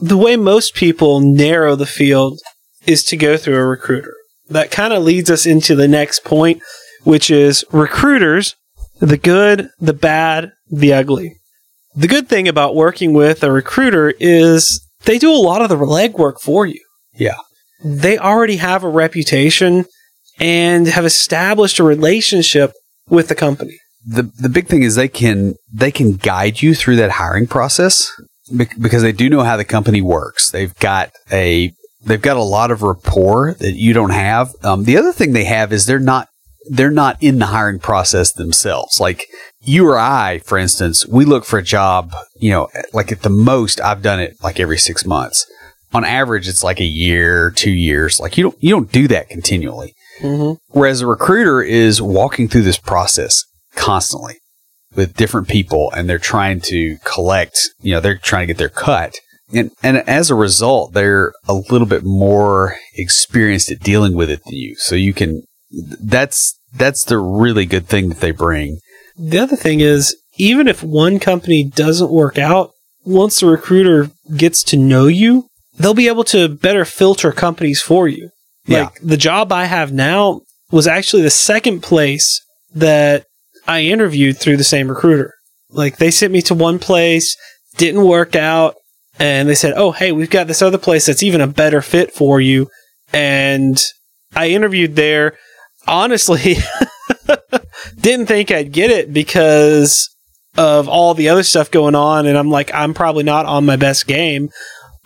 the 0.00 0.16
way 0.16 0.36
most 0.36 0.74
people 0.74 1.18
narrow 1.18 1.74
the 1.74 1.86
field 1.86 2.38
is 2.86 3.02
to 3.04 3.16
go 3.16 3.36
through 3.36 3.56
a 3.56 3.66
recruiter. 3.66 4.14
That 4.50 4.70
kind 4.70 4.92
of 4.92 5.02
leads 5.02 5.30
us 5.30 5.46
into 5.46 5.74
the 5.74 5.88
next 5.88 6.24
point, 6.24 6.62
which 7.04 7.30
is 7.30 7.64
recruiters, 7.72 8.54
the 9.00 9.18
good, 9.18 9.68
the 9.78 9.92
bad, 9.92 10.52
the 10.70 10.92
ugly. 10.92 11.36
The 11.94 12.08
good 12.08 12.28
thing 12.28 12.48
about 12.48 12.74
working 12.76 13.12
with 13.12 13.42
a 13.42 13.50
recruiter 13.52 14.14
is 14.20 14.86
they 15.04 15.18
do 15.18 15.30
a 15.30 15.36
lot 15.36 15.62
of 15.62 15.68
the 15.68 15.76
legwork 15.76 16.40
for 16.40 16.66
you. 16.66 16.80
Yeah. 17.14 17.36
They 17.84 18.18
already 18.18 18.56
have 18.56 18.84
a 18.84 18.88
reputation 18.88 19.84
and 20.38 20.86
have 20.86 21.04
established 21.04 21.78
a 21.78 21.84
relationship 21.84 22.72
with 23.08 23.28
the 23.28 23.34
company. 23.34 23.76
the 24.06 24.22
the 24.38 24.48
big 24.48 24.68
thing 24.68 24.82
is 24.82 24.94
they 24.94 25.08
can 25.08 25.54
they 25.72 25.90
can 25.90 26.12
guide 26.12 26.62
you 26.62 26.74
through 26.74 26.96
that 26.96 27.10
hiring 27.12 27.46
process 27.46 28.10
because 28.56 29.02
they 29.02 29.12
do 29.12 29.28
know 29.28 29.42
how 29.42 29.56
the 29.56 29.64
company 29.64 30.00
works. 30.00 30.50
They've 30.50 30.74
got 30.76 31.10
a 31.32 31.72
they've 32.08 32.20
got 32.20 32.36
a 32.36 32.42
lot 32.42 32.70
of 32.70 32.82
rapport 32.82 33.54
that 33.54 33.74
you 33.74 33.92
don't 33.92 34.10
have. 34.10 34.52
Um, 34.62 34.84
the 34.84 34.96
other 34.96 35.12
thing 35.12 35.32
they 35.32 35.44
have 35.44 35.72
is 35.72 35.86
they're 35.86 35.98
not 35.98 36.28
they're 36.70 36.90
not 36.90 37.22
in 37.22 37.38
the 37.38 37.46
hiring 37.46 37.78
process 37.78 38.32
themselves. 38.32 39.00
Like 39.00 39.26
you 39.62 39.86
or 39.88 39.98
I, 39.98 40.40
for 40.40 40.58
instance, 40.58 41.06
we 41.06 41.24
look 41.24 41.44
for 41.44 41.58
a 41.58 41.62
job. 41.62 42.12
You 42.38 42.50
know, 42.50 42.68
like 42.92 43.12
at 43.12 43.22
the 43.22 43.30
most, 43.30 43.80
I've 43.80 44.02
done 44.02 44.20
it 44.20 44.36
like 44.42 44.58
every 44.60 44.78
six 44.78 45.04
months. 45.04 45.46
On 45.94 46.04
average, 46.04 46.48
it's 46.48 46.62
like 46.62 46.80
a 46.80 46.84
year, 46.84 47.50
two 47.50 47.70
years. 47.70 48.20
Like 48.20 48.36
you 48.36 48.44
don't 48.44 48.62
you 48.62 48.70
don't 48.70 48.92
do 48.92 49.08
that 49.08 49.28
continually. 49.28 49.94
Mm-hmm. 50.20 50.58
Whereas 50.76 51.00
a 51.00 51.06
recruiter 51.06 51.62
is 51.62 52.02
walking 52.02 52.48
through 52.48 52.62
this 52.62 52.78
process 52.78 53.44
constantly 53.74 54.38
with 54.94 55.16
different 55.16 55.48
people 55.48 55.92
and 55.92 56.08
they're 56.08 56.18
trying 56.18 56.60
to 56.60 56.96
collect, 57.04 57.58
you 57.80 57.94
know, 57.94 58.00
they're 58.00 58.18
trying 58.18 58.42
to 58.42 58.52
get 58.52 58.58
their 58.58 58.68
cut. 58.68 59.14
And, 59.52 59.70
and 59.82 59.96
as 60.08 60.30
a 60.30 60.34
result, 60.34 60.92
they're 60.92 61.32
a 61.46 61.54
little 61.54 61.86
bit 61.86 62.04
more 62.04 62.76
experienced 62.94 63.70
at 63.70 63.80
dealing 63.80 64.14
with 64.14 64.30
it 64.30 64.42
than 64.44 64.54
you. 64.54 64.74
So 64.76 64.94
you 64.94 65.14
can, 65.14 65.42
that's, 65.70 66.58
that's 66.74 67.04
the 67.04 67.18
really 67.18 67.64
good 67.64 67.86
thing 67.86 68.08
that 68.10 68.20
they 68.20 68.30
bring. 68.30 68.78
The 69.16 69.38
other 69.38 69.56
thing 69.56 69.80
is, 69.80 70.16
even 70.36 70.68
if 70.68 70.82
one 70.82 71.18
company 71.18 71.64
doesn't 71.64 72.10
work 72.10 72.38
out, 72.38 72.70
once 73.04 73.40
the 73.40 73.46
recruiter 73.46 74.10
gets 74.36 74.62
to 74.64 74.76
know 74.76 75.06
you, 75.06 75.48
they'll 75.78 75.94
be 75.94 76.08
able 76.08 76.24
to 76.24 76.48
better 76.48 76.84
filter 76.84 77.32
companies 77.32 77.80
for 77.80 78.06
you. 78.06 78.30
Yeah. 78.66 78.84
Like 78.84 79.00
the 79.02 79.16
job 79.16 79.50
I 79.50 79.64
have 79.64 79.92
now 79.92 80.42
was 80.70 80.86
actually 80.86 81.22
the 81.22 81.30
second 81.30 81.82
place 81.82 82.40
that 82.74 83.24
I 83.66 83.82
interviewed 83.82 84.38
through 84.38 84.58
the 84.58 84.64
same 84.64 84.88
recruiter. 84.88 85.34
Like 85.70 85.96
they 85.96 86.10
sent 86.10 86.32
me 86.32 86.42
to 86.42 86.54
one 86.54 86.78
place, 86.78 87.36
didn't 87.76 88.06
work 88.06 88.36
out, 88.36 88.74
and 89.18 89.48
they 89.48 89.54
said, 89.54 89.74
"Oh, 89.76 89.92
hey, 89.92 90.12
we've 90.12 90.30
got 90.30 90.46
this 90.46 90.62
other 90.62 90.78
place 90.78 91.06
that's 91.06 91.22
even 91.22 91.40
a 91.40 91.46
better 91.46 91.82
fit 91.82 92.12
for 92.12 92.40
you." 92.40 92.68
And 93.12 93.82
I 94.34 94.48
interviewed 94.48 94.96
there. 94.96 95.36
Honestly, 95.86 96.56
didn't 98.00 98.26
think 98.26 98.50
I'd 98.50 98.72
get 98.72 98.90
it 98.90 99.12
because 99.12 100.08
of 100.56 100.88
all 100.88 101.14
the 101.14 101.28
other 101.28 101.42
stuff 101.42 101.70
going 101.70 101.94
on, 101.94 102.26
and 102.26 102.36
I'm 102.36 102.50
like, 102.50 102.72
I'm 102.74 102.94
probably 102.94 103.24
not 103.24 103.46
on 103.46 103.64
my 103.64 103.76
best 103.76 104.06
game. 104.06 104.50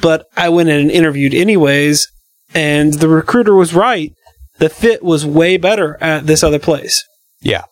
But 0.00 0.26
I 0.36 0.48
went 0.48 0.68
in 0.68 0.80
and 0.80 0.90
interviewed 0.90 1.34
anyways, 1.34 2.08
and 2.54 2.94
the 2.94 3.08
recruiter 3.08 3.54
was 3.54 3.74
right. 3.74 4.12
The 4.58 4.68
fit 4.68 5.02
was 5.02 5.24
way 5.24 5.56
better 5.56 5.96
at 6.00 6.26
this 6.26 6.42
other 6.42 6.58
place. 6.58 7.04
Yeah. 7.40 7.62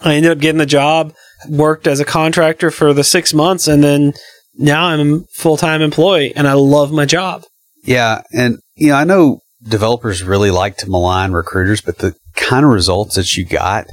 I 0.00 0.14
ended 0.14 0.32
up 0.32 0.38
getting 0.38 0.58
the 0.58 0.66
job, 0.66 1.14
worked 1.48 1.86
as 1.86 2.00
a 2.00 2.04
contractor 2.04 2.70
for 2.70 2.92
the 2.92 3.04
six 3.04 3.32
months, 3.32 3.68
and 3.68 3.82
then 3.82 4.14
now 4.58 4.86
I'm 4.86 5.14
a 5.14 5.20
full 5.32 5.56
time 5.56 5.82
employee 5.82 6.32
and 6.34 6.46
I 6.48 6.54
love 6.54 6.92
my 6.92 7.04
job. 7.06 7.44
Yeah. 7.84 8.22
And, 8.32 8.58
you 8.74 8.88
know, 8.88 8.96
I 8.96 9.04
know 9.04 9.40
developers 9.62 10.22
really 10.22 10.50
like 10.50 10.76
to 10.78 10.90
malign 10.90 11.32
recruiters, 11.32 11.80
but 11.80 11.98
the 11.98 12.14
kind 12.34 12.64
of 12.64 12.70
results 12.72 13.14
that 13.16 13.36
you 13.36 13.44
got, 13.44 13.86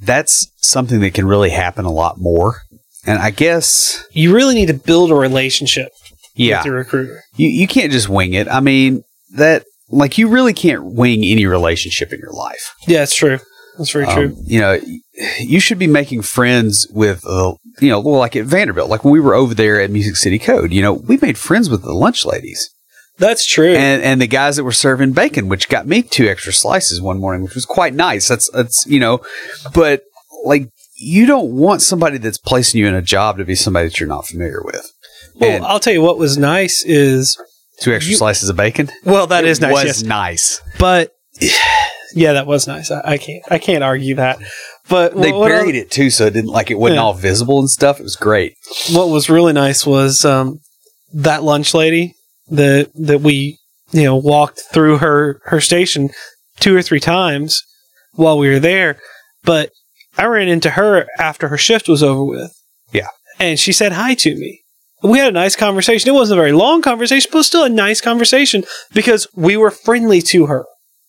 that's 0.00 0.50
something 0.58 1.00
that 1.00 1.14
can 1.14 1.26
really 1.26 1.50
happen 1.50 1.84
a 1.84 1.92
lot 1.92 2.16
more. 2.18 2.62
And 3.06 3.18
I 3.20 3.30
guess 3.30 4.04
You 4.12 4.34
really 4.34 4.54
need 4.54 4.66
to 4.66 4.74
build 4.74 5.10
a 5.10 5.14
relationship. 5.14 5.90
Yeah. 6.34 6.58
with 6.58 6.66
your 6.66 6.74
recruiter. 6.74 7.22
You 7.36 7.48
you 7.48 7.66
can't 7.66 7.90
just 7.92 8.10
wing 8.10 8.34
it. 8.34 8.46
I 8.46 8.60
mean, 8.60 9.02
that 9.36 9.64
like 9.88 10.18
you 10.18 10.28
really 10.28 10.52
can't 10.52 10.84
wing 10.84 11.24
any 11.24 11.46
relationship 11.46 12.12
in 12.12 12.18
your 12.18 12.32
life. 12.32 12.74
Yeah, 12.86 13.04
it's 13.04 13.14
true. 13.14 13.38
That's 13.78 13.90
very 13.90 14.04
Um, 14.04 14.14
true. 14.14 14.36
you 14.44 14.60
know, 14.60 14.78
you 15.40 15.60
should 15.60 15.78
be 15.78 15.86
making 15.86 16.22
friends 16.22 16.86
with, 16.90 17.24
uh, 17.26 17.54
you 17.80 17.88
know, 17.88 18.00
like 18.00 18.36
at 18.36 18.44
Vanderbilt, 18.44 18.90
like 18.90 19.04
when 19.04 19.12
we 19.12 19.20
were 19.20 19.34
over 19.34 19.54
there 19.54 19.80
at 19.80 19.90
Music 19.90 20.16
City 20.16 20.38
Code, 20.38 20.72
you 20.72 20.82
know, 20.82 20.92
we 20.92 21.16
made 21.18 21.38
friends 21.38 21.70
with 21.70 21.82
the 21.82 21.92
lunch 21.92 22.24
ladies 22.26 22.70
That's 23.18 23.46
true. 23.46 23.74
and 23.74 24.02
and 24.02 24.20
the 24.20 24.26
guys 24.26 24.56
that 24.56 24.64
were 24.64 24.72
serving 24.72 25.12
bacon, 25.12 25.48
which 25.48 25.68
got 25.68 25.86
me 25.86 26.02
two 26.02 26.26
extra 26.28 26.52
slices 26.52 27.00
one 27.00 27.18
morning, 27.18 27.42
which 27.42 27.54
was 27.54 27.64
quite 27.66 27.94
nice. 27.94 28.28
That's 28.28 28.50
that's 28.50 28.84
you 28.86 29.00
know, 29.00 29.20
but 29.74 30.02
like 30.44 30.70
you 30.98 31.26
don't 31.26 31.50
want 31.52 31.82
somebody 31.82 32.18
that's 32.18 32.38
placing 32.38 32.80
you 32.80 32.86
in 32.86 32.94
a 32.94 33.02
job 33.02 33.38
to 33.38 33.44
be 33.44 33.54
somebody 33.54 33.88
that 33.88 33.98
you're 34.00 34.08
not 34.08 34.26
familiar 34.26 34.62
with. 34.64 34.90
well, 35.36 35.50
and- 35.50 35.64
I'll 35.64 35.80
tell 35.80 35.92
you 35.92 36.02
what 36.02 36.18
was 36.18 36.36
nice 36.38 36.84
is 36.84 37.36
Two 37.80 37.92
extra 37.94 38.10
You- 38.12 38.16
slices 38.16 38.48
of 38.48 38.56
bacon. 38.56 38.90
well 39.04 39.26
that 39.26 39.44
It 39.44 39.50
is 39.50 39.60
nice. 39.60 39.72
Was 39.72 39.84
yes. 39.84 40.02
nice. 40.02 40.60
but 40.78 41.12
yeah, 42.14 42.32
that 42.34 42.46
was 42.46 42.66
nice. 42.66 42.90
I, 42.90 43.02
I 43.04 43.18
can't 43.18 43.42
I 43.50 43.58
can't 43.58 43.84
argue 43.84 44.14
that. 44.16 44.38
But 44.88 45.16
They 45.20 45.32
what, 45.32 45.48
buried 45.48 45.74
it 45.74 45.90
too, 45.90 46.10
so 46.10 46.26
it 46.26 46.32
didn't 46.34 46.50
like 46.50 46.70
it 46.70 46.78
wasn't 46.78 46.96
Yeah. 46.96 47.02
all 47.02 47.14
visible 47.14 47.58
and 47.58 47.68
stuff. 47.70 47.98
It 47.98 48.04
was 48.04 48.16
great. 48.16 48.54
what 48.92 49.08
was 49.08 49.28
really 49.28 49.52
nice 49.52 49.84
was 49.86 50.24
um, 50.24 50.60
that 51.12 51.42
lunch 51.42 51.74
lady 51.74 52.14
that 52.48 52.90
that 52.94 53.20
we 53.20 53.58
you 53.92 54.04
know 54.04 54.16
walked 54.16 54.60
through 54.72 54.98
her 54.98 55.40
her 55.46 55.60
station 55.60 56.10
two 56.60 56.76
or 56.76 56.82
three 56.82 57.00
times 57.00 57.62
while 58.12 58.38
we 58.38 58.48
were 58.48 58.60
there, 58.60 58.98
but 59.44 59.70
I 60.16 60.24
ran 60.26 60.48
into 60.48 60.70
her 60.70 61.06
after 61.18 61.48
her 61.48 61.58
shift 61.58 61.88
was 61.88 62.02
over 62.02 62.24
with. 62.24 62.52
Yeah. 62.92 63.08
and 63.40 63.58
she 63.58 63.72
said 63.72 63.92
hi 63.92 64.14
to 64.14 64.34
me. 64.36 64.62
We 65.02 65.18
had 65.18 65.28
a 65.28 65.32
nice 65.32 65.56
conversation. 65.56 66.08
It 66.08 66.14
wasn't 66.14 66.38
a 66.38 66.42
very 66.42 66.52
long 66.52 66.80
conversation, 66.80 67.28
but 67.32 67.42
still 67.42 67.64
a 67.64 67.68
nice 67.68 68.00
conversation 68.00 68.64
because 68.94 69.26
we 69.34 69.56
were 69.56 69.70
friendly 69.70 70.22
to 70.22 70.46
her. 70.46 70.64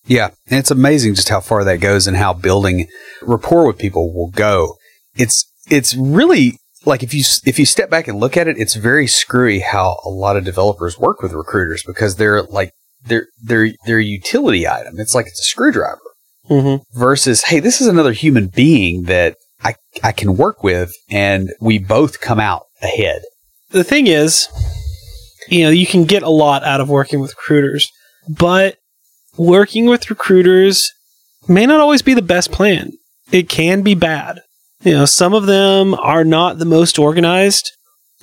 Yeah, 0.08 0.30
and 0.48 0.60
it's 0.60 0.72
amazing 0.72 1.16
just 1.16 1.30
how 1.30 1.42
far 1.42 1.64
that 1.66 1.78
goes 1.82 2.08
and 2.08 2.18
how 2.18 2.34
building 2.34 2.88
rapport 3.22 3.68
with 3.68 3.78
people 3.78 4.14
will 4.14 4.32
go. 4.32 4.76
It's 5.16 5.46
it's 5.70 5.96
really 5.96 6.58
like 6.86 7.04
if 7.04 7.14
you 7.14 7.24
if 7.46 7.60
you 7.60 7.66
step 7.66 7.90
back 7.90 8.08
and 8.08 8.20
look 8.20 8.38
at 8.38 8.48
it, 8.48 8.58
it's 8.58 8.76
very 8.76 9.08
screwy 9.08 9.60
how 9.60 10.00
a 10.06 10.10
lot 10.10 10.38
of 10.38 10.46
developers 10.46 10.98
work 10.98 11.22
with 11.22 11.34
recruiters 11.34 11.84
because 11.84 12.16
they're 12.16 12.44
like 12.44 12.72
they're 13.06 13.28
they're 13.44 13.70
they're 13.86 14.00
a 14.00 14.04
utility 14.04 14.68
item. 14.68 14.96
It's 14.98 15.14
like 15.14 15.28
it's 15.28 15.42
a 15.42 15.44
screwdriver 15.44 16.00
Mm-hmm. 16.50 16.98
versus 16.98 17.44
hey, 17.44 17.60
this 17.60 17.82
is 17.82 17.88
another 17.88 18.14
human 18.14 18.48
being 18.48 19.04
that 19.04 19.36
I 19.62 19.76
I 20.02 20.14
can 20.14 20.38
work 20.38 20.64
with 20.64 20.94
and 21.12 21.50
we 21.60 21.78
both 21.78 22.22
come 22.22 22.40
out 22.40 22.64
ahead. 22.82 23.22
the 23.72 23.84
thing 23.84 24.08
is, 24.08 24.48
you 25.50 25.64
know, 25.66 25.70
you 25.72 25.86
can 25.86 26.06
get 26.06 26.24
a 26.24 26.30
lot 26.30 26.64
out 26.64 26.80
of 26.80 26.88
working 26.90 27.20
with 27.20 27.32
recruiters, 27.32 27.92
but 28.30 28.78
working 29.38 29.86
with 29.86 30.10
recruiters 30.10 30.92
may 31.48 31.66
not 31.66 31.80
always 31.80 32.02
be 32.02 32.14
the 32.14 32.22
best 32.22 32.52
plan. 32.52 32.92
It 33.32 33.50
can 33.50 33.82
be 33.82 33.96
bad. 33.96 34.40
You 34.82 34.94
know, 34.94 35.06
some 35.06 35.34
of 35.34 35.46
them 35.48 35.94
are 35.96 36.24
not 36.24 36.60
the 36.60 36.66
most 36.66 37.00
organized 37.00 37.72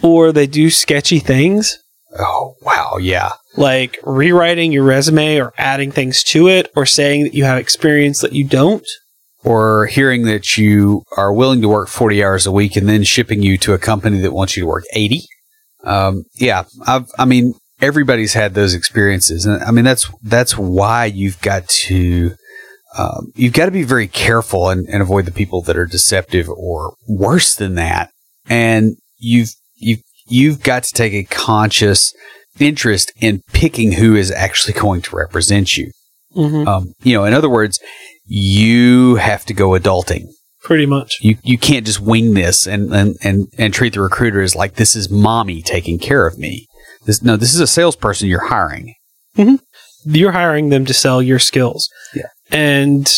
or 0.02 0.32
they 0.32 0.46
do 0.46 0.70
sketchy 0.70 1.18
things 1.18 1.78
Oh 2.16 2.54
wow, 2.62 2.96
yeah. 3.00 3.32
like 3.56 3.98
rewriting 4.04 4.70
your 4.70 4.84
resume 4.84 5.36
or 5.40 5.52
adding 5.58 5.90
things 5.90 6.22
to 6.24 6.46
it 6.48 6.70
or 6.76 6.86
saying 6.86 7.24
that 7.24 7.34
you 7.34 7.42
have 7.44 7.58
experience 7.58 8.20
that 8.20 8.32
you 8.32 8.44
don't. 8.46 8.86
or 9.42 9.86
hearing 9.86 10.22
that 10.24 10.56
you 10.56 11.02
are 11.16 11.32
willing 11.32 11.60
to 11.60 11.68
work 11.68 11.88
40 11.88 12.22
hours 12.22 12.46
a 12.46 12.52
week 12.52 12.76
and 12.76 12.88
then 12.88 13.02
shipping 13.02 13.42
you 13.42 13.58
to 13.58 13.72
a 13.74 13.78
company 13.78 14.20
that 14.20 14.32
wants 14.32 14.56
you 14.56 14.62
to 14.62 14.66
work 14.68 14.84
80. 14.94 15.22
Um, 15.82 16.24
yeah, 16.36 16.64
I've, 16.86 17.10
I 17.18 17.24
mean, 17.24 17.54
everybody's 17.80 18.34
had 18.34 18.54
those 18.54 18.74
experiences. 18.74 19.46
And 19.46 19.62
I 19.62 19.70
mean, 19.70 19.84
that's, 19.84 20.10
that's 20.22 20.56
why 20.56 21.06
you've 21.06 21.40
got 21.40 21.68
to, 21.68 22.34
um, 22.96 23.32
you've 23.34 23.52
got 23.52 23.66
to 23.66 23.72
be 23.72 23.82
very 23.82 24.08
careful 24.08 24.68
and, 24.68 24.88
and 24.88 25.02
avoid 25.02 25.26
the 25.26 25.32
people 25.32 25.62
that 25.62 25.76
are 25.76 25.86
deceptive 25.86 26.48
or 26.48 26.94
worse 27.08 27.54
than 27.54 27.74
that. 27.74 28.10
And 28.48 28.96
you've, 29.18 29.50
you've, 29.74 30.02
you've 30.26 30.62
got 30.62 30.84
to 30.84 30.92
take 30.92 31.12
a 31.12 31.24
conscious 31.24 32.14
interest 32.58 33.12
in 33.20 33.42
picking 33.52 33.92
who 33.92 34.14
is 34.14 34.30
actually 34.30 34.74
going 34.74 35.02
to 35.02 35.16
represent 35.16 35.76
you. 35.76 35.90
Mm-hmm. 36.36 36.68
Um, 36.68 36.94
you 37.02 37.16
know, 37.16 37.24
in 37.24 37.34
other 37.34 37.50
words, 37.50 37.80
you 38.26 39.16
have 39.16 39.44
to 39.46 39.54
go 39.54 39.70
adulting. 39.70 40.26
Pretty 40.62 40.86
much. 40.86 41.18
You 41.20 41.36
you 41.42 41.58
can't 41.58 41.84
just 41.84 42.00
wing 42.00 42.32
this 42.32 42.66
and 42.66 42.92
and 42.94 43.16
and, 43.22 43.48
and 43.58 43.74
treat 43.74 43.92
the 43.92 44.00
recruiter 44.00 44.40
as 44.40 44.56
like 44.56 44.76
this 44.76 44.96
is 44.96 45.10
mommy 45.10 45.60
taking 45.60 45.98
care 45.98 46.26
of 46.26 46.38
me. 46.38 46.66
This 47.04 47.22
no, 47.22 47.36
this 47.36 47.54
is 47.54 47.60
a 47.60 47.66
salesperson 47.66 48.28
you're 48.28 48.48
hiring. 48.48 48.94
Mm-hmm. 49.36 49.56
you're 50.14 50.30
hiring 50.30 50.68
them 50.68 50.84
to 50.86 50.94
sell 50.94 51.20
your 51.20 51.40
skills. 51.40 51.88
Yeah. 52.14 52.28
And 52.52 53.12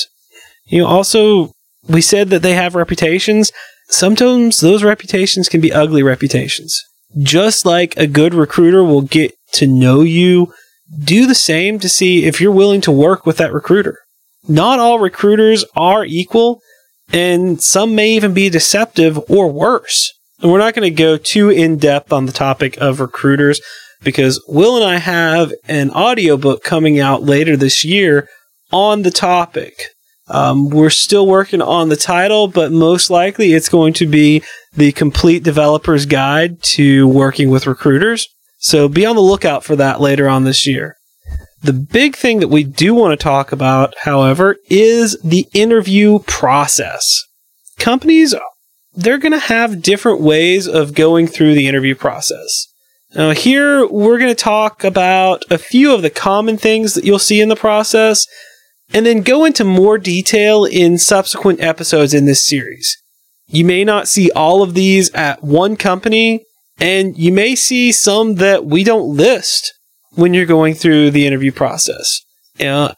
you 0.64 0.80
know, 0.80 0.86
also 0.86 1.52
we 1.88 2.00
said 2.00 2.30
that 2.30 2.42
they 2.42 2.54
have 2.54 2.74
reputations. 2.74 3.52
Sometimes 3.88 4.60
those 4.60 4.82
reputations 4.82 5.48
can 5.48 5.60
be 5.60 5.72
ugly 5.72 6.02
reputations. 6.02 6.82
Just 7.18 7.66
like 7.66 7.96
a 7.96 8.06
good 8.06 8.34
recruiter 8.34 8.82
will 8.82 9.02
get 9.02 9.34
to 9.52 9.66
know 9.66 10.00
you, 10.00 10.52
do 10.98 11.26
the 11.26 11.34
same 11.34 11.78
to 11.80 11.88
see 11.88 12.24
if 12.24 12.40
you're 12.40 12.52
willing 12.52 12.80
to 12.82 12.92
work 12.92 13.26
with 13.26 13.36
that 13.36 13.52
recruiter. 13.52 13.98
Not 14.48 14.78
all 14.78 14.98
recruiters 14.98 15.64
are 15.76 16.04
equal, 16.04 16.60
and 17.12 17.62
some 17.62 17.94
may 17.94 18.10
even 18.10 18.34
be 18.34 18.48
deceptive 18.48 19.18
or 19.30 19.50
worse. 19.50 20.12
And 20.42 20.52
we're 20.52 20.58
not 20.58 20.74
going 20.74 20.90
to 20.90 21.02
go 21.02 21.16
too 21.16 21.50
in 21.50 21.78
depth 21.78 22.12
on 22.12 22.26
the 22.26 22.32
topic 22.32 22.76
of 22.78 23.00
recruiters 23.00 23.60
because 24.02 24.42
Will 24.46 24.76
and 24.76 24.84
I 24.84 24.98
have 24.98 25.52
an 25.66 25.90
audiobook 25.90 26.62
coming 26.62 27.00
out 27.00 27.22
later 27.22 27.56
this 27.56 27.84
year 27.84 28.28
on 28.72 29.02
the 29.02 29.10
topic. 29.10 29.74
Um, 30.28 30.70
we're 30.70 30.90
still 30.90 31.26
working 31.26 31.62
on 31.62 31.88
the 31.88 31.96
title, 31.96 32.48
but 32.48 32.72
most 32.72 33.10
likely 33.10 33.52
it's 33.52 33.68
going 33.68 33.94
to 33.94 34.06
be 34.06 34.42
the 34.74 34.92
complete 34.92 35.44
developer's 35.44 36.04
guide 36.04 36.62
to 36.62 37.06
working 37.08 37.48
with 37.48 37.66
recruiters. 37.66 38.28
So 38.58 38.88
be 38.88 39.06
on 39.06 39.16
the 39.16 39.22
lookout 39.22 39.64
for 39.64 39.76
that 39.76 40.00
later 40.00 40.28
on 40.28 40.44
this 40.44 40.66
year. 40.66 40.96
The 41.62 41.72
big 41.72 42.16
thing 42.16 42.40
that 42.40 42.48
we 42.48 42.64
do 42.64 42.94
want 42.94 43.18
to 43.18 43.22
talk 43.22 43.52
about, 43.52 43.94
however, 44.02 44.56
is 44.68 45.18
the 45.22 45.46
interview 45.54 46.18
process. 46.20 47.22
Companies, 47.78 48.34
they're 48.96 49.18
going 49.18 49.32
to 49.32 49.38
have 49.38 49.82
different 49.82 50.20
ways 50.20 50.66
of 50.66 50.94
going 50.94 51.26
through 51.26 51.54
the 51.54 51.68
interview 51.68 51.94
process. 51.94 52.66
Now, 53.14 53.30
here 53.30 53.86
we're 53.86 54.18
going 54.18 54.34
to 54.34 54.34
talk 54.34 54.82
about 54.82 55.44
a 55.50 55.58
few 55.58 55.94
of 55.94 56.02
the 56.02 56.10
common 56.10 56.56
things 56.56 56.94
that 56.94 57.04
you'll 57.04 57.18
see 57.18 57.40
in 57.40 57.48
the 57.48 57.56
process 57.56 58.26
and 58.92 59.04
then 59.04 59.22
go 59.22 59.44
into 59.44 59.64
more 59.64 59.98
detail 59.98 60.64
in 60.64 60.98
subsequent 60.98 61.60
episodes 61.60 62.14
in 62.14 62.24
this 62.24 62.44
series. 62.44 62.96
You 63.48 63.64
may 63.64 63.84
not 63.84 64.08
see 64.08 64.30
all 64.32 64.62
of 64.62 64.74
these 64.74 65.10
at 65.10 65.42
one 65.42 65.76
company, 65.76 66.44
and 66.78 67.16
you 67.16 67.32
may 67.32 67.54
see 67.54 67.92
some 67.92 68.36
that 68.36 68.64
we 68.64 68.82
don't 68.82 69.16
list 69.16 69.72
when 70.14 70.34
you're 70.34 70.46
going 70.46 70.74
through 70.74 71.10
the 71.10 71.26
interview 71.26 71.52
process. 71.52 72.20
Uh, 72.58 72.94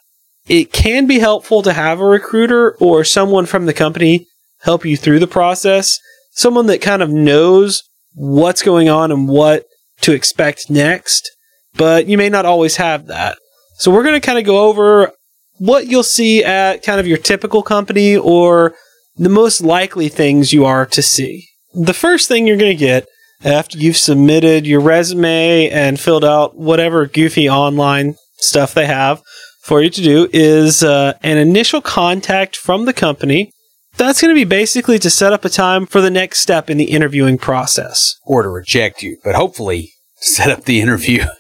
it 0.49 0.73
can 0.73 1.07
be 1.07 1.19
helpful 1.19 1.63
to 1.63 1.73
have 1.73 2.01
a 2.01 2.05
recruiter 2.05 2.77
or 2.79 3.05
someone 3.05 3.45
from 3.45 3.67
the 3.67 3.75
company 3.75 4.27
help 4.63 4.85
you 4.85 4.97
through 4.97 5.19
the 5.19 5.27
process, 5.27 5.99
someone 6.33 6.67
that 6.67 6.81
kind 6.81 7.03
of 7.03 7.11
knows 7.11 7.83
what's 8.15 8.63
going 8.63 8.89
on 8.89 9.13
and 9.13 9.29
what 9.29 9.65
to 10.01 10.13
expect 10.13 10.71
next, 10.71 11.31
but 11.77 12.07
you 12.07 12.19
may 12.19 12.29
not 12.29 12.47
always 12.47 12.77
have 12.77 13.07
that. 13.07 13.39
So 13.79 13.91
we're 13.91 14.03
going 14.03 14.21
to 14.21 14.27
kind 14.27 14.39
of 14.39 14.45
go 14.45 14.69
over 14.69 15.13
what 15.59 15.87
you'll 15.87 16.03
see 16.03 16.45
at 16.45 16.83
kind 16.83 17.01
of 17.01 17.07
your 17.07 17.19
typical 17.19 17.63
company 17.63 18.17
or 18.17 18.75
the 19.17 19.29
most 19.29 19.61
likely 19.61 20.09
things 20.09 20.53
you 20.53 20.65
are 20.65 20.87
to 20.87 21.03
see. 21.03 21.47
The 21.75 21.95
first 21.95 22.29
thing 22.29 22.47
you're 22.47 22.57
going 22.57 22.77
to 22.77 22.85
get 22.85 23.07
after 23.45 23.79
you've 23.79 23.97
submitted 23.97 24.67
your 24.67 24.81
resume 24.81 25.69
and 25.71 25.99
filled 25.99 26.25
out 26.25 26.57
whatever 26.57 27.07
goofy 27.07 27.49
online 27.49 28.17
stuff 28.39 28.75
they 28.75 28.87
have 28.87 29.23
for 29.63 29.83
you 29.83 29.91
to 29.91 30.03
do 30.03 30.29
is 30.33 30.83
uh, 30.83 31.13
an 31.23 31.37
initial 31.37 31.81
contact 31.81 32.57
from 32.57 32.85
the 32.85 32.93
company. 32.93 33.53
That's 33.99 34.21
going 34.23 34.31
to 34.35 34.39
be 34.39 34.45
basically 34.45 34.99
to 35.01 35.11
set 35.11 35.33
up 35.33 35.45
a 35.45 35.49
time 35.49 35.85
for 35.87 36.01
the 36.01 36.11
next 36.11 36.41
step 36.41 36.71
in 36.71 36.79
the 36.79 36.85
interviewing 36.93 37.37
process. 37.39 38.15
or 38.25 38.43
to 38.43 38.49
reject 38.49 39.03
you, 39.03 39.19
but 39.25 39.35
hopefully 39.35 39.93
set 40.21 40.51
up 40.51 40.65
the 40.65 40.81
interview. 40.81 41.25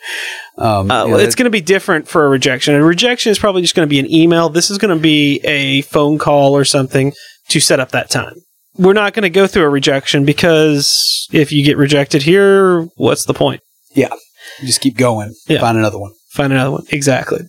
Um, 0.58 0.90
Uh, 0.90 1.04
you 1.04 1.10
know, 1.12 1.18
it's 1.18 1.36
going 1.36 1.44
to 1.44 1.50
be 1.50 1.60
different 1.60 2.08
for 2.08 2.26
a 2.26 2.28
rejection. 2.28 2.74
A 2.74 2.82
rejection 2.82 3.30
is 3.30 3.38
probably 3.38 3.62
just 3.62 3.76
going 3.76 3.86
to 3.86 3.88
be 3.88 4.00
an 4.00 4.12
email. 4.12 4.48
This 4.48 4.70
is 4.72 4.78
going 4.78 4.92
to 4.92 5.00
be 5.00 5.38
a 5.44 5.82
phone 5.82 6.18
call 6.18 6.56
or 6.56 6.64
something 6.64 7.12
to 7.50 7.60
set 7.60 7.78
up 7.78 7.92
that 7.92 8.10
time. 8.10 8.34
We're 8.76 8.92
not 8.92 9.14
going 9.14 9.22
to 9.22 9.30
go 9.30 9.46
through 9.46 9.62
a 9.62 9.68
rejection 9.68 10.24
because 10.24 11.28
if 11.32 11.52
you 11.52 11.64
get 11.64 11.76
rejected 11.76 12.24
here, 12.24 12.88
what's 12.96 13.24
the 13.24 13.34
point? 13.34 13.60
Yeah. 13.94 14.12
Just 14.62 14.80
keep 14.80 14.96
going. 14.96 15.32
Yeah. 15.46 15.60
Find 15.60 15.78
another 15.78 15.98
one. 16.00 16.10
Find 16.32 16.52
another 16.52 16.72
one. 16.72 16.82
Exactly. 16.90 17.42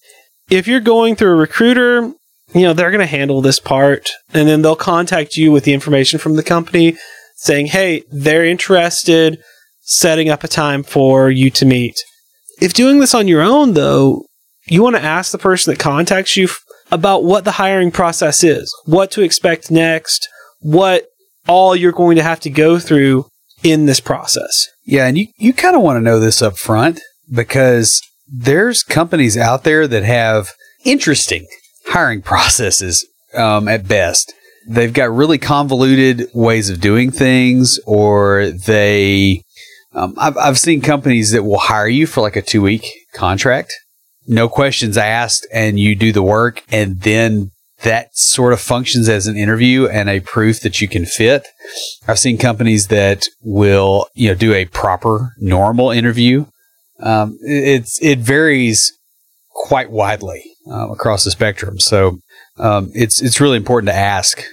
If 0.51 0.68
you're 0.68 0.80
going 0.80 1.16
through 1.16 1.32
a 1.32 1.36
recruiter, 1.36 2.14
you 2.54 2.62
know, 2.62 2.74
they're 2.74 2.91
going 2.91 3.00
to 3.00 3.06
handle 3.06 3.41
this 3.41 3.60
part 3.60 4.10
and 4.34 4.47
then 4.47 4.62
they'll 4.62 4.76
contact 4.76 5.38
you 5.38 5.52
with 5.52 5.64
the 5.64 5.74
information 5.74 6.20
from 6.20 6.36
the 6.36 6.43
company 6.43 6.97
saying, 7.36 7.68
hey, 7.68 8.04
they're 8.12 8.45
interested. 8.45 9.39
setting 9.82 10.30
up 10.30 10.43
a 10.43 10.47
time 10.47 10.84
for 10.84 11.32
you 11.32 11.50
to 11.50 11.66
meet. 11.66 11.95
If 12.62 12.74
doing 12.74 13.00
this 13.00 13.16
on 13.16 13.28
your 13.28 13.41
own, 13.41 13.74
though, 13.74 14.24
you 14.68 14.84
want 14.84 14.95
to 14.95 15.02
ask 15.02 15.32
the 15.32 15.39
person 15.39 15.74
that 15.74 15.80
contacts 15.80 16.38
you 16.38 16.45
f- 16.45 16.60
about 16.91 17.24
what 17.24 17.43
the 17.43 17.54
hiring 17.54 17.89
process 17.89 18.43
is, 18.43 18.72
what 18.86 19.10
to 19.12 19.24
expect 19.24 19.72
next, 19.72 20.28
what 20.60 21.08
all 21.47 21.76
you're 21.76 21.91
going 21.91 22.18
to 22.18 22.24
have 22.24 22.39
to 22.41 22.50
go 22.52 22.78
through 22.78 23.26
in 23.64 23.88
this 23.88 24.00
process. 24.00 24.68
Yeah, 24.86 25.08
and 25.08 25.18
you, 25.18 25.28
you 25.38 25.54
kind 25.54 25.76
of 25.76 25.82
want 25.82 25.97
to 25.97 26.02
know 26.02 26.20
this 26.20 26.41
up 26.41 26.58
front 26.58 27.00
because 27.34 28.00
there's 28.32 28.84
companies 28.84 29.38
out 29.38 29.64
there 29.64 29.88
that 29.88 30.04
have 30.04 30.52
interesting 30.86 31.47
hiring 31.90 32.22
processes 32.22 33.08
um, 33.34 33.68
at 33.68 33.88
best. 33.88 34.34
They've 34.68 34.94
got 34.94 35.12
really 35.12 35.38
convoluted 35.38 36.30
ways 36.34 36.70
of 36.70 36.80
doing 36.80 37.12
things, 37.12 37.80
or 37.86 38.52
they. 38.52 39.44
Um, 39.94 40.14
I've, 40.18 40.38
I've 40.38 40.60
seen 40.60 40.82
companies 40.82 41.32
that 41.32 41.44
will 41.44 41.58
hire 41.58 41.88
you 41.88 42.06
for 42.06 42.22
like 42.22 42.36
a 42.36 42.44
two 42.44 42.62
week 42.62 42.86
contract, 43.14 43.74
no 44.28 44.48
questions 44.48 44.98
asked, 44.98 45.48
and 45.52 45.80
you 45.80 45.96
do 45.96 46.12
the 46.12 46.22
work, 46.22 46.64
and 46.72 47.02
then 47.02 47.50
that 47.82 48.16
sort 48.16 48.54
of 48.54 48.60
functions 48.60 49.10
as 49.10 49.26
an 49.26 49.38
interview 49.38 49.88
and 49.88 50.10
a 50.10 50.20
proof 50.20 50.60
that 50.62 50.82
you 50.82 50.88
can 50.88 51.06
fit. 51.06 51.48
I've 52.08 52.20
seen 52.20 52.38
companies 52.38 52.88
that 52.88 53.26
will, 53.42 54.08
you 54.14 54.28
know, 54.28 54.36
do 54.36 54.54
a 54.54 54.66
proper 54.66 55.34
normal 55.40 55.90
interview. 55.90 56.46
Um, 57.00 57.40
it's 57.42 58.00
it 58.04 58.20
varies 58.20 58.92
quite 59.52 59.90
widely 59.90 60.49
um, 60.70 60.92
across 60.92 61.24
the 61.24 61.32
spectrum. 61.32 61.80
So 61.80 62.20
um, 62.58 62.92
it's 62.94 63.22
it's 63.22 63.40
really 63.42 63.58
important 63.58 63.90
to 63.90 63.96
ask, 63.96 64.44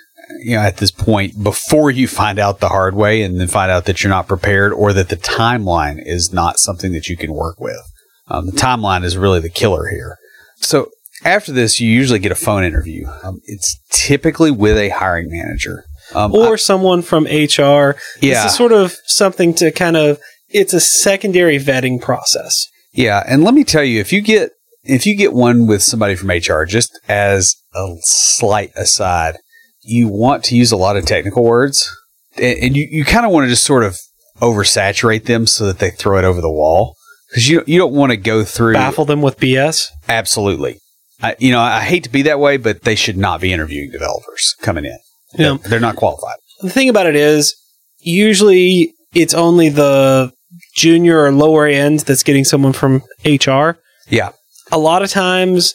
you 0.43 0.57
know, 0.57 0.63
at 0.63 0.79
this 0.79 0.91
point 0.91 1.43
before 1.43 1.91
you 1.91 2.09
find 2.09 2.39
out 2.39 2.61
the 2.61 2.69
hard 2.69 2.95
way 2.95 3.23
and 3.23 3.41
then 3.41 3.49
find 3.49 3.71
out 3.71 3.85
that 3.87 4.03
you're 4.03 4.11
not 4.11 4.29
prepared 4.29 4.73
or 4.73 4.93
that 4.93 5.09
the 5.09 5.17
timeline 5.17 6.01
is 6.05 6.33
not 6.33 6.59
something 6.59 6.93
that 6.93 7.09
you 7.09 7.17
can 7.17 7.33
work 7.33 7.61
with. 7.61 7.81
Um, 8.29 8.47
the 8.47 8.53
timeline 8.53 9.05
is 9.05 9.17
really 9.17 9.41
the 9.41 9.51
killer 9.51 9.89
here. 9.89 10.17
So 10.57 10.91
after 11.25 11.53
this, 11.53 11.81
you 11.81 11.91
usually 11.91 12.19
get 12.19 12.33
a 12.33 12.37
phone 12.37 12.65
interview. 12.65 13.07
Um, 13.23 13.41
it's 13.45 13.79
typically 13.91 14.51
with 14.51 14.77
a 14.77 14.89
hiring 14.91 15.31
manager. 15.31 15.85
Um, 16.15 16.35
or 16.35 16.53
I- 16.53 16.57
someone 16.57 17.03
from 17.03 17.25
HR. 17.25 17.97
Yeah. 18.21 18.43
This 18.43 18.47
is 18.47 18.57
sort 18.57 18.73
of 18.73 18.97
something 19.07 19.55
to 19.55 19.71
kind 19.73 19.97
of, 19.97 20.19
it's 20.49 20.73
a 20.73 20.81
secondary 20.81 21.59
vetting 21.59 22.01
process. 22.01 22.69
Yeah, 22.93 23.23
and 23.27 23.45
let 23.45 23.55
me 23.55 23.65
tell 23.65 23.85
you, 23.85 24.01
if 24.01 24.13
you 24.13 24.23
get 24.23 24.53
if 24.89 25.07
you 25.07 25.17
get 25.17 25.33
one 25.33 25.67
with 25.67 25.83
somebody 25.83 26.15
from 26.15 26.31
HR, 26.31 26.65
just 26.65 26.99
as 27.09 27.57
a 27.75 27.95
slight 28.01 28.73
aside, 28.77 29.37
you 29.83 30.09
want 30.09 30.45
to 30.45 30.57
use 30.57 30.73
a 30.73 30.77
lot 30.77 30.97
of 30.97 31.05
technical 31.05 31.45
words, 31.45 31.91
and, 32.37 32.59
and 32.59 32.77
you, 32.77 32.87
you 32.91 33.05
kind 33.05 33.27
of 33.27 33.33
want 33.33 33.45
to 33.45 33.51
just 33.51 33.65
sort 33.65 33.85
of 33.85 33.99
oversaturate 34.41 35.25
them 35.25 35.47
so 35.47 35.67
that 35.67 35.79
they 35.79 35.91
throw 35.91 36.19
it 36.19 36.25
over 36.25 36.41
the 36.41 36.51
wall 36.53 36.95
because 37.31 37.49
you 37.49 37.65
you 37.67 37.79
don't 37.79 37.95
want 37.95 38.11
to 38.11 38.17
go 38.17 38.45
through 38.45 38.75
Baffle 38.75 39.07
them 39.07 39.23
with 39.23 39.39
BS. 39.39 39.87
absolutely. 40.09 40.79
I, 41.23 41.35
you 41.39 41.51
know, 41.51 41.61
I 41.61 41.81
hate 41.81 42.05
to 42.05 42.11
be 42.11 42.23
that 42.23 42.39
way, 42.39 42.59
but 42.59 42.83
they 42.83 42.95
should 42.95 43.17
not 43.17 43.41
be 43.41 43.51
interviewing 43.51 43.91
developers 43.91 44.55
coming 44.61 44.85
in. 44.85 44.99
Yeah. 45.33 45.57
They're, 45.57 45.71
they're 45.71 45.81
not 45.81 45.97
qualified. 45.97 46.37
The 46.61 46.69
thing 46.69 46.91
about 46.91 47.07
it 47.07 47.17
is, 47.17 47.57
usually 48.01 48.93
it's 49.15 49.33
only 49.33 49.71
the 49.71 50.33
junior 50.75 51.21
or 51.21 51.33
lower 51.33 51.67
end 51.67 52.01
that's 52.01 52.23
getting 52.23 52.45
someone 52.45 52.75
from 52.75 53.03
HR. 53.25 53.79
Yeah, 54.11 54.33
A 54.73 54.79
lot 54.79 55.03
of 55.03 55.11
times, 55.11 55.75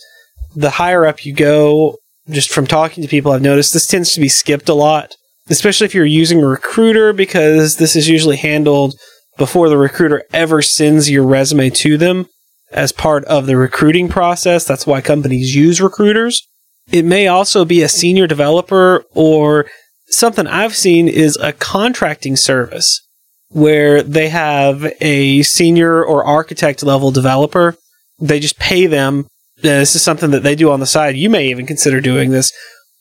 the 0.56 0.70
higher 0.72 1.06
up 1.06 1.26
you 1.26 1.34
go, 1.34 1.98
just 2.30 2.52
from 2.52 2.68
talking 2.68 3.02
to 3.02 3.10
people, 3.10 3.32
I've 3.32 3.42
noticed 3.42 3.74
this 3.74 3.88
tends 3.88 4.14
to 4.14 4.20
be 4.20 4.30
skipped 4.30 4.70
a 4.70 4.74
lot, 4.74 5.16
especially 5.50 5.86
if 5.86 5.96
you're 5.96 6.06
using 6.06 6.42
a 6.42 6.48
recruiter, 6.48 7.14
because 7.14 7.78
this 7.78 7.96
is 7.96 8.10
usually 8.10 8.38
handled 8.38 8.96
before 9.38 9.70
the 9.70 9.78
recruiter 9.78 10.24
ever 10.34 10.62
sends 10.62 11.10
your 11.10 11.26
resume 11.26 11.70
to 11.70 11.98
them 11.98 12.28
as 12.72 12.92
part 12.92 13.26
of 13.26 13.46
the 13.46 13.58
recruiting 13.58 14.08
process. 14.10 14.66
That's 14.66 14.88
why 14.88 15.02
companies 15.02 15.56
use 15.56 15.82
recruiters. 15.82 16.46
It 16.92 17.06
may 17.06 17.28
also 17.28 17.66
be 17.66 17.82
a 17.82 17.89
senior 17.89 18.28
developer 18.28 19.04
or 19.14 19.68
something 20.08 20.48
I've 20.48 20.76
seen 20.76 21.08
is 21.08 21.38
a 21.38 21.54
contracting 21.54 22.36
service 22.36 23.02
where 23.50 24.02
they 24.02 24.30
have 24.30 24.94
a 25.02 25.42
senior 25.44 26.04
or 26.04 26.24
architect 26.24 26.84
level 26.84 27.12
developer. 27.12 27.76
They 28.22 28.39
just 28.39 28.59
pay 28.59 28.86
them. 28.86 29.28
This 29.61 29.95
is 29.95 30.01
something 30.01 30.32
that 30.32 30.43
they 30.43 30.55
do 30.55 30.72
on 30.72 30.80
the 30.80 30.86
side. 30.86 31.15
You 31.15 31.30
may 31.30 31.47
even 31.49 31.65
consider 31.65 31.99
doing 32.01 32.32
this 32.32 32.51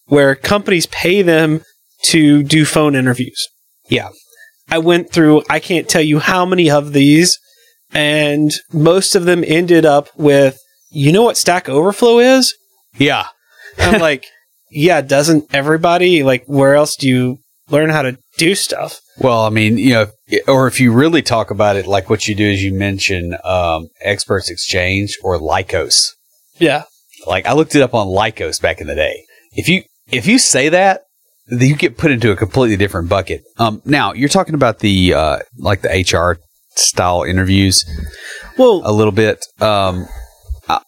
where 0.07 0.35
companies 0.35 0.87
pay 0.87 1.23
them 1.23 1.63
to 2.05 2.43
do 2.43 2.65
phone 2.65 2.97
interviews. 2.97 3.49
Yeah. 3.89 4.09
I 4.71 4.79
went 4.79 5.13
through, 5.13 5.43
I 5.51 5.61
can't 5.61 5.89
tell 5.89 6.03
you 6.03 6.19
how 6.19 6.45
many 6.45 6.71
of 6.71 6.93
these, 6.93 7.39
and 7.93 8.53
most 8.73 9.15
of 9.15 9.25
them 9.25 9.45
ended 9.47 9.85
up 9.85 10.09
with, 10.17 10.59
you 10.91 11.13
know 11.13 11.23
what 11.23 11.37
Stack 11.37 11.69
Overflow 11.69 12.19
is? 12.19 12.55
yeah, 12.99 13.27
I'm 13.79 14.01
like, 14.01 14.27
yeah, 14.71 15.01
doesn't 15.01 15.53
everybody? 15.53 16.23
Like, 16.23 16.45
where 16.47 16.75
else 16.75 16.97
do 16.97 17.09
you 17.09 17.39
learn 17.71 17.91
how 17.91 18.03
to 18.03 18.19
do 18.37 18.55
stuff? 18.55 19.01
Well, 19.19 19.45
I 19.45 19.51
mean, 19.51 19.79
you 19.79 19.93
know, 19.93 20.07
or 20.49 20.67
if 20.67 20.81
you 20.81 20.93
really 20.93 21.23
talk 21.23 21.51
about 21.51 21.77
it, 21.77 21.87
like 21.87 22.09
what 22.11 22.27
you 22.27 22.35
do 22.35 22.47
is 22.47 22.63
you 22.63 22.73
mention 22.73 23.37
um, 23.45 23.89
Experts 24.01 24.51
Exchange 24.51 25.17
or 25.23 25.39
Lycos. 25.39 26.11
Yeah. 26.59 26.85
Like 27.27 27.47
I 27.47 27.53
looked 27.53 27.75
it 27.75 27.83
up 27.83 27.95
on 27.95 28.07
Lycos 28.07 28.61
back 28.61 28.81
in 28.81 28.87
the 28.87 28.95
day. 28.95 29.25
If 29.53 29.69
you 29.69 29.83
if 30.11 30.27
you 30.27 30.39
say 30.39 30.69
that, 30.71 31.03
you 31.49 31.77
get 31.77 31.99
put 31.99 32.11
into 32.11 32.31
a 32.31 32.37
completely 32.37 32.77
different 32.77 33.09
bucket. 33.09 33.43
Um, 33.59 33.83
now 33.85 34.13
you're 34.13 34.29
talking 34.29 34.55
about 34.55 34.79
the 34.79 35.15
uh, 35.15 35.39
like 35.59 35.83
the 35.83 35.89
HR 35.89 36.41
style 36.77 37.25
interviews 37.25 37.85
Well, 38.57 38.83
a 38.85 38.93
little 38.93 39.13
bit. 39.13 39.45
Um, 39.61 40.07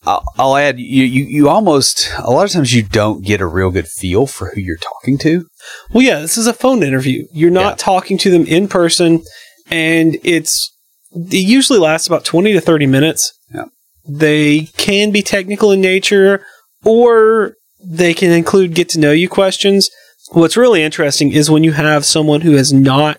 I'll, 0.05 0.22
I'll 0.39 0.57
add 0.57 0.78
you, 0.78 1.05
you 1.05 1.24
you 1.24 1.49
almost 1.49 2.11
a 2.18 2.30
lot 2.30 2.45
of 2.45 2.51
times 2.53 2.74
you 2.74 2.83
don't 2.83 3.24
get 3.24 3.41
a 3.41 3.47
real 3.47 3.70
good 3.70 3.89
feel 3.89 4.26
for 4.26 4.51
who 4.51 4.61
you're 4.61 4.76
talking 4.78 5.18
to. 5.18 5.47
well, 5.93 6.03
yeah, 6.05 6.20
this 6.20 6.37
is 6.39 6.47
a 6.47 6.53
phone 6.53 6.83
interview. 6.83 7.24
You're 7.33 7.51
not 7.51 7.72
Yeah. 7.72 7.85
talking 7.85 8.18
to 8.18 8.30
them 8.30 8.45
in 8.47 8.68
person, 8.68 9.22
and 9.70 10.18
it's 10.22 10.70
it 11.14 11.35
usually 11.47 11.78
lasts 11.78 12.07
about 12.07 12.24
20 12.24 12.53
to 12.55 12.61
30 12.61 12.87
minutes. 12.87 13.33
Yeah. 13.55 13.64
They 14.09 14.68
can 14.76 15.11
be 15.11 15.22
technical 15.22 15.70
in 15.72 15.80
nature, 15.80 16.45
or 16.85 17.55
they 17.85 18.14
can 18.14 18.30
include 18.33 18.74
get 18.74 18.89
to 18.91 19.01
know 19.01 19.12
you 19.12 19.28
questions. 19.28 19.91
What's 20.33 20.57
really 20.57 20.83
interesting 20.83 21.33
is 21.33 21.51
when 21.51 21.64
you 21.64 21.72
have 21.72 22.05
someone 22.05 22.41
who 22.43 22.53
is 22.55 22.72
not 22.72 23.18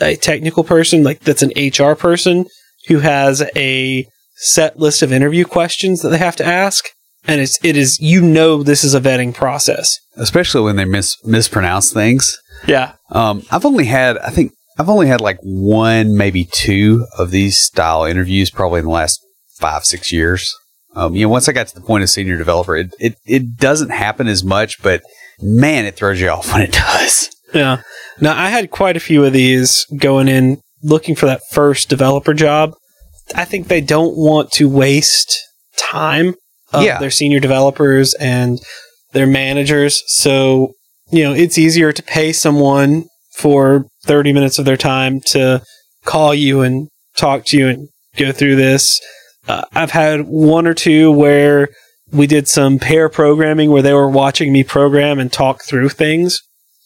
a 0.00 0.16
technical 0.16 0.64
person, 0.64 1.02
like 1.02 1.20
that's 1.20 1.42
an 1.42 1.52
HR 1.56 1.94
person, 1.94 2.46
who 2.88 3.00
has 3.00 3.42
a 3.56 4.06
set 4.36 4.78
list 4.78 5.02
of 5.02 5.12
interview 5.12 5.44
questions 5.44 6.02
that 6.02 6.10
they 6.10 6.18
have 6.18 6.36
to 6.36 6.44
ask. 6.44 6.86
And 7.26 7.40
it's, 7.40 7.58
it 7.64 7.76
is, 7.76 7.98
you 8.00 8.20
know, 8.20 8.62
this 8.62 8.84
is 8.84 8.94
a 8.94 9.00
vetting 9.00 9.34
process. 9.34 9.98
Especially 10.16 10.60
when 10.60 10.76
they 10.76 10.84
mis- 10.84 11.16
mispronounce 11.24 11.92
things. 11.92 12.36
Yeah. 12.66 12.94
Um, 13.10 13.42
I've 13.50 13.64
only 13.64 13.86
had, 13.86 14.18
I 14.18 14.30
think, 14.30 14.52
I've 14.78 14.88
only 14.88 15.06
had 15.06 15.20
like 15.20 15.38
one, 15.42 16.16
maybe 16.16 16.44
two 16.44 17.06
of 17.16 17.30
these 17.30 17.58
style 17.58 18.04
interviews, 18.04 18.50
probably 18.50 18.80
in 18.80 18.86
the 18.86 18.90
last 18.90 19.20
five, 19.58 19.84
six 19.84 20.12
years. 20.12 20.54
Um, 20.96 21.14
you 21.14 21.22
know, 21.22 21.30
once 21.30 21.48
I 21.48 21.52
got 21.52 21.68
to 21.68 21.74
the 21.74 21.80
point 21.80 22.02
of 22.02 22.10
senior 22.10 22.36
developer, 22.36 22.76
it, 22.76 22.94
it, 22.98 23.16
it 23.26 23.56
doesn't 23.56 23.90
happen 23.90 24.28
as 24.28 24.44
much, 24.44 24.82
but 24.82 25.02
man, 25.40 25.86
it 25.86 25.96
throws 25.96 26.20
you 26.20 26.28
off 26.30 26.52
when 26.52 26.62
it 26.62 26.72
does. 26.72 27.30
Yeah. 27.54 27.82
Now, 28.20 28.36
I 28.36 28.48
had 28.48 28.70
quite 28.70 28.96
a 28.96 29.00
few 29.00 29.24
of 29.24 29.32
these 29.32 29.86
going 29.96 30.28
in 30.28 30.60
looking 30.82 31.14
for 31.14 31.26
that 31.26 31.42
first 31.50 31.88
developer 31.88 32.34
job. 32.34 32.74
I 33.34 33.44
think 33.44 33.68
they 33.68 33.80
don't 33.80 34.16
want 34.16 34.50
to 34.52 34.68
waste 34.68 35.38
time 35.78 36.34
of 36.72 36.82
Yeah. 36.84 36.98
their 36.98 37.10
senior 37.10 37.40
developers 37.40 38.14
and 38.14 38.60
their 39.12 39.26
managers. 39.26 40.02
So, 40.06 40.72
you 41.10 41.22
know, 41.24 41.32
it's 41.32 41.58
easier 41.58 41.92
to 41.92 42.02
pay 42.02 42.32
someone 42.32 43.04
for 43.36 43.86
30 44.04 44.32
minutes 44.32 44.58
of 44.58 44.64
their 44.64 44.76
time 44.76 45.20
to 45.26 45.62
call 46.04 46.34
you 46.34 46.62
and 46.62 46.88
talk 47.16 47.44
to 47.46 47.56
you 47.56 47.68
and 47.68 47.88
go 48.16 48.32
through 48.32 48.56
this. 48.56 49.00
Uh, 49.48 49.62
I've 49.72 49.90
had 49.90 50.22
one 50.26 50.66
or 50.66 50.74
two 50.74 51.10
where 51.12 51.68
we 52.12 52.26
did 52.26 52.46
some 52.48 52.78
pair 52.78 53.08
programming 53.08 53.70
where 53.70 53.82
they 53.82 53.92
were 53.94 54.08
watching 54.08 54.52
me 54.52 54.62
program 54.64 55.18
and 55.18 55.32
talk 55.32 55.62
through 55.64 55.88
things. 55.90 56.40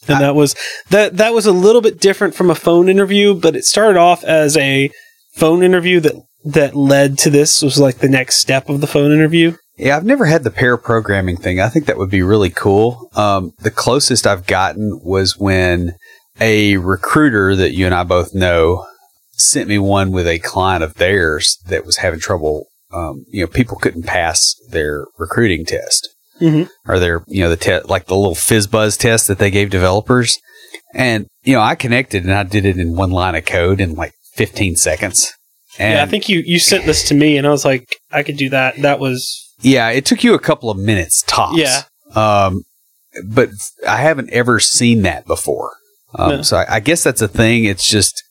And 0.07 0.17
I- 0.19 0.21
that 0.21 0.35
was 0.35 0.55
that 0.91 1.17
that 1.19 1.35
was 1.35 1.45
a 1.47 1.53
little 1.53 1.81
bit 1.83 2.01
different 2.01 2.35
from 2.35 2.51
a 2.51 2.55
phone 2.55 2.89
interview, 2.89 3.35
but 3.35 3.55
it 3.57 3.65
started 3.65 3.99
off 3.99 4.25
as 4.25 4.57
a 4.57 4.91
phone 5.35 5.63
interview 5.63 6.01
that 6.01 6.15
that 6.49 6.75
led 6.75 7.19
to 7.19 7.31
this 7.31 7.63
was 7.63 7.79
like 7.79 7.99
the 7.99 8.09
next 8.09 8.37
step 8.37 8.69
of 8.69 8.81
the 8.81 8.87
phone 8.87 9.13
interview. 9.13 9.55
Yeah, 9.77 9.97
I've 9.97 10.05
never 10.05 10.25
had 10.27 10.45
the 10.45 10.51
pair 10.51 10.77
programming 10.77 11.37
thing. 11.37 11.61
I 11.61 11.69
think 11.69 11.87
that 11.87 11.99
would 11.99 12.11
be 12.11 12.23
really 12.23 12.51
cool. 12.51 13.11
Um, 13.15 13.53
the 13.61 13.71
closest 13.71 14.27
I've 14.27 14.47
gotten 14.47 15.01
was 15.05 15.39
when 15.39 15.95
a 16.41 16.77
recruiter 16.79 17.55
that 17.55 17.75
you 17.75 17.87
and 17.87 17.95
I 17.95 18.03
both 18.05 18.35
know 18.35 18.87
sent 19.33 19.69
me 19.69 19.79
one 19.79 20.11
with 20.11 20.27
a 20.27 20.39
client 20.41 20.83
of 20.83 20.95
theirs 20.95 21.59
that 21.67 21.85
was 21.85 21.99
having 21.99 22.19
trouble. 22.19 22.67
Um, 22.93 23.25
you 23.29 23.43
know, 23.43 23.47
people 23.47 23.77
couldn't 23.77 24.05
pass 24.07 24.55
their 24.71 25.05
recruiting 25.19 25.65
test 25.65 26.09
Mhm. 26.41 26.69
or 26.89 26.99
their, 26.99 27.23
you 27.29 27.43
know, 27.43 27.51
the 27.51 27.57
test, 27.57 27.89
like 27.89 28.07
the 28.07 28.17
little 28.17 28.35
FizzBuzz 28.35 28.97
test 28.99 29.29
that 29.29 29.39
they 29.39 29.51
gave 29.51 29.71
developers. 29.71 30.39
And, 30.95 31.27
you 31.45 31.53
know, 31.55 31.61
I 31.61 31.75
connected 31.75 32.25
and 32.25 32.33
I 32.33 32.43
did 32.45 32.65
it 32.65 32.79
in 32.79 32.97
one 32.97 33.11
line 33.11 33.35
of 33.37 33.45
code 33.45 33.81
in 33.81 33.95
like 33.95 34.13
15 34.35 34.75
seconds. 34.77 35.33
And 35.79 35.95
yeah, 35.95 36.03
I 36.03 36.07
think 36.07 36.29
you 36.29 36.43
you 36.45 36.59
sent 36.59 36.87
this 36.87 37.09
to 37.09 37.15
me, 37.15 37.37
and 37.37 37.47
I 37.47 37.51
was 37.51 37.65
like, 37.65 37.97
I 38.13 38.23
could 38.23 38.37
do 38.37 38.49
that. 38.51 38.77
That 38.83 38.99
was 38.99 39.55
yeah, 39.61 39.91
it 39.91 40.05
took 40.05 40.25
you 40.25 40.35
a 40.35 40.39
couple 40.39 40.71
of 40.71 40.79
minutes 40.79 41.23
tops. 41.27 41.57
Yeah. 41.57 41.83
Um, 42.15 42.63
but 43.27 43.51
I 43.87 43.97
haven't 43.97 44.31
ever 44.31 44.61
seen 44.61 45.03
that 45.03 45.27
before. 45.27 45.73
Um, 46.15 46.31
No. 46.31 46.43
So 46.43 46.57
I, 46.57 46.77
I 46.77 46.81
guess 46.81 47.03
that's 47.03 47.23
a 47.23 47.29
thing. 47.29 47.65
It's 47.65 47.89
just 47.89 48.23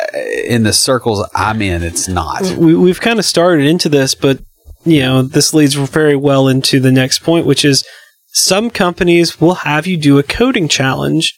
uh, 0.00 0.18
in 0.18 0.64
the 0.64 0.72
circles 0.72 1.28
I'm 1.34 1.62
in, 1.62 1.82
it's 1.82 2.08
not. 2.08 2.42
we, 2.56 2.74
we've 2.74 3.00
kind 3.00 3.18
of 3.18 3.24
started 3.24 3.66
into 3.66 3.88
this, 3.88 4.14
but 4.14 4.40
you 4.84 5.00
know, 5.00 5.22
this 5.22 5.54
leads 5.54 5.74
very 5.74 6.16
well 6.16 6.48
into 6.48 6.80
the 6.80 6.90
next 6.90 7.20
point, 7.20 7.46
which 7.46 7.64
is 7.64 7.86
some 8.32 8.70
companies 8.70 9.40
will 9.40 9.54
have 9.56 9.86
you 9.86 9.96
do 9.96 10.18
a 10.18 10.22
coding 10.22 10.66
challenge 10.66 11.34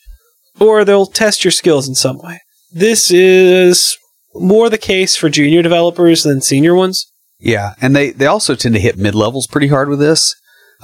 or 0.61 0.85
they'll 0.85 1.07
test 1.07 1.45
your 1.45 1.51
skills 1.51 1.89
in 1.89 1.95
some 1.95 2.19
way. 2.19 2.41
This 2.73 3.11
is 3.11 3.97
more 4.35 4.69
the 4.69 4.79
case 4.79 5.17
for 5.17 5.29
junior 5.29 5.63
developers 5.63 6.23
than 6.23 6.41
senior 6.41 6.75
ones. 6.75 7.11
Yeah, 7.41 7.75
and 7.81 7.95
they 7.95 8.11
they 8.11 8.27
also 8.27 8.55
tend 8.55 8.75
to 8.75 8.81
hit 8.81 8.97
mid 8.99 9.15
levels 9.15 9.47
pretty 9.47 9.69
hard 9.69 9.89
with 9.89 9.99
this 9.99 10.35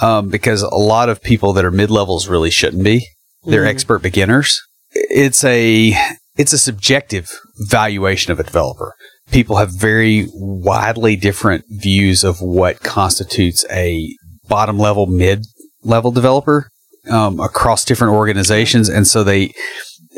um, 0.00 0.28
because 0.28 0.62
a 0.62 0.68
lot 0.74 1.08
of 1.08 1.22
people 1.22 1.52
that 1.54 1.64
are 1.64 1.70
mid 1.70 1.90
levels 1.90 2.28
really 2.28 2.50
shouldn't 2.50 2.84
be. 2.84 3.06
They're 3.44 3.64
Mhm. 3.64 3.68
expert 3.70 4.02
beginners. 4.02 4.60
It's 4.92 5.44
a 5.44 5.96
it's 6.36 6.52
a 6.52 6.58
subjective 6.58 7.30
valuation 7.68 8.32
of 8.32 8.40
a 8.40 8.44
developer. 8.44 8.94
People 9.30 9.56
have 9.56 9.70
very 9.72 10.26
widely 10.34 11.16
different 11.16 11.64
views 11.68 12.24
of 12.24 12.40
what 12.40 12.82
constitutes 12.82 13.64
a 13.70 14.14
bottom 14.48 14.78
level, 14.78 15.06
mid 15.06 15.46
level 15.82 16.10
developer 16.10 16.68
um, 17.08 17.40
across 17.40 17.84
different 17.84 18.12
organizations, 18.12 18.88
and 18.88 19.06
so 19.06 19.24
they. 19.24 19.52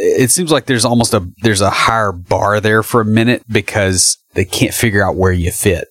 It 0.05 0.31
seems 0.33 0.51
like 0.51 0.67
there's 0.67 0.85
almost 0.85 1.15
a 1.15 1.29
there's 1.43 1.61
a 1.61 1.71
higher 1.71 2.13
bar 2.13 2.61
there 2.61 2.83
for 2.83 3.01
a 3.01 3.05
minute 3.05 3.45
because 3.49 4.19
they 4.35 4.45
can't 4.45 4.75
figure 4.75 5.07
out 5.07 5.17
where 5.17 5.33
you 5.33 5.53
fit 5.53 5.87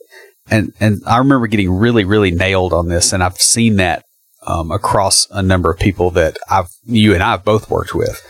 and 0.51 0.73
and 0.79 1.01
I 1.07 1.17
remember 1.17 1.47
getting 1.47 1.71
really 1.71 2.03
really 2.03 2.31
nailed 2.31 2.73
on 2.73 2.89
this, 2.89 3.13
and 3.13 3.23
I've 3.23 3.37
seen 3.37 3.77
that 3.77 4.03
um, 4.45 4.69
across 4.69 5.27
a 5.31 5.41
number 5.41 5.71
of 5.71 5.79
people 5.79 6.11
that 6.11 6.37
I've 6.49 6.69
you 6.85 7.13
and 7.13 7.23
I've 7.23 7.45
both 7.45 7.69
worked 7.69 7.95
with. 7.95 8.21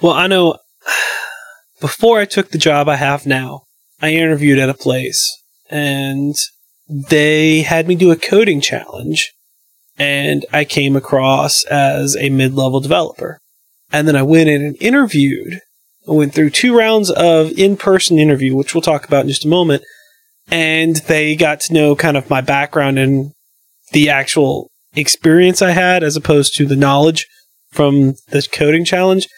Well, 0.00 0.12
I 0.12 0.26
know 0.26 0.58
before 1.80 2.20
I 2.20 2.26
took 2.26 2.50
the 2.50 2.58
job 2.58 2.88
I 2.88 2.96
have 2.96 3.26
now, 3.26 3.62
I 4.00 4.12
interviewed 4.12 4.58
at 4.58 4.68
a 4.68 4.74
place 4.74 5.42
and 5.70 6.34
they 6.88 7.62
had 7.62 7.88
me 7.88 7.94
do 7.94 8.10
a 8.10 8.16
coding 8.16 8.60
challenge 8.60 9.32
and 9.96 10.44
I 10.52 10.64
came 10.64 10.96
across 10.96 11.64
as 11.66 12.16
a 12.16 12.28
mid 12.28 12.54
level 12.54 12.80
developer. 12.80 13.38
And 13.92 14.08
then 14.08 14.16
I 14.16 14.22
went 14.22 14.48
in 14.48 14.62
and 14.62 14.76
interviewed. 14.80 15.60
I 16.08 16.12
went 16.12 16.34
through 16.34 16.50
two 16.50 16.76
rounds 16.76 17.10
of 17.10 17.52
in 17.58 17.76
person 17.76 18.18
interview, 18.18 18.56
which 18.56 18.74
we'll 18.74 18.82
talk 18.82 19.04
about 19.06 19.22
in 19.22 19.28
just 19.28 19.44
a 19.44 19.48
moment. 19.48 19.82
And 20.50 20.96
they 20.96 21.36
got 21.36 21.60
to 21.60 21.74
know 21.74 21.94
kind 21.94 22.16
of 22.16 22.30
my 22.30 22.40
background 22.40 22.98
and 22.98 23.32
the 23.92 24.08
actual 24.08 24.70
experience 24.94 25.62
I 25.62 25.70
had 25.70 26.02
as 26.02 26.16
opposed 26.16 26.54
to 26.56 26.66
the 26.66 26.76
knowledge 26.76 27.26
from 27.70 28.14
the 28.28 28.46
coding 28.52 28.84
challenge 28.84 29.28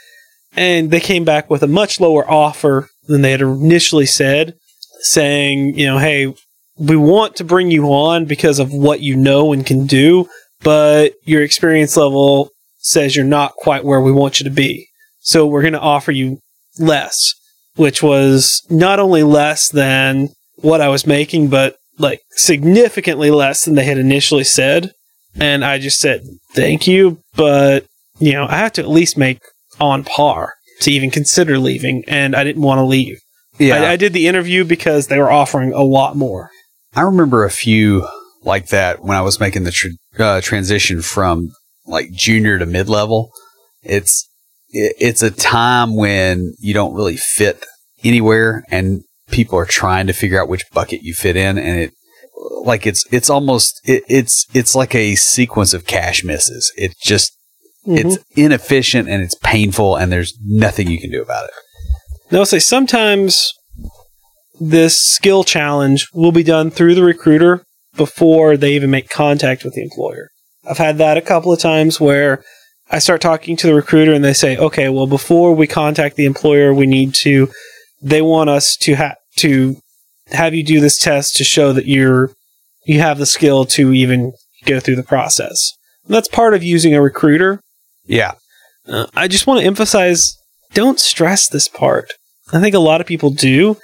and 0.57 0.91
they 0.91 1.01
came 1.01 1.25
back 1.25 1.51
with 1.51 1.63
a 1.63 1.69
much 1.69 2.01
lower 2.01 2.29
offer 2.29 2.89
than 3.07 3.23
they 3.23 3.33
had 3.33 3.41
initially 3.41 4.07
said, 4.07 4.55
saying, 5.01 5.79
you 5.79 5.87
know, 5.87 5.99
hey, 5.99 6.35
we 6.77 6.97
want 6.97 7.37
to 7.37 7.45
bring 7.45 7.71
you 7.71 7.87
on 7.87 8.25
because 8.25 8.59
of 8.59 8.73
what 8.73 9.01
you 9.01 9.17
know 9.17 9.53
and 9.53 9.67
can 9.67 9.87
do, 9.87 10.29
but 10.63 11.13
your 11.25 11.43
experience 11.43 11.97
level 11.97 12.51
says 12.85 13.17
you're 13.17 13.25
not 13.25 13.55
quite 13.55 13.85
where 13.85 14.01
we 14.01 14.13
want 14.13 14.39
you 14.39 14.45
to 14.45 14.51
be. 14.51 14.89
So 15.21 15.47
we're 15.47 15.63
going 15.63 15.73
to 15.73 15.81
offer 15.81 16.13
you 16.13 16.39
less, 16.79 17.35
which 17.77 18.03
was 18.03 18.63
not 18.69 19.01
only 19.01 19.23
less 19.23 19.71
than 19.71 20.29
what 20.57 20.81
I 20.81 20.89
was 20.89 21.07
making, 21.07 21.49
but 21.49 21.77
like 21.99 22.21
significantly 22.31 23.31
less 23.31 23.65
than 23.65 23.75
they 23.75 23.85
had 23.85 23.99
initially 23.99 24.45
said. 24.45 24.93
And 25.37 25.65
I 25.65 25.79
just 25.79 25.99
said, 25.99 26.23
thank 26.53 26.87
you, 26.87 27.21
but 27.35 27.87
you 28.21 28.33
know, 28.33 28.47
I 28.49 28.57
have 28.59 28.73
to 28.75 28.83
at 28.83 28.89
least 28.89 29.19
make 29.19 29.41
on 29.81 30.05
par 30.05 30.55
to 30.83 30.93
even 30.93 31.11
consider 31.11 31.59
leaving, 31.59 32.05
and 32.07 32.37
I 32.37 32.45
didn't 32.45 32.63
want 32.63 32.79
to 32.79 32.85
leave. 32.85 33.19
I, 33.83 33.93
I 33.93 33.97
did 33.97 34.13
the 34.13 34.29
interview 34.29 34.65
because 34.65 35.07
they 35.07 35.19
were 35.19 35.31
offering 35.31 35.73
a 35.73 35.83
lot 35.83 36.17
more. 36.17 36.51
I 36.95 37.03
remember 37.03 37.45
a 37.45 37.51
few 37.51 38.07
like 38.43 38.69
that 38.69 39.03
when 39.03 39.17
I 39.17 39.23
was 39.23 39.41
making 39.41 39.65
the 39.65 39.71
tr- 39.73 39.89
uh, 40.19 40.41
transition 40.41 41.03
from 41.03 41.51
like 41.87 42.11
junior 42.13 42.59
to 42.59 42.67
mid 42.67 42.89
level. 42.89 43.31
It's 43.83 44.29
it, 44.69 44.95
it's 44.99 45.23
a 45.23 45.31
time 45.31 45.97
when 45.97 46.55
you 46.59 46.75
don't 46.75 46.95
really 46.95 47.17
fit 47.17 47.65
anywhere, 48.03 48.65
and 48.71 49.03
people 49.31 49.59
are 49.59 49.67
trying 49.67 50.07
to 50.07 50.13
figure 50.13 50.41
out 50.41 50.49
which 50.49 50.65
bucket 50.73 51.03
you 51.03 51.15
fit 51.15 51.37
in, 51.37 51.59
and 51.59 51.81
it 51.81 51.93
like 52.65 52.87
it's 52.87 53.05
it's 53.13 53.31
almost 53.31 53.81
it, 53.85 54.03
it's 54.09 54.47
it's 54.55 54.75
like 54.75 54.95
a 54.95 55.15
sequence 55.15 55.75
of 55.75 55.87
cache 55.87 56.25
misses. 56.25 56.73
It 56.77 56.95
just 57.03 57.33
mm-hmm. 57.87 58.07
it's 58.07 58.19
inefficient 58.37 59.09
and 59.09 59.23
it's 59.23 59.37
painful, 59.37 59.97
and 59.97 60.13
there's 60.13 60.37
nothing 60.43 60.89
you 60.89 61.01
can 61.01 61.11
do 61.11 61.23
about 61.23 61.45
it. 61.45 61.51
Now, 62.31 62.41
I'll 62.41 62.47
say 62.47 62.59
sometimes 62.59 63.53
this 64.61 64.99
skill 64.99 65.45
challenge 65.45 66.09
will 66.15 66.33
be 66.33 66.43
done 66.43 66.71
through 66.71 66.95
the 66.95 67.05
recruiter 67.05 67.65
before 67.97 68.57
they 68.57 68.75
even 68.75 68.91
make 68.91 69.09
contact 69.09 69.65
with 69.65 69.75
the 69.75 69.83
employer. 69.83 70.31
I've 70.69 70.79
had 70.79 70.99
that 70.99 71.17
a 71.17 71.23
couple 71.23 71.53
of 71.53 71.61
times 71.61 72.01
where 72.01 72.43
I 72.91 72.99
start 72.99 73.21
talking 73.21 73.57
to 73.57 73.67
the 73.67 73.75
recruiter 73.75 74.13
and 74.13 74.25
they 74.25 74.33
say, 74.33 74.57
okay, 74.57 74.89
well, 74.89 75.07
before 75.07 75.55
we 75.55 75.67
contact 75.67 76.17
the 76.17 76.27
employer, 76.27 76.73
we 76.73 76.87
need 76.87 77.15
to, 77.17 77.49
they 78.03 78.23
want 78.23 78.51
us 78.51 78.77
to 78.79 78.95
have, 78.95 79.17
to 79.37 79.77
have 80.31 80.55
you 80.55 80.63
do 80.65 80.81
this 80.81 80.99
test 80.99 81.37
to 81.37 81.45
show 81.45 81.73
that 81.73 81.87
you're, 81.87 82.31
you 82.87 83.01
have 83.01 83.19
the 83.19 83.27
skill 83.27 83.65
to 83.67 83.93
even 83.93 84.33
go 84.65 84.81
through 84.81 84.97
the 84.97 85.03
process. 85.03 85.73
And 86.07 86.15
that's 86.15 86.29
part 86.29 86.55
of 86.55 86.63
using 86.63 86.95
a 86.95 87.03
recruiter. 87.03 87.61
Yeah, 88.07 88.33
Uh, 88.87 89.07
I 89.15 89.29
just 89.29 89.47
want 89.47 89.61
to 89.61 89.67
emphasize 89.67 90.37
don't 90.75 91.01
stress 91.01 91.49
this 91.49 91.69
part. 91.69 92.13
I 92.53 92.61
think 92.61 92.75
a 92.75 92.81
lot 92.81 93.01
of 93.01 93.07
people 93.07 93.31
do. 93.31 93.77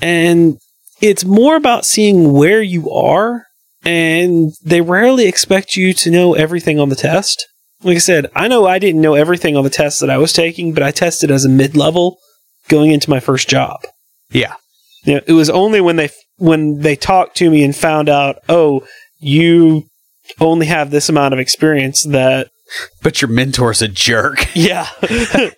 And 0.00 0.58
it's 1.00 1.24
more 1.24 1.56
about 1.56 1.84
seeing 1.84 2.32
where 2.32 2.62
you 2.62 2.90
are. 2.90 3.46
And 3.84 4.52
they 4.64 4.80
rarely 4.80 5.26
expect 5.26 5.76
you 5.76 5.92
to 5.94 6.10
know 6.10 6.34
everything 6.34 6.78
on 6.80 6.88
the 6.88 6.96
test. 6.96 7.46
Like 7.82 7.96
I 7.96 7.98
said, 8.00 8.30
I 8.34 8.48
know 8.48 8.66
I 8.66 8.78
didn't 8.78 9.00
know 9.02 9.14
everything 9.14 9.56
on 9.56 9.64
the 9.64 9.70
test 9.70 10.00
that 10.00 10.08
I 10.10 10.16
was 10.18 10.32
taking, 10.32 10.72
but 10.72 10.82
I 10.82 10.90
tested 10.90 11.30
as 11.30 11.44
a 11.44 11.50
mid 11.50 11.76
level 11.76 12.16
going 12.68 12.90
into 12.92 13.10
my 13.10 13.20
first 13.20 13.48
job. 13.48 13.80
yeah. 14.30 14.54
You 15.04 15.16
know, 15.16 15.20
it 15.26 15.32
was 15.34 15.50
only 15.50 15.82
when 15.82 15.96
they 15.96 16.08
when 16.38 16.80
they 16.80 16.96
talked 16.96 17.36
to 17.36 17.50
me 17.50 17.62
and 17.62 17.76
found 17.76 18.08
out, 18.08 18.36
oh, 18.48 18.86
you 19.18 19.84
only 20.40 20.64
have 20.66 20.90
this 20.90 21.10
amount 21.10 21.34
of 21.34 21.40
experience 21.40 22.04
that 22.04 22.48
But 23.02 23.20
your 23.20 23.28
mentor's 23.28 23.82
a 23.82 23.88
jerk. 23.88 24.46
yeah. 24.54 24.88
they're 25.02 25.50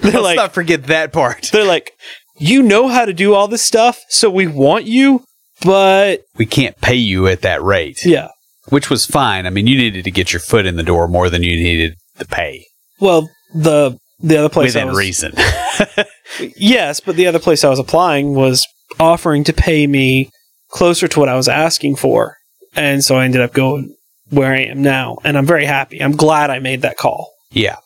Let's 0.00 0.14
like 0.14 0.36
not 0.36 0.54
forget 0.54 0.84
that 0.84 1.12
part. 1.12 1.50
they're 1.52 1.66
like, 1.66 1.92
you 2.38 2.62
know 2.62 2.88
how 2.88 3.04
to 3.04 3.12
do 3.12 3.34
all 3.34 3.46
this 3.46 3.62
stuff, 3.64 4.00
so 4.08 4.30
we 4.30 4.46
want 4.46 4.86
you, 4.86 5.22
but 5.62 6.22
We 6.36 6.46
can't 6.46 6.78
pay 6.80 6.94
you 6.96 7.26
at 7.26 7.42
that 7.42 7.62
rate. 7.62 8.04
yeah. 8.04 8.28
which 8.68 8.90
was 8.90 9.06
fine. 9.06 9.46
I 9.46 9.50
mean, 9.50 9.66
you 9.66 9.76
needed 9.76 10.04
to 10.04 10.10
get 10.10 10.32
your 10.32 10.40
foot 10.40 10.66
in 10.66 10.76
the 10.76 10.82
door 10.82 11.06
more 11.08 11.30
than 11.30 11.42
you 11.42 11.50
needed 11.56 11.94
the 12.16 12.24
pay 12.24 12.66
Well, 13.00 13.28
the 13.54 13.98
the 14.20 14.36
other 14.38 14.48
place 14.48 14.74
within 14.74 14.88
was, 14.88 14.98
reason. 14.98 15.32
yes, 16.56 17.00
but 17.00 17.16
the 17.16 17.26
other 17.26 17.38
place 17.38 17.64
I 17.64 17.68
was 17.68 17.78
applying 17.78 18.34
was 18.34 18.66
offering 18.98 19.44
to 19.44 19.52
pay 19.52 19.86
me 19.86 20.30
closer 20.70 21.08
to 21.08 21.20
what 21.20 21.28
I 21.28 21.34
was 21.34 21.48
asking 21.48 21.96
for, 21.96 22.36
and 22.74 23.04
so 23.04 23.16
I 23.16 23.24
ended 23.24 23.40
up 23.40 23.52
going 23.52 23.94
where 24.30 24.52
I 24.52 24.60
am 24.60 24.82
now, 24.82 25.18
and 25.24 25.36
I'm 25.36 25.46
very 25.46 25.66
happy. 25.66 26.00
I'm 26.02 26.16
glad 26.16 26.50
I 26.50 26.58
made 26.58 26.82
that 26.82 26.96
call. 26.96 27.30
yeah, 27.50 27.76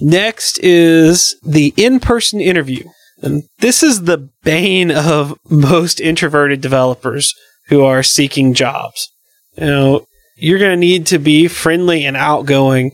Next 0.00 0.58
is 0.62 1.36
the 1.42 1.72
in 1.76 2.00
person 2.00 2.40
interview. 2.40 2.84
And 3.22 3.44
this 3.58 3.82
is 3.82 4.02
the 4.02 4.28
bane 4.44 4.90
of 4.90 5.38
most 5.48 6.00
introverted 6.00 6.60
developers 6.60 7.32
who 7.68 7.82
are 7.82 8.02
seeking 8.02 8.54
jobs. 8.54 9.08
You 9.56 9.66
know, 9.66 10.06
you're 10.36 10.58
going 10.58 10.72
to 10.72 10.76
need 10.86 11.06
to 11.06 11.18
be 11.18 11.48
friendly 11.48 12.04
and 12.04 12.16
outgoing 12.16 12.92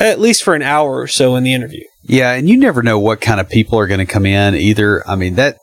at 0.00 0.18
least 0.18 0.42
for 0.42 0.54
an 0.54 0.62
hour 0.62 0.98
or 1.00 1.06
so 1.06 1.36
in 1.36 1.44
the 1.44 1.52
interview. 1.54 1.84
yeah, 2.02 2.32
and 2.32 2.48
you 2.48 2.56
never 2.56 2.82
know 2.82 2.98
what 2.98 3.20
kind 3.20 3.40
of 3.40 3.48
people 3.48 3.78
are 3.78 3.86
going 3.86 4.00
to 4.04 4.06
come 4.12 4.26
in 4.26 4.54
either. 4.54 5.06
I 5.08 5.14
mean 5.16 5.34
that 5.36 5.58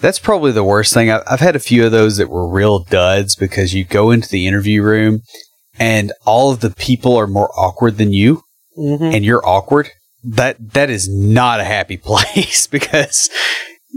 that's 0.00 0.18
probably 0.18 0.50
the 0.50 0.64
worst 0.64 0.92
thing. 0.92 1.10
I- 1.12 1.22
I've 1.30 1.38
had 1.40 1.54
a 1.54 1.60
few 1.60 1.84
of 1.86 1.92
those 1.92 2.16
that 2.16 2.28
were 2.30 2.48
real 2.48 2.80
duds 2.80 3.36
because 3.36 3.72
you 3.74 3.84
go 3.84 4.10
into 4.10 4.28
the 4.28 4.46
interview 4.48 4.82
room 4.82 5.20
and 5.78 6.12
all 6.26 6.50
of 6.50 6.58
the 6.60 6.70
people 6.70 7.16
are 7.16 7.26
more 7.28 7.50
awkward 7.56 7.98
than 7.98 8.12
you. 8.12 8.42
Mm-hmm. 8.76 9.04
and 9.04 9.22
you're 9.22 9.46
awkward, 9.46 9.90
that 10.24 10.56
that 10.72 10.90
is 10.90 11.08
not 11.08 11.60
a 11.60 11.64
happy 11.64 11.96
place 12.02 12.66
because 12.66 13.30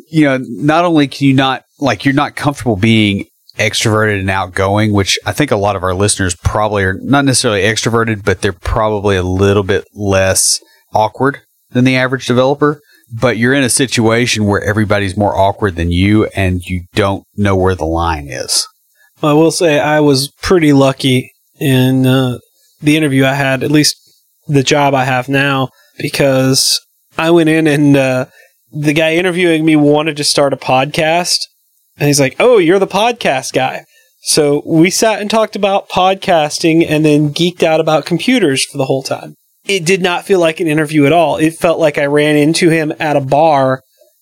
you 0.09 0.25
know 0.25 0.37
not 0.41 0.85
only 0.85 1.07
can 1.07 1.27
you 1.27 1.33
not 1.33 1.63
like 1.79 2.05
you're 2.05 2.13
not 2.13 2.35
comfortable 2.35 2.75
being 2.75 3.25
extroverted 3.57 4.19
and 4.19 4.29
outgoing, 4.29 4.91
which 4.91 5.17
I 5.25 5.31
think 5.31 5.51
a 5.51 5.55
lot 5.55 5.75
of 5.77 5.83
our 5.83 5.93
listeners 5.93 6.35
probably 6.35 6.83
are 6.83 6.95
not 6.95 7.23
necessarily 7.23 7.61
extroverted, 7.61 8.25
but 8.25 8.41
they're 8.41 8.51
probably 8.51 9.15
a 9.15 9.23
little 9.23 9.63
bit 9.63 9.85
less 9.93 10.59
awkward 10.93 11.39
than 11.71 11.85
the 11.85 11.95
average 11.95 12.25
developer. 12.27 12.81
but 13.13 13.37
you're 13.37 13.53
in 13.53 13.63
a 13.63 13.69
situation 13.69 14.45
where 14.45 14.63
everybody's 14.63 15.15
more 15.15 15.37
awkward 15.37 15.75
than 15.75 15.91
you 15.91 16.25
and 16.35 16.63
you 16.65 16.81
don't 16.95 17.23
know 17.35 17.55
where 17.55 17.75
the 17.75 17.85
line 17.85 18.27
is. 18.27 18.67
I 19.21 19.33
will 19.33 19.51
say 19.51 19.79
I 19.79 19.99
was 19.99 20.31
pretty 20.41 20.73
lucky 20.73 21.31
in 21.59 22.05
uh, 22.05 22.39
the 22.81 22.97
interview 22.97 23.25
I 23.25 23.33
had, 23.33 23.63
at 23.63 23.71
least 23.71 23.95
the 24.47 24.63
job 24.63 24.93
I 24.93 25.05
have 25.05 25.29
now, 25.29 25.69
because 25.97 26.79
I 27.17 27.31
went 27.31 27.49
in 27.49 27.67
and 27.67 27.95
uh, 27.95 28.25
the 28.71 28.93
guy 28.93 29.15
interviewing 29.15 29.65
me 29.65 29.75
wanted 29.75 30.17
to 30.17 30.23
start 30.23 30.53
a 30.53 30.57
podcast. 30.57 31.37
And 31.97 32.07
he's 32.07 32.19
like, 32.19 32.35
Oh, 32.39 32.57
you're 32.57 32.79
the 32.79 32.87
podcast 32.87 33.53
guy. 33.53 33.85
So 34.21 34.63
we 34.65 34.89
sat 34.89 35.21
and 35.21 35.29
talked 35.29 35.55
about 35.55 35.89
podcasting 35.89 36.85
and 36.87 37.05
then 37.05 37.33
geeked 37.33 37.63
out 37.63 37.79
about 37.79 38.05
computers 38.05 38.65
for 38.65 38.77
the 38.77 38.85
whole 38.85 39.03
time. 39.03 39.35
It 39.65 39.85
did 39.85 40.01
not 40.01 40.25
feel 40.25 40.39
like 40.39 40.59
an 40.59 40.67
interview 40.67 41.05
at 41.05 41.13
all. 41.13 41.37
It 41.37 41.53
felt 41.53 41.79
like 41.79 41.97
I 41.97 42.05
ran 42.05 42.35
into 42.35 42.69
him 42.69 42.91
at 42.99 43.15
a 43.15 43.21
bar 43.21 43.81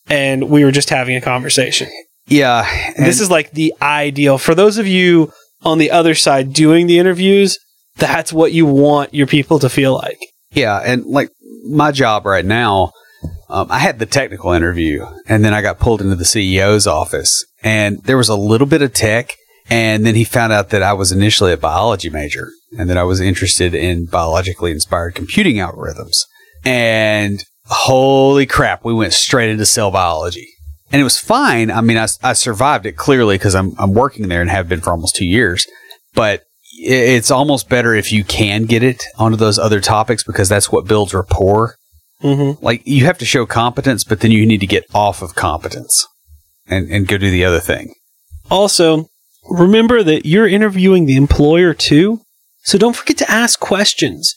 and 0.09 0.49
we 0.49 0.65
were 0.65 0.71
just 0.71 0.89
having 0.89 1.15
a 1.15 1.21
conversation. 1.21 1.89
Yeah. 2.28 2.93
This 2.97 3.19
is 3.19 3.32
like 3.32 3.51
the 3.51 3.74
ideal 3.82 4.38
for 4.38 4.55
those 4.55 4.78
of 4.78 4.88
you 4.88 5.32
on 5.63 5.78
the 5.78 5.91
other 5.91 6.15
side 6.15 6.53
doing 6.53 6.88
the 6.88 6.99
interviews. 6.99 7.57
That's 7.97 8.34
what 8.34 8.51
you 8.51 8.65
want 8.65 9.13
your 9.13 9.28
people 9.28 9.59
to 9.59 9.69
feel 9.69 9.93
like. 9.93 10.17
Yeah, 10.51 10.80
and 10.84 11.05
like 11.05 11.30
my 11.66 11.91
job 11.91 12.26
right 12.26 12.45
now, 12.45 12.91
um, 13.49 13.68
I 13.70 13.80
had 13.80 13.99
the 13.99 14.06
technical 14.06 14.51
interview, 14.51 15.06
and 15.28 15.43
then 15.45 15.54
I 15.54 15.62
got 15.62 15.80
pulled 15.80 16.01
into 16.01 16.16
the 16.16 16.24
CEO's 16.24 16.88
office, 16.88 17.45
and 17.64 18.01
there 18.04 18.18
was 18.18 18.30
a 18.30 18.36
little 18.36 18.68
bit 18.68 18.82
of 18.82 18.93
tech, 18.93 19.36
and 19.70 20.06
then 20.06 20.16
he 20.16 20.24
found 20.24 20.51
out 20.51 20.70
that 20.70 20.84
I 20.84 20.93
was 20.93 21.12
initially 21.12 21.54
a 21.54 21.58
biology 21.58 22.10
major, 22.10 22.49
and 22.78 22.89
that 22.89 22.97
I 22.97 23.04
was 23.04 23.22
interested 23.22 23.74
in 23.74 24.06
biologically 24.06 24.72
inspired 24.72 25.16
computing 25.16 25.58
algorithms, 25.58 26.26
and 26.66 27.43
holy 27.66 28.45
crap, 28.45 28.84
we 28.84 28.93
went 28.93 29.14
straight 29.14 29.49
into 29.49 29.66
cell 29.66 29.91
biology. 29.91 30.49
And 30.91 30.99
it 30.99 31.04
was 31.04 31.20
fine. 31.20 31.72
I 31.72 31.82
mean, 31.82 31.97
I, 31.97 32.08
I 32.22 32.34
survived 32.34 32.86
it 32.86 32.97
clearly 32.97 33.36
because 33.36 33.56
I'm, 33.56 33.74
I'm 33.80 33.93
working 33.93 34.28
there 34.28 34.41
and 34.41 34.49
have 34.49 34.70
been 34.70 34.82
for 34.82 34.91
almost 34.91 35.16
two 35.16 35.26
years. 35.26 35.66
But 36.14 36.43
it's 36.76 37.32
almost 37.32 37.69
better 37.69 37.93
if 37.93 38.11
you 38.11 38.24
can 38.24 38.63
get 38.63 38.84
it 38.84 39.03
onto 39.17 39.38
those 39.38 39.59
other 39.59 39.80
topics 39.80 40.24
because 40.24 40.49
that's 40.49 40.71
what 40.71 40.88
builds 40.88 41.13
rapport. 41.13 41.76
Mm-hmm. 42.21 42.63
Like 42.63 42.82
you 42.86 43.05
have 43.05 43.17
to 43.19 43.26
show 43.26 43.45
competence, 43.45 44.03
but 44.03 44.21
then 44.21 44.32
you 44.32 44.45
need 44.45 44.59
to 44.59 44.67
get 44.67 44.86
off 44.93 45.21
of 45.21 45.36
competence 45.36 46.07
and, 46.67 46.89
and 46.89 47.07
go 47.07 47.17
do 47.17 47.30
the 47.30 47.45
other 47.45 47.59
thing. 47.59 47.93
Also, 48.49 49.07
remember 49.49 50.03
that 50.03 50.26
you're 50.26 50.47
interviewing 50.47 51.05
the 51.05 51.17
employer 51.17 51.74
too. 51.74 52.21
So 52.63 52.78
don't 52.78 52.95
forget 52.95 53.17
to 53.17 53.32
ask 53.32 53.59
questions 53.59 54.36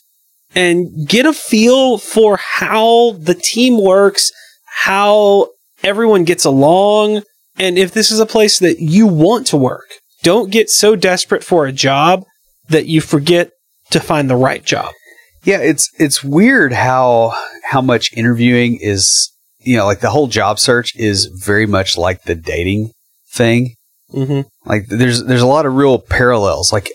and 0.53 1.07
get 1.07 1.25
a 1.25 1.33
feel 1.33 1.97
for 1.97 2.37
how 2.37 3.13
the 3.13 3.35
team 3.35 3.81
works, 3.81 4.31
how 4.65 5.49
everyone 5.83 6.25
gets 6.25 6.45
along, 6.45 7.23
and 7.57 7.77
if 7.77 7.91
this 7.91 8.11
is 8.11 8.19
a 8.19 8.25
place 8.25 8.59
that 8.59 8.79
you 8.79 9.07
want 9.07 9.47
to 9.47 9.57
work. 9.57 9.87
Don't 10.23 10.51
get 10.51 10.69
so 10.69 10.95
desperate 10.95 11.43
for 11.43 11.65
a 11.65 11.71
job 11.71 12.25
that 12.69 12.87
you 12.87 13.01
forget 13.01 13.51
to 13.91 13.99
find 13.99 14.29
the 14.29 14.35
right 14.35 14.63
job. 14.63 14.91
Yeah, 15.43 15.59
it's 15.59 15.89
it's 15.97 16.23
weird 16.23 16.73
how 16.73 17.33
how 17.63 17.81
much 17.81 18.11
interviewing 18.13 18.79
is 18.81 19.31
you 19.59 19.77
know 19.77 19.85
like 19.85 20.01
the 20.01 20.09
whole 20.09 20.27
job 20.27 20.59
search 20.59 20.95
is 20.95 21.25
very 21.25 21.65
much 21.65 21.97
like 21.97 22.23
the 22.23 22.35
dating 22.35 22.91
thing. 23.31 23.75
Mm-hmm. 24.13 24.41
Like 24.67 24.87
there's 24.87 25.23
there's 25.23 25.41
a 25.41 25.47
lot 25.47 25.65
of 25.65 25.75
real 25.75 25.99
parallels. 25.99 26.73
Like 26.73 26.89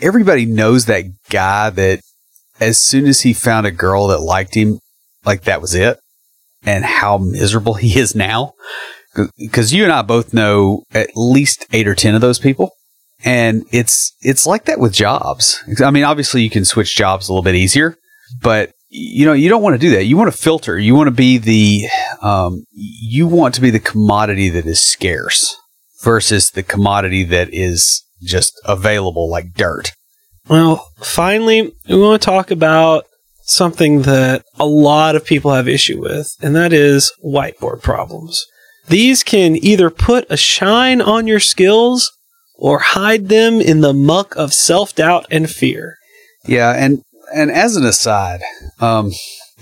everybody 0.00 0.46
knows 0.46 0.86
that 0.86 1.04
guy 1.30 1.70
that 1.70 2.00
as 2.60 2.80
soon 2.80 3.06
as 3.06 3.22
he 3.22 3.32
found 3.32 3.66
a 3.66 3.72
girl 3.72 4.08
that 4.08 4.20
liked 4.20 4.54
him, 4.54 4.78
like 5.24 5.42
that 5.42 5.60
was 5.60 5.74
it, 5.74 5.98
and 6.64 6.84
how 6.84 7.18
miserable 7.18 7.74
he 7.74 7.98
is 7.98 8.14
now. 8.14 8.52
Because 9.38 9.72
you 9.72 9.84
and 9.84 9.92
I 9.92 10.02
both 10.02 10.32
know 10.32 10.84
at 10.92 11.10
least 11.14 11.66
eight 11.72 11.86
or 11.86 11.94
ten 11.94 12.14
of 12.14 12.20
those 12.20 12.38
people, 12.38 12.70
and 13.24 13.64
it's 13.70 14.16
it's 14.22 14.46
like 14.46 14.64
that 14.64 14.80
with 14.80 14.92
jobs. 14.92 15.62
I 15.84 15.90
mean, 15.90 16.04
obviously 16.04 16.42
you 16.42 16.50
can 16.50 16.64
switch 16.64 16.96
jobs 16.96 17.28
a 17.28 17.32
little 17.32 17.42
bit 17.42 17.54
easier, 17.54 17.96
but 18.40 18.72
you 18.88 19.26
know 19.26 19.32
you 19.32 19.48
don't 19.48 19.62
want 19.62 19.74
to 19.74 19.78
do 19.78 19.90
that. 19.90 20.04
You 20.04 20.16
want 20.16 20.32
to 20.32 20.36
filter. 20.36 20.78
You 20.78 20.94
want 20.94 21.08
to 21.08 21.12
be 21.12 21.38
the 21.38 21.88
um, 22.22 22.64
you 22.72 23.26
want 23.26 23.54
to 23.56 23.60
be 23.60 23.70
the 23.70 23.80
commodity 23.80 24.48
that 24.50 24.66
is 24.66 24.80
scarce 24.80 25.56
versus 26.02 26.50
the 26.50 26.62
commodity 26.62 27.24
that 27.24 27.48
is 27.52 28.02
just 28.22 28.60
available 28.64 29.30
like 29.30 29.54
dirt. 29.54 29.92
Well, 30.48 30.88
finally, 30.98 31.72
we 31.88 31.98
want 31.98 32.20
to 32.20 32.26
talk 32.26 32.50
about 32.50 33.06
something 33.42 34.02
that 34.02 34.44
a 34.58 34.66
lot 34.66 35.14
of 35.14 35.24
people 35.24 35.52
have 35.52 35.68
issue 35.68 36.00
with, 36.00 36.34
and 36.40 36.54
that 36.56 36.72
is 36.72 37.12
whiteboard 37.24 37.82
problems. 37.82 38.44
These 38.88 39.22
can 39.22 39.56
either 39.56 39.90
put 39.90 40.26
a 40.30 40.36
shine 40.36 41.00
on 41.00 41.26
your 41.26 41.40
skills 41.40 42.12
or 42.54 42.78
hide 42.78 43.28
them 43.28 43.60
in 43.60 43.80
the 43.80 43.92
muck 43.92 44.36
of 44.36 44.54
self 44.54 44.94
doubt 44.94 45.26
and 45.30 45.50
fear. 45.50 45.96
Yeah, 46.46 46.72
and 46.72 47.02
and 47.34 47.50
as 47.50 47.76
an 47.76 47.84
aside, 47.84 48.40
um, 48.80 49.12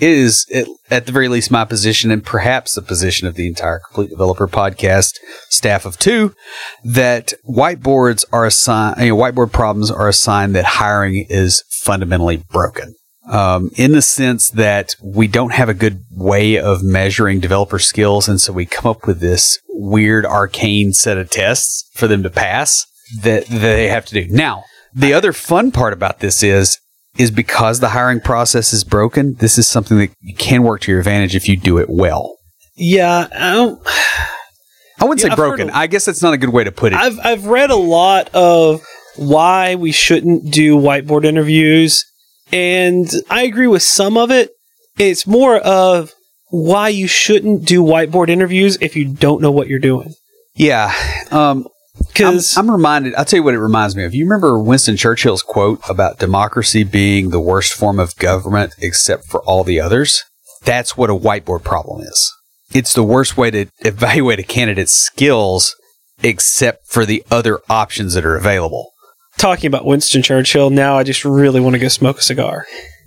is 0.01 0.47
it, 0.49 0.67
at 0.91 1.07
the 1.07 1.13
very 1.13 1.29
least 1.29 1.51
my 1.51 1.65
position, 1.65 2.11
and 2.11 2.25
perhaps 2.25 2.75
the 2.75 2.83
position 2.83 3.29
of 3.29 3.35
the 3.35 3.47
entire 3.47 3.81
Complete 3.81 4.11
Developer 4.11 4.49
podcast 4.49 5.19
staff 5.49 5.85
of 5.85 5.99
two, 5.99 6.35
that 6.85 7.33
whiteboards 7.49 8.25
are 8.33 8.47
a 8.47 8.51
sign. 8.51 8.95
You 8.99 9.15
know, 9.15 9.17
whiteboard 9.17 9.53
problems 9.53 9.91
are 9.91 10.09
a 10.09 10.13
sign 10.15 10.53
that 10.53 10.65
hiring 10.65 11.27
is 11.29 11.63
fundamentally 11.69 12.39
broken. 12.39 12.95
Um, 13.29 13.71
in 13.77 13.93
the 13.93 14.01
sense 14.03 14.49
that 14.51 14.95
we 15.03 15.29
don't 15.29 15.53
have 15.53 15.69
a 15.69 15.75
good 15.75 16.03
way 16.11 16.59
of 16.59 16.83
measuring 16.83 17.39
developer 17.39 17.79
skills, 17.79 18.29
and 18.29 18.41
so 18.41 18.53
we 18.53 18.65
come 18.67 18.91
up 18.91 19.07
with 19.07 19.21
this 19.21 19.59
weird 19.69 20.25
arcane 20.25 20.93
set 20.95 21.19
of 21.19 21.31
tests 21.31 21.89
for 21.95 22.09
them 22.09 22.23
to 22.23 22.31
pass 22.31 22.87
that, 23.23 23.47
that 23.47 23.59
they 23.59 23.89
have 23.89 24.07
to 24.07 24.15
do. 24.25 24.27
Now, 24.35 24.65
the 24.95 25.13
other 25.13 25.33
fun 25.35 25.71
part 25.71 25.93
about 25.93 26.21
this 26.21 26.43
is 26.43 26.79
is 27.19 27.31
because 27.31 27.81
the 27.81 27.89
hiring 27.91 28.21
process 28.21 28.73
is 28.73 28.85
broken. 28.85 29.35
This 29.35 29.59
is 29.59 29.69
something 29.69 29.99
that 29.99 30.11
can 30.39 30.63
work 30.63 30.81
to 30.83 30.91
your 30.93 31.01
advantage 31.01 31.35
if 31.37 31.49
you 31.49 31.57
do 31.57 31.77
it 31.79 31.91
well. 31.91 32.39
Yeah, 32.77 33.27
I 33.33 33.55
don't. 33.55 33.81
I 34.99 35.05
wouldn't 35.05 35.23
Yeah, 35.23 35.31
say 35.31 35.35
broken. 35.37 35.71
a- 35.71 35.75
I 35.75 35.87
guess 35.89 36.05
that's 36.07 36.23
not 36.23 36.33
a 36.35 36.39
good 36.39 36.51
way 36.51 36.65
to 36.65 36.73
put 36.73 36.93
it. 36.93 36.97
I've 36.97 37.19
I've 37.23 37.47
read 37.47 37.71
a 37.71 37.77
lot 37.77 38.31
of 38.35 38.83
why 39.17 39.75
we 39.75 39.93
shouldn't 39.93 40.51
do 40.53 40.77
whiteboard 40.77 41.25
interviews, 41.25 42.05
and 42.53 43.09
I 43.29 43.43
agree 43.43 43.67
with 43.67 43.83
some 43.83 44.17
of 44.17 44.31
it. 44.31 44.51
It's 44.99 45.27
more 45.27 45.59
of 45.59 46.13
why 46.51 46.89
you 46.89 47.07
shouldn't 47.07 47.65
do 47.65 47.83
whiteboard 47.83 48.29
interviews 48.29 48.77
if 48.81 48.97
you 48.97 49.07
don't 49.07 49.41
know 49.41 49.51
what 49.53 49.69
you're 49.69 49.79
doing. 49.79 50.15
yeah. 50.55 50.93
Um, 51.31 51.67
I'm, 51.97 52.05
Because 52.07 52.57
I'm 52.57 52.71
reminded, 52.71 53.15
I'll 53.15 53.25
tell 53.25 53.39
you 53.39 53.45
what 53.45 53.55
it 53.55 53.59
reminds 53.61 53.95
me 53.95 54.05
of. 54.05 54.15
You 54.15 54.25
remember 54.25 54.59
Winston 54.59 54.97
Churchill's 54.97 55.43
quote 55.43 55.81
about 55.89 56.19
democracy 56.19 56.83
being 56.83 57.31
the 57.31 57.41
worst 57.41 57.75
form 57.75 58.01
of 58.01 58.17
government 58.17 58.75
except 58.79 59.27
for 59.27 59.43
all 59.43 59.65
the 59.65 59.81
others? 59.81 60.25
That's 60.65 60.97
what 60.97 61.11
a 61.11 61.15
whiteboard 61.15 61.63
problem 61.63 62.01
is. 62.01 62.33
It's 62.73 62.95
the 62.95 63.03
worst 63.05 63.37
way 63.37 63.51
to 63.51 63.67
evaluate 63.81 64.39
a 64.39 64.43
candidate's 64.45 64.95
skills 64.95 65.77
except 66.23 66.87
for 66.87 67.05
the 67.07 67.23
other 67.31 67.61
options 67.69 68.15
that 68.15 68.25
are 68.25 68.37
available. 68.37 68.91
Talking 69.41 69.67
about 69.69 69.85
Winston 69.85 70.23
Churchill, 70.23 70.71
now 70.71 70.97
I 70.97 71.03
just 71.03 71.25
really 71.25 71.61
want 71.61 71.75
to 71.75 71.81
go 71.81 71.89
smoke 71.89 72.19
a 72.19 72.23
cigar 72.23 72.67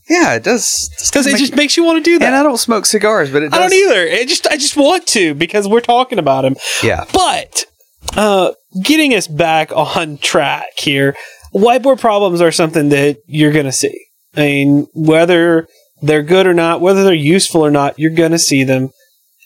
Yeah, 0.09 0.33
it 0.35 0.43
does. 0.43 0.89
because 1.09 1.27
it 1.27 1.37
just 1.37 1.55
makes 1.55 1.77
you 1.77 1.83
want 1.83 2.03
to 2.03 2.09
do 2.11 2.19
that. 2.19 2.25
and 2.25 2.35
I 2.35 2.43
don't 2.43 2.57
smoke 2.57 2.85
cigars, 2.85 3.31
but 3.31 3.43
it 3.43 3.51
does. 3.51 3.59
I 3.59 3.61
don't 3.63 3.73
either. 3.73 4.01
It 4.05 4.27
just 4.27 4.47
I 4.47 4.57
just 4.57 4.75
want 4.75 5.07
to 5.07 5.33
because 5.33 5.67
we're 5.67 5.79
talking 5.81 6.19
about 6.19 6.43
him. 6.45 6.55
Yeah. 6.83 7.05
But 7.13 7.65
uh, 8.17 8.51
getting 8.83 9.13
us 9.13 9.27
back 9.27 9.71
on 9.71 10.17
track 10.17 10.65
here, 10.77 11.15
whiteboard 11.53 11.99
problems 12.01 12.41
are 12.41 12.51
something 12.51 12.89
that 12.89 13.17
you're 13.27 13.53
going 13.53 13.65
to 13.65 13.71
see. 13.71 13.97
I 14.35 14.41
mean, 14.41 14.87
whether 14.93 15.67
they're 16.01 16.23
good 16.23 16.47
or 16.47 16.53
not, 16.53 16.81
whether 16.81 17.03
they're 17.03 17.13
useful 17.13 17.61
or 17.61 17.71
not, 17.71 17.97
you're 17.97 18.11
going 18.11 18.31
to 18.31 18.39
see 18.39 18.63
them. 18.63 18.89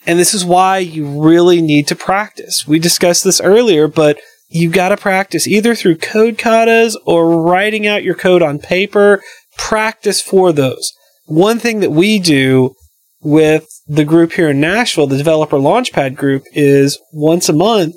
And 0.08 0.18
this 0.18 0.34
is 0.34 0.46
why 0.46 0.78
you 0.80 1.22
really 1.22 1.62
need 1.62 1.88
to 1.88 1.96
practice. 1.96 2.66
We 2.66 2.80
discussed 2.80 3.24
this 3.26 3.42
earlier, 3.42 3.88
but 3.90 4.18
you 4.50 4.70
got 4.70 4.90
to 4.90 4.98
practice 4.98 5.48
either 5.48 5.76
through 5.76 5.98
code 5.98 6.38
katas 6.38 6.96
or 7.06 7.42
writing 7.42 7.86
out 7.86 8.04
your 8.04 8.16
code 8.16 8.42
on 8.42 8.60
paper. 8.60 9.22
Practice 9.58 10.22
for 10.22 10.52
those. 10.52 10.92
One 11.26 11.60
thing 11.60 11.82
that 11.82 11.92
we 11.92 12.20
do 12.20 12.76
with 13.22 13.68
the 13.88 14.06
group 14.06 14.34
here 14.34 14.50
in 14.50 14.62
Nashville, 14.62 15.08
the 15.08 15.18
developer 15.18 15.58
launchpad 15.58 16.16
group, 16.16 16.44
is 16.54 17.00
once 17.12 17.50
a 17.50 17.54
month 17.54 17.96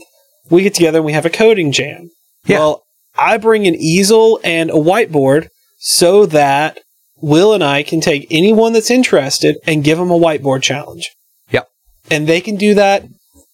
we 0.50 0.62
get 0.62 0.74
together 0.74 0.98
and 0.98 1.06
we 1.06 1.12
have 1.12 1.26
a 1.26 1.30
coding 1.30 1.70
jam. 1.70 2.10
Yeah. 2.44 2.58
Well, 2.58 2.82
I 3.16 3.36
bring 3.36 3.66
an 3.66 3.74
easel 3.76 4.40
and 4.42 4.70
a 4.70 4.74
whiteboard 4.74 5.48
so 5.78 6.26
that 6.26 6.78
Will 7.22 7.52
and 7.52 7.62
I 7.62 7.82
can 7.82 8.00
take 8.00 8.26
anyone 8.30 8.72
that's 8.72 8.90
interested 8.90 9.56
and 9.66 9.84
give 9.84 9.98
them 9.98 10.10
a 10.10 10.18
whiteboard 10.18 10.62
challenge. 10.62 11.10
Yep. 11.50 11.68
And 12.10 12.26
they 12.26 12.40
can 12.40 12.56
do 12.56 12.74
that 12.74 13.04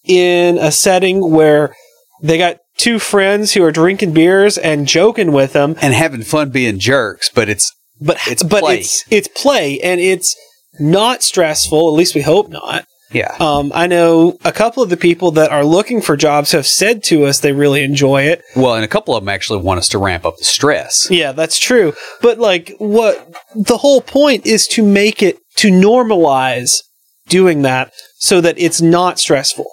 in 0.05 0.57
a 0.57 0.71
setting 0.71 1.31
where 1.31 1.75
they 2.21 2.37
got 2.37 2.57
two 2.77 2.99
friends 2.99 3.53
who 3.53 3.63
are 3.63 3.71
drinking 3.71 4.13
beers 4.13 4.57
and 4.57 4.87
joking 4.87 5.31
with 5.31 5.53
them, 5.53 5.75
And 5.81 5.93
having 5.93 6.21
fun 6.23 6.49
being 6.51 6.79
jerks, 6.79 7.29
but 7.33 7.49
it's 7.49 7.73
but 7.99 8.17
It's 8.27 8.43
but 8.43 8.61
play. 8.61 8.79
it's 8.79 9.03
it's 9.09 9.27
play 9.29 9.79
and 9.81 9.99
it's 9.99 10.35
not 10.79 11.23
stressful. 11.23 11.87
At 11.89 11.93
least 11.97 12.13
we 12.15 12.21
hope 12.21 12.49
not. 12.49 12.85
Yeah. 13.11 13.33
Um, 13.39 13.71
I 13.73 13.87
know 13.87 14.37
a 14.43 14.51
couple 14.51 14.83
of 14.83 14.89
the 14.89 14.97
people 14.97 15.31
that 15.31 15.49
are 15.49 15.63
looking 15.63 16.01
for 16.01 16.17
jobs 16.17 16.51
have 16.51 16.67
said 16.67 17.03
to 17.05 17.25
us 17.25 17.39
they 17.39 17.53
really 17.53 17.81
enjoy 17.83 18.23
it. 18.23 18.43
Well, 18.55 18.75
and 18.75 18.83
a 18.83 18.87
couple 18.87 19.15
of 19.15 19.23
them 19.23 19.29
actually 19.29 19.59
want 19.61 19.77
us 19.79 19.87
to 19.89 19.97
ramp 19.97 20.25
up 20.25 20.35
the 20.37 20.43
stress. 20.43 21.07
Yeah, 21.09 21.31
that's 21.31 21.57
true. 21.57 21.93
But 22.21 22.37
like 22.37 22.75
what 22.79 23.33
the 23.55 23.77
whole 23.77 24.01
point 24.01 24.45
is 24.45 24.67
to 24.69 24.83
make 24.83 25.23
it 25.23 25.37
to 25.55 25.69
normalize 25.69 26.83
doing 27.29 27.61
that 27.63 27.93
so 28.19 28.41
that 28.41 28.59
it's 28.59 28.81
not 28.81 29.19
stressful. 29.19 29.65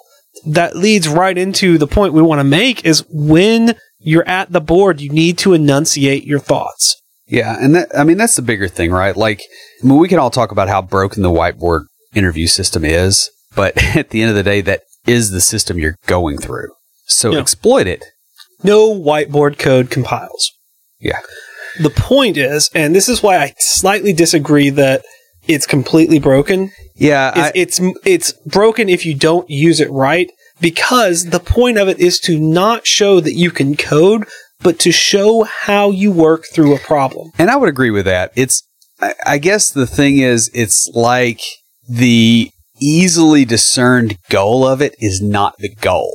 That 0.45 0.75
leads 0.75 1.07
right 1.07 1.37
into 1.37 1.77
the 1.77 1.87
point 1.87 2.13
we 2.13 2.21
want 2.21 2.39
to 2.39 2.43
make 2.43 2.85
is 2.85 3.03
when 3.09 3.75
you're 3.99 4.27
at 4.27 4.51
the 4.51 4.61
board, 4.61 5.01
you 5.01 5.09
need 5.09 5.37
to 5.39 5.53
enunciate 5.53 6.25
your 6.25 6.39
thoughts. 6.39 6.95
Yeah, 7.27 7.57
and 7.59 7.73
that 7.75 7.89
I 7.97 8.03
mean 8.03 8.17
that's 8.17 8.35
the 8.35 8.41
bigger 8.43 8.67
thing, 8.67 8.91
right? 8.91 9.15
Like, 9.17 9.41
I 9.83 9.87
mean, 9.87 9.97
we 9.97 10.07
can 10.07 10.19
all 10.19 10.29
talk 10.29 10.51
about 10.51 10.67
how 10.69 10.81
broken 10.81 11.23
the 11.23 11.29
whiteboard 11.31 11.85
interview 12.13 12.45
system 12.47 12.85
is, 12.85 13.29
but 13.55 13.73
at 13.95 14.11
the 14.11 14.21
end 14.21 14.29
of 14.29 14.35
the 14.35 14.43
day, 14.43 14.61
that 14.61 14.81
is 15.07 15.31
the 15.31 15.41
system 15.41 15.77
you're 15.79 15.97
going 16.05 16.37
through. 16.37 16.69
So 17.07 17.31
Yeah. 17.31 17.39
exploit 17.39 17.87
it. 17.87 18.03
No 18.63 18.93
whiteboard 18.93 19.57
code 19.59 19.89
compiles. 19.89 20.51
Yeah. 20.99 21.19
The 21.81 21.89
point 21.89 22.37
is, 22.37 22.69
and 22.73 22.95
this 22.95 23.09
is 23.09 23.21
why 23.21 23.37
I 23.37 23.53
slightly 23.59 24.13
disagree 24.13 24.69
that 24.71 25.03
it's 25.47 25.67
completely 25.67 26.19
broken. 26.19 26.71
Yeah, 26.95 27.31
I, 27.35 27.51
It's, 27.55 27.79
it's 27.79 27.97
it's 28.05 28.33
broken 28.45 28.89
if 28.89 29.05
you 29.05 29.13
don't 29.15 29.49
use 29.49 29.79
it 29.79 29.89
right 29.91 30.29
because 30.61 31.25
the 31.25 31.39
point 31.39 31.77
of 31.77 31.87
it 31.89 31.99
is 31.99 32.19
to 32.21 32.39
not 32.39 32.87
show 32.87 33.19
that 33.19 33.33
you 33.33 33.51
can 33.51 33.75
code, 33.75 34.25
but 34.61 34.79
to 34.79 34.91
show 34.91 35.43
how 35.43 35.89
you 35.91 36.11
work 36.11 36.45
through 36.53 36.73
a 36.75 36.79
problem. 36.79 37.31
and 37.37 37.49
I 37.49 37.55
would 37.57 37.69
agree 37.69 37.91
with 37.91 38.05
that. 38.05 38.31
It's, 38.35 38.63
I, 39.01 39.13
I 39.25 39.37
guess 39.37 39.69
the 39.69 39.85
thing 39.87 40.19
is, 40.19 40.49
it's 40.53 40.89
like 40.93 41.41
the 41.89 42.49
easily 42.81 43.45
discerned 43.45 44.17
goal 44.29 44.65
of 44.65 44.81
it 44.81 44.95
is 44.99 45.21
not 45.21 45.55
the 45.59 45.73
goal. 45.75 46.13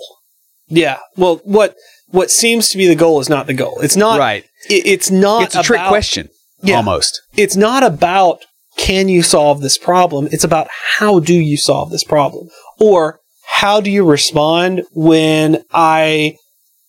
Yeah. 0.68 0.98
Well, 1.16 1.40
what 1.44 1.74
what 2.08 2.30
seems 2.30 2.68
to 2.70 2.76
be 2.78 2.86
the 2.88 2.94
goal 2.94 3.20
is 3.20 3.28
not 3.28 3.46
the 3.46 3.54
goal. 3.54 3.78
It's 3.80 3.96
not. 3.96 4.18
right. 4.18 4.44
It, 4.68 4.86
it's 4.86 5.10
not. 5.10 5.44
It's 5.44 5.54
a 5.56 5.62
trick 5.62 5.86
question, 5.88 6.28
Yeah. 6.62 6.76
almost. 6.76 7.20
It's 7.36 7.56
not 7.56 7.82
about 7.82 8.40
can 8.80 9.08
you 9.08 9.22
solve 9.22 9.60
this 9.60 9.76
problem. 9.76 10.28
It's 10.32 10.44
about 10.44 10.68
how 10.98 11.20
do 11.20 11.34
you 11.34 11.58
solve 11.58 11.90
this 11.90 12.04
problem, 12.04 12.48
or 12.78 13.20
how 13.46 13.80
do 13.80 13.90
you 13.90 14.04
respond 14.04 14.82
when 14.92 15.62
I 15.70 16.36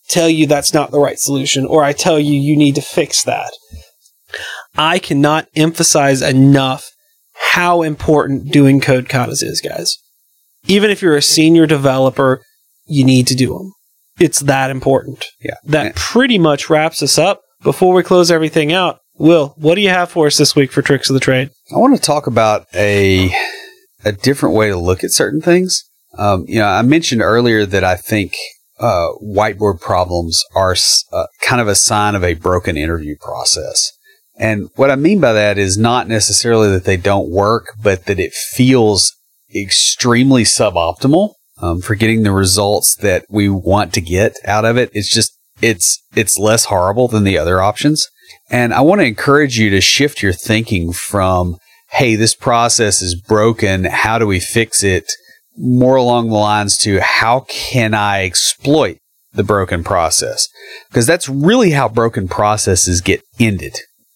tell 0.07 0.29
you 0.29 0.47
that's 0.47 0.73
not 0.73 0.91
the 0.91 0.99
right 0.99 1.19
solution, 1.19 1.65
or 1.65 1.83
I 1.83 1.91
tell 1.93 2.17
you 2.17 2.33
you 2.33 2.55
need 2.55 2.75
to 2.75 2.81
fix 2.81 3.23
that. 3.23 3.51
I 4.77 4.99
cannot 4.99 5.47
emphasize 5.55 6.21
enough 6.21 6.89
how 7.51 7.81
important 7.81 8.51
doing 8.51 8.79
code 8.79 9.09
katas 9.09 9.43
is, 9.43 9.61
guys. 9.61 9.97
Even 10.67 10.91
if 10.91 11.01
you're 11.01 11.17
a 11.17 11.21
senior 11.21 11.67
developer, 11.67 12.41
you 12.85 13.03
need 13.03 13.27
to 13.27 13.35
do 13.35 13.57
them. 13.57 13.73
It's 14.17 14.39
that 14.41 14.69
important. 14.69 15.25
Yeah. 15.41 15.55
That 15.65 15.95
pretty 15.95 16.37
much 16.37 16.69
wraps 16.69 17.03
us 17.03 17.17
up. 17.17 17.41
Before 17.63 17.93
we 17.93 18.03
close 18.03 18.31
everything 18.31 18.71
out, 18.71 19.00
Will, 19.21 19.53
what 19.57 19.75
do 19.75 19.81
you 19.81 19.89
have 19.89 20.09
for 20.09 20.25
us 20.25 20.37
this 20.37 20.55
week 20.55 20.71
for 20.71 20.81
tricks 20.81 21.07
of 21.07 21.13
the 21.13 21.19
trade? 21.19 21.51
I 21.71 21.77
want 21.77 21.95
to 21.95 22.01
talk 22.01 22.25
about 22.25 22.65
a 22.73 23.31
a 24.03 24.13
different 24.13 24.55
way 24.55 24.69
to 24.69 24.75
look 24.75 25.03
at 25.03 25.11
certain 25.11 25.41
things. 25.41 25.83
Um, 26.17 26.43
you 26.47 26.57
know, 26.57 26.65
I 26.65 26.81
mentioned 26.81 27.21
earlier 27.21 27.67
that 27.67 27.83
I 27.83 27.97
think 27.97 28.33
uh, 28.79 29.09
whiteboard 29.23 29.79
problems 29.79 30.43
are 30.55 30.75
uh, 31.13 31.27
kind 31.39 31.61
of 31.61 31.67
a 31.67 31.75
sign 31.75 32.15
of 32.15 32.23
a 32.23 32.33
broken 32.33 32.77
interview 32.77 33.15
process. 33.21 33.91
And 34.37 34.69
what 34.75 34.89
I 34.89 34.95
mean 34.95 35.19
by 35.19 35.33
that 35.33 35.59
is 35.59 35.77
not 35.77 36.07
necessarily 36.07 36.69
that 36.71 36.85
they 36.85 36.97
don't 36.97 37.29
work, 37.29 37.75
but 37.79 38.07
that 38.07 38.19
it 38.19 38.33
feels 38.33 39.15
extremely 39.53 40.41
suboptimal 40.41 41.35
um, 41.61 41.79
for 41.81 41.93
getting 41.93 42.23
the 42.23 42.31
results 42.31 42.95
that 42.95 43.25
we 43.29 43.49
want 43.49 43.93
to 43.93 44.01
get 44.01 44.33
out 44.45 44.65
of 44.65 44.77
it. 44.77 44.89
It's 44.93 45.13
just 45.13 45.37
it's 45.61 46.01
it's 46.15 46.39
less 46.39 46.65
horrible 46.65 47.07
than 47.07 47.23
the 47.23 47.37
other 47.37 47.61
options. 47.61 48.09
And 48.49 48.73
I 48.73 48.81
want 48.81 49.01
to 49.01 49.07
encourage 49.07 49.57
you 49.57 49.69
to 49.71 49.81
shift 49.81 50.21
your 50.21 50.33
thinking 50.33 50.93
from, 50.93 51.57
hey, 51.91 52.15
this 52.15 52.35
process 52.35 53.01
is 53.01 53.15
broken. 53.15 53.85
How 53.85 54.17
do 54.17 54.27
we 54.27 54.39
fix 54.39 54.83
it? 54.83 55.05
More 55.57 55.95
along 55.95 56.29
the 56.29 56.35
lines 56.35 56.77
to 56.79 57.01
how 57.01 57.41
can 57.49 57.93
I 57.93 58.23
exploit 58.25 58.97
the 59.33 59.43
broken 59.43 59.83
process? 59.83 60.47
Because 60.89 61.05
that's 61.05 61.29
really 61.29 61.71
how 61.71 61.89
broken 61.89 62.27
processes 62.27 63.01
get 63.01 63.21
ended. 63.39 63.73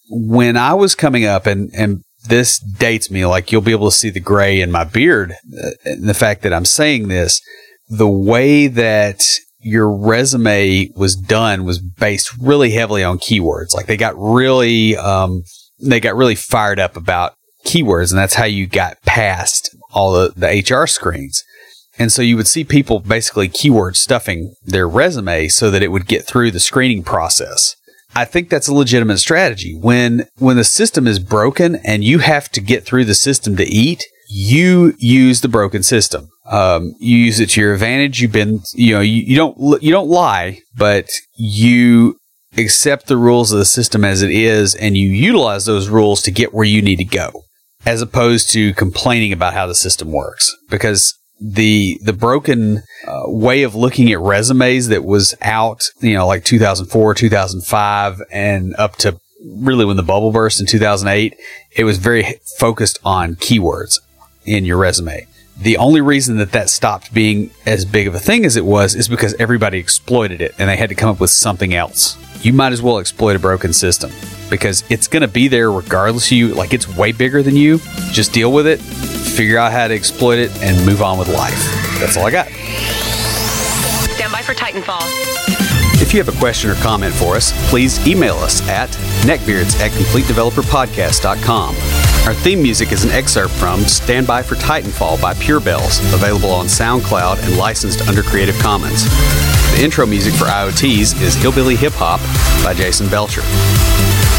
When 0.08 0.56
I 0.56 0.74
was 0.74 0.94
coming 0.94 1.24
up 1.24 1.46
and, 1.46 1.70
and 1.74 2.02
this 2.28 2.58
dates 2.58 3.10
me, 3.10 3.26
like 3.26 3.52
you'll 3.52 3.60
be 3.60 3.72
able 3.72 3.90
to 3.90 3.96
see 3.96 4.10
the 4.10 4.20
gray 4.20 4.60
in 4.60 4.70
my 4.70 4.84
beard 4.84 5.32
uh, 5.32 5.70
and 5.84 6.08
the 6.08 6.14
fact 6.14 6.42
that 6.42 6.52
I'm 6.52 6.64
saying 6.64 7.08
this, 7.08 7.40
the 7.88 8.08
way 8.08 8.66
that 8.66 9.22
your 9.66 9.90
resume 9.92 10.90
was 10.94 11.16
done 11.16 11.64
was 11.64 11.80
based 11.80 12.30
really 12.40 12.70
heavily 12.70 13.02
on 13.02 13.18
keywords. 13.18 13.74
Like 13.74 13.86
they 13.86 13.96
got 13.96 14.14
really, 14.16 14.96
um, 14.96 15.42
they 15.80 16.00
got 16.00 16.14
really 16.16 16.36
fired 16.36 16.78
up 16.78 16.96
about 16.96 17.34
keywords, 17.66 18.10
and 18.10 18.18
that's 18.18 18.34
how 18.34 18.44
you 18.44 18.66
got 18.66 19.02
past 19.02 19.74
all 19.92 20.12
the, 20.12 20.32
the 20.36 20.74
HR 20.74 20.86
screens. 20.86 21.42
And 21.98 22.12
so 22.12 22.22
you 22.22 22.36
would 22.36 22.46
see 22.46 22.62
people 22.62 23.00
basically 23.00 23.48
keyword 23.48 23.96
stuffing 23.96 24.54
their 24.64 24.88
resume 24.88 25.48
so 25.48 25.70
that 25.70 25.82
it 25.82 25.90
would 25.90 26.06
get 26.06 26.26
through 26.26 26.50
the 26.50 26.60
screening 26.60 27.02
process. 27.02 27.74
I 28.14 28.24
think 28.24 28.48
that's 28.48 28.68
a 28.68 28.74
legitimate 28.74 29.18
strategy. 29.18 29.76
When 29.78 30.26
when 30.38 30.56
the 30.56 30.64
system 30.64 31.06
is 31.06 31.18
broken 31.18 31.76
and 31.84 32.04
you 32.04 32.20
have 32.20 32.50
to 32.50 32.60
get 32.60 32.84
through 32.84 33.06
the 33.06 33.14
system 33.14 33.56
to 33.56 33.64
eat, 33.64 34.04
you 34.28 34.94
use 34.98 35.40
the 35.40 35.48
broken 35.48 35.82
system. 35.82 36.28
Um, 36.50 36.94
you 36.98 37.16
use 37.16 37.40
it 37.40 37.50
to 37.50 37.60
your 37.60 37.74
advantage. 37.74 38.20
You've 38.20 38.32
been, 38.32 38.60
you 38.74 38.94
know, 38.94 39.00
you, 39.00 39.22
you 39.22 39.36
don't 39.36 39.82
you 39.82 39.90
don't 39.90 40.08
lie, 40.08 40.60
but 40.76 41.08
you 41.36 42.18
accept 42.56 43.06
the 43.06 43.16
rules 43.16 43.52
of 43.52 43.58
the 43.58 43.64
system 43.64 44.04
as 44.04 44.22
it 44.22 44.30
is, 44.30 44.74
and 44.74 44.96
you 44.96 45.10
utilize 45.10 45.64
those 45.64 45.88
rules 45.88 46.22
to 46.22 46.30
get 46.30 46.54
where 46.54 46.64
you 46.64 46.82
need 46.82 46.96
to 46.96 47.04
go, 47.04 47.42
as 47.84 48.00
opposed 48.00 48.50
to 48.50 48.74
complaining 48.74 49.32
about 49.32 49.54
how 49.54 49.66
the 49.66 49.74
system 49.74 50.12
works. 50.12 50.54
Because 50.70 51.14
the 51.40 51.98
the 52.02 52.12
broken 52.12 52.82
uh, 53.06 53.24
way 53.26 53.62
of 53.62 53.74
looking 53.74 54.10
at 54.12 54.20
resumes 54.20 54.88
that 54.88 55.04
was 55.04 55.34
out, 55.42 55.82
you 56.00 56.14
know, 56.14 56.26
like 56.26 56.44
2004, 56.44 57.14
2005, 57.14 58.22
and 58.30 58.74
up 58.76 58.96
to 58.96 59.18
really 59.44 59.84
when 59.84 59.96
the 59.96 60.02
bubble 60.02 60.32
burst 60.32 60.60
in 60.60 60.66
2008, 60.66 61.34
it 61.76 61.84
was 61.84 61.98
very 61.98 62.40
focused 62.58 62.98
on 63.04 63.34
keywords 63.36 63.98
in 64.44 64.64
your 64.64 64.76
resume. 64.76 65.26
The 65.58 65.78
only 65.78 66.02
reason 66.02 66.36
that 66.36 66.52
that 66.52 66.68
stopped 66.68 67.14
being 67.14 67.50
as 67.64 67.86
big 67.86 68.06
of 68.06 68.14
a 68.14 68.18
thing 68.18 68.44
as 68.44 68.56
it 68.56 68.64
was 68.64 68.94
is 68.94 69.08
because 69.08 69.34
everybody 69.34 69.78
exploited 69.78 70.42
it 70.42 70.54
and 70.58 70.68
they 70.68 70.76
had 70.76 70.90
to 70.90 70.94
come 70.94 71.08
up 71.08 71.18
with 71.18 71.30
something 71.30 71.74
else. 71.74 72.18
You 72.44 72.52
might 72.52 72.72
as 72.72 72.82
well 72.82 72.98
exploit 72.98 73.36
a 73.36 73.38
broken 73.38 73.72
system 73.72 74.12
because 74.50 74.84
it's 74.90 75.08
going 75.08 75.22
to 75.22 75.28
be 75.28 75.48
there 75.48 75.72
regardless 75.72 76.26
of 76.26 76.32
you. 76.32 76.48
Like 76.48 76.74
it's 76.74 76.86
way 76.96 77.12
bigger 77.12 77.42
than 77.42 77.56
you. 77.56 77.78
Just 78.12 78.34
deal 78.34 78.52
with 78.52 78.66
it, 78.66 78.80
figure 78.80 79.58
out 79.58 79.72
how 79.72 79.88
to 79.88 79.94
exploit 79.94 80.38
it, 80.38 80.54
and 80.62 80.84
move 80.84 81.00
on 81.00 81.18
with 81.18 81.28
life. 81.28 81.58
That's 81.98 82.16
all 82.18 82.26
I 82.26 82.30
got. 82.30 82.48
Stand 84.14 84.32
by 84.32 84.42
for 84.42 84.52
Titanfall. 84.52 85.35
If 86.06 86.14
you 86.14 86.22
have 86.22 86.32
a 86.32 86.38
question 86.38 86.70
or 86.70 86.76
comment 86.76 87.12
for 87.12 87.34
us, 87.34 87.52
please 87.68 88.06
email 88.06 88.36
us 88.36 88.66
at 88.68 88.90
neckbeards 89.26 89.80
at 89.80 89.90
completedeveloperpodcast.com. 89.90 91.74
Our 92.28 92.34
theme 92.34 92.62
music 92.62 92.92
is 92.92 93.02
an 93.02 93.10
excerpt 93.10 93.52
from 93.54 93.80
Stand 93.80 94.24
By 94.24 94.44
for 94.44 94.54
Titanfall 94.54 95.20
by 95.20 95.34
Pure 95.34 95.60
Bells, 95.60 95.98
available 96.14 96.50
on 96.50 96.66
SoundCloud 96.66 97.44
and 97.44 97.56
licensed 97.56 98.06
under 98.06 98.22
Creative 98.22 98.56
Commons. 98.60 99.06
The 99.74 99.80
intro 99.82 100.06
music 100.06 100.34
for 100.34 100.44
IoTs 100.44 101.20
is 101.20 101.34
Hillbilly 101.34 101.74
Hip 101.74 101.94
Hop 101.96 102.20
by 102.64 102.72
Jason 102.72 103.08
Belcher. 103.08 103.42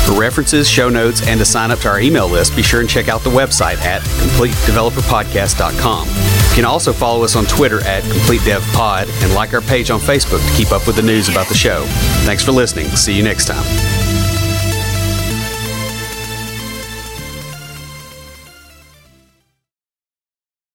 For 0.07 0.17
references, 0.17 0.69
show 0.69 0.87
notes, 0.87 1.27
and 1.27 1.37
to 1.37 1.45
sign 1.45 1.69
up 1.69 1.79
to 1.79 1.89
our 1.89 1.99
email 1.99 2.29
list, 2.29 2.55
be 2.55 2.63
sure 2.63 2.79
and 2.79 2.89
check 2.89 3.09
out 3.09 3.23
the 3.23 3.29
website 3.29 3.77
at 3.79 4.01
CompleteDeveloperPodcast.com. 4.01 6.07
You 6.07 6.55
can 6.55 6.63
also 6.63 6.93
follow 6.93 7.25
us 7.25 7.35
on 7.35 7.45
Twitter 7.45 7.83
at 7.83 8.03
CompleteDevPod 8.03 9.21
and 9.21 9.33
like 9.33 9.53
our 9.53 9.59
page 9.59 9.91
on 9.91 9.99
Facebook 9.99 10.47
to 10.47 10.55
keep 10.55 10.71
up 10.71 10.87
with 10.87 10.95
the 10.95 11.01
news 11.01 11.27
about 11.27 11.49
the 11.49 11.55
show. 11.55 11.83
Thanks 12.23 12.41
for 12.41 12.53
listening. 12.53 12.87
See 12.95 13.17
you 13.17 13.21
next 13.21 13.47
time. 13.47 14.06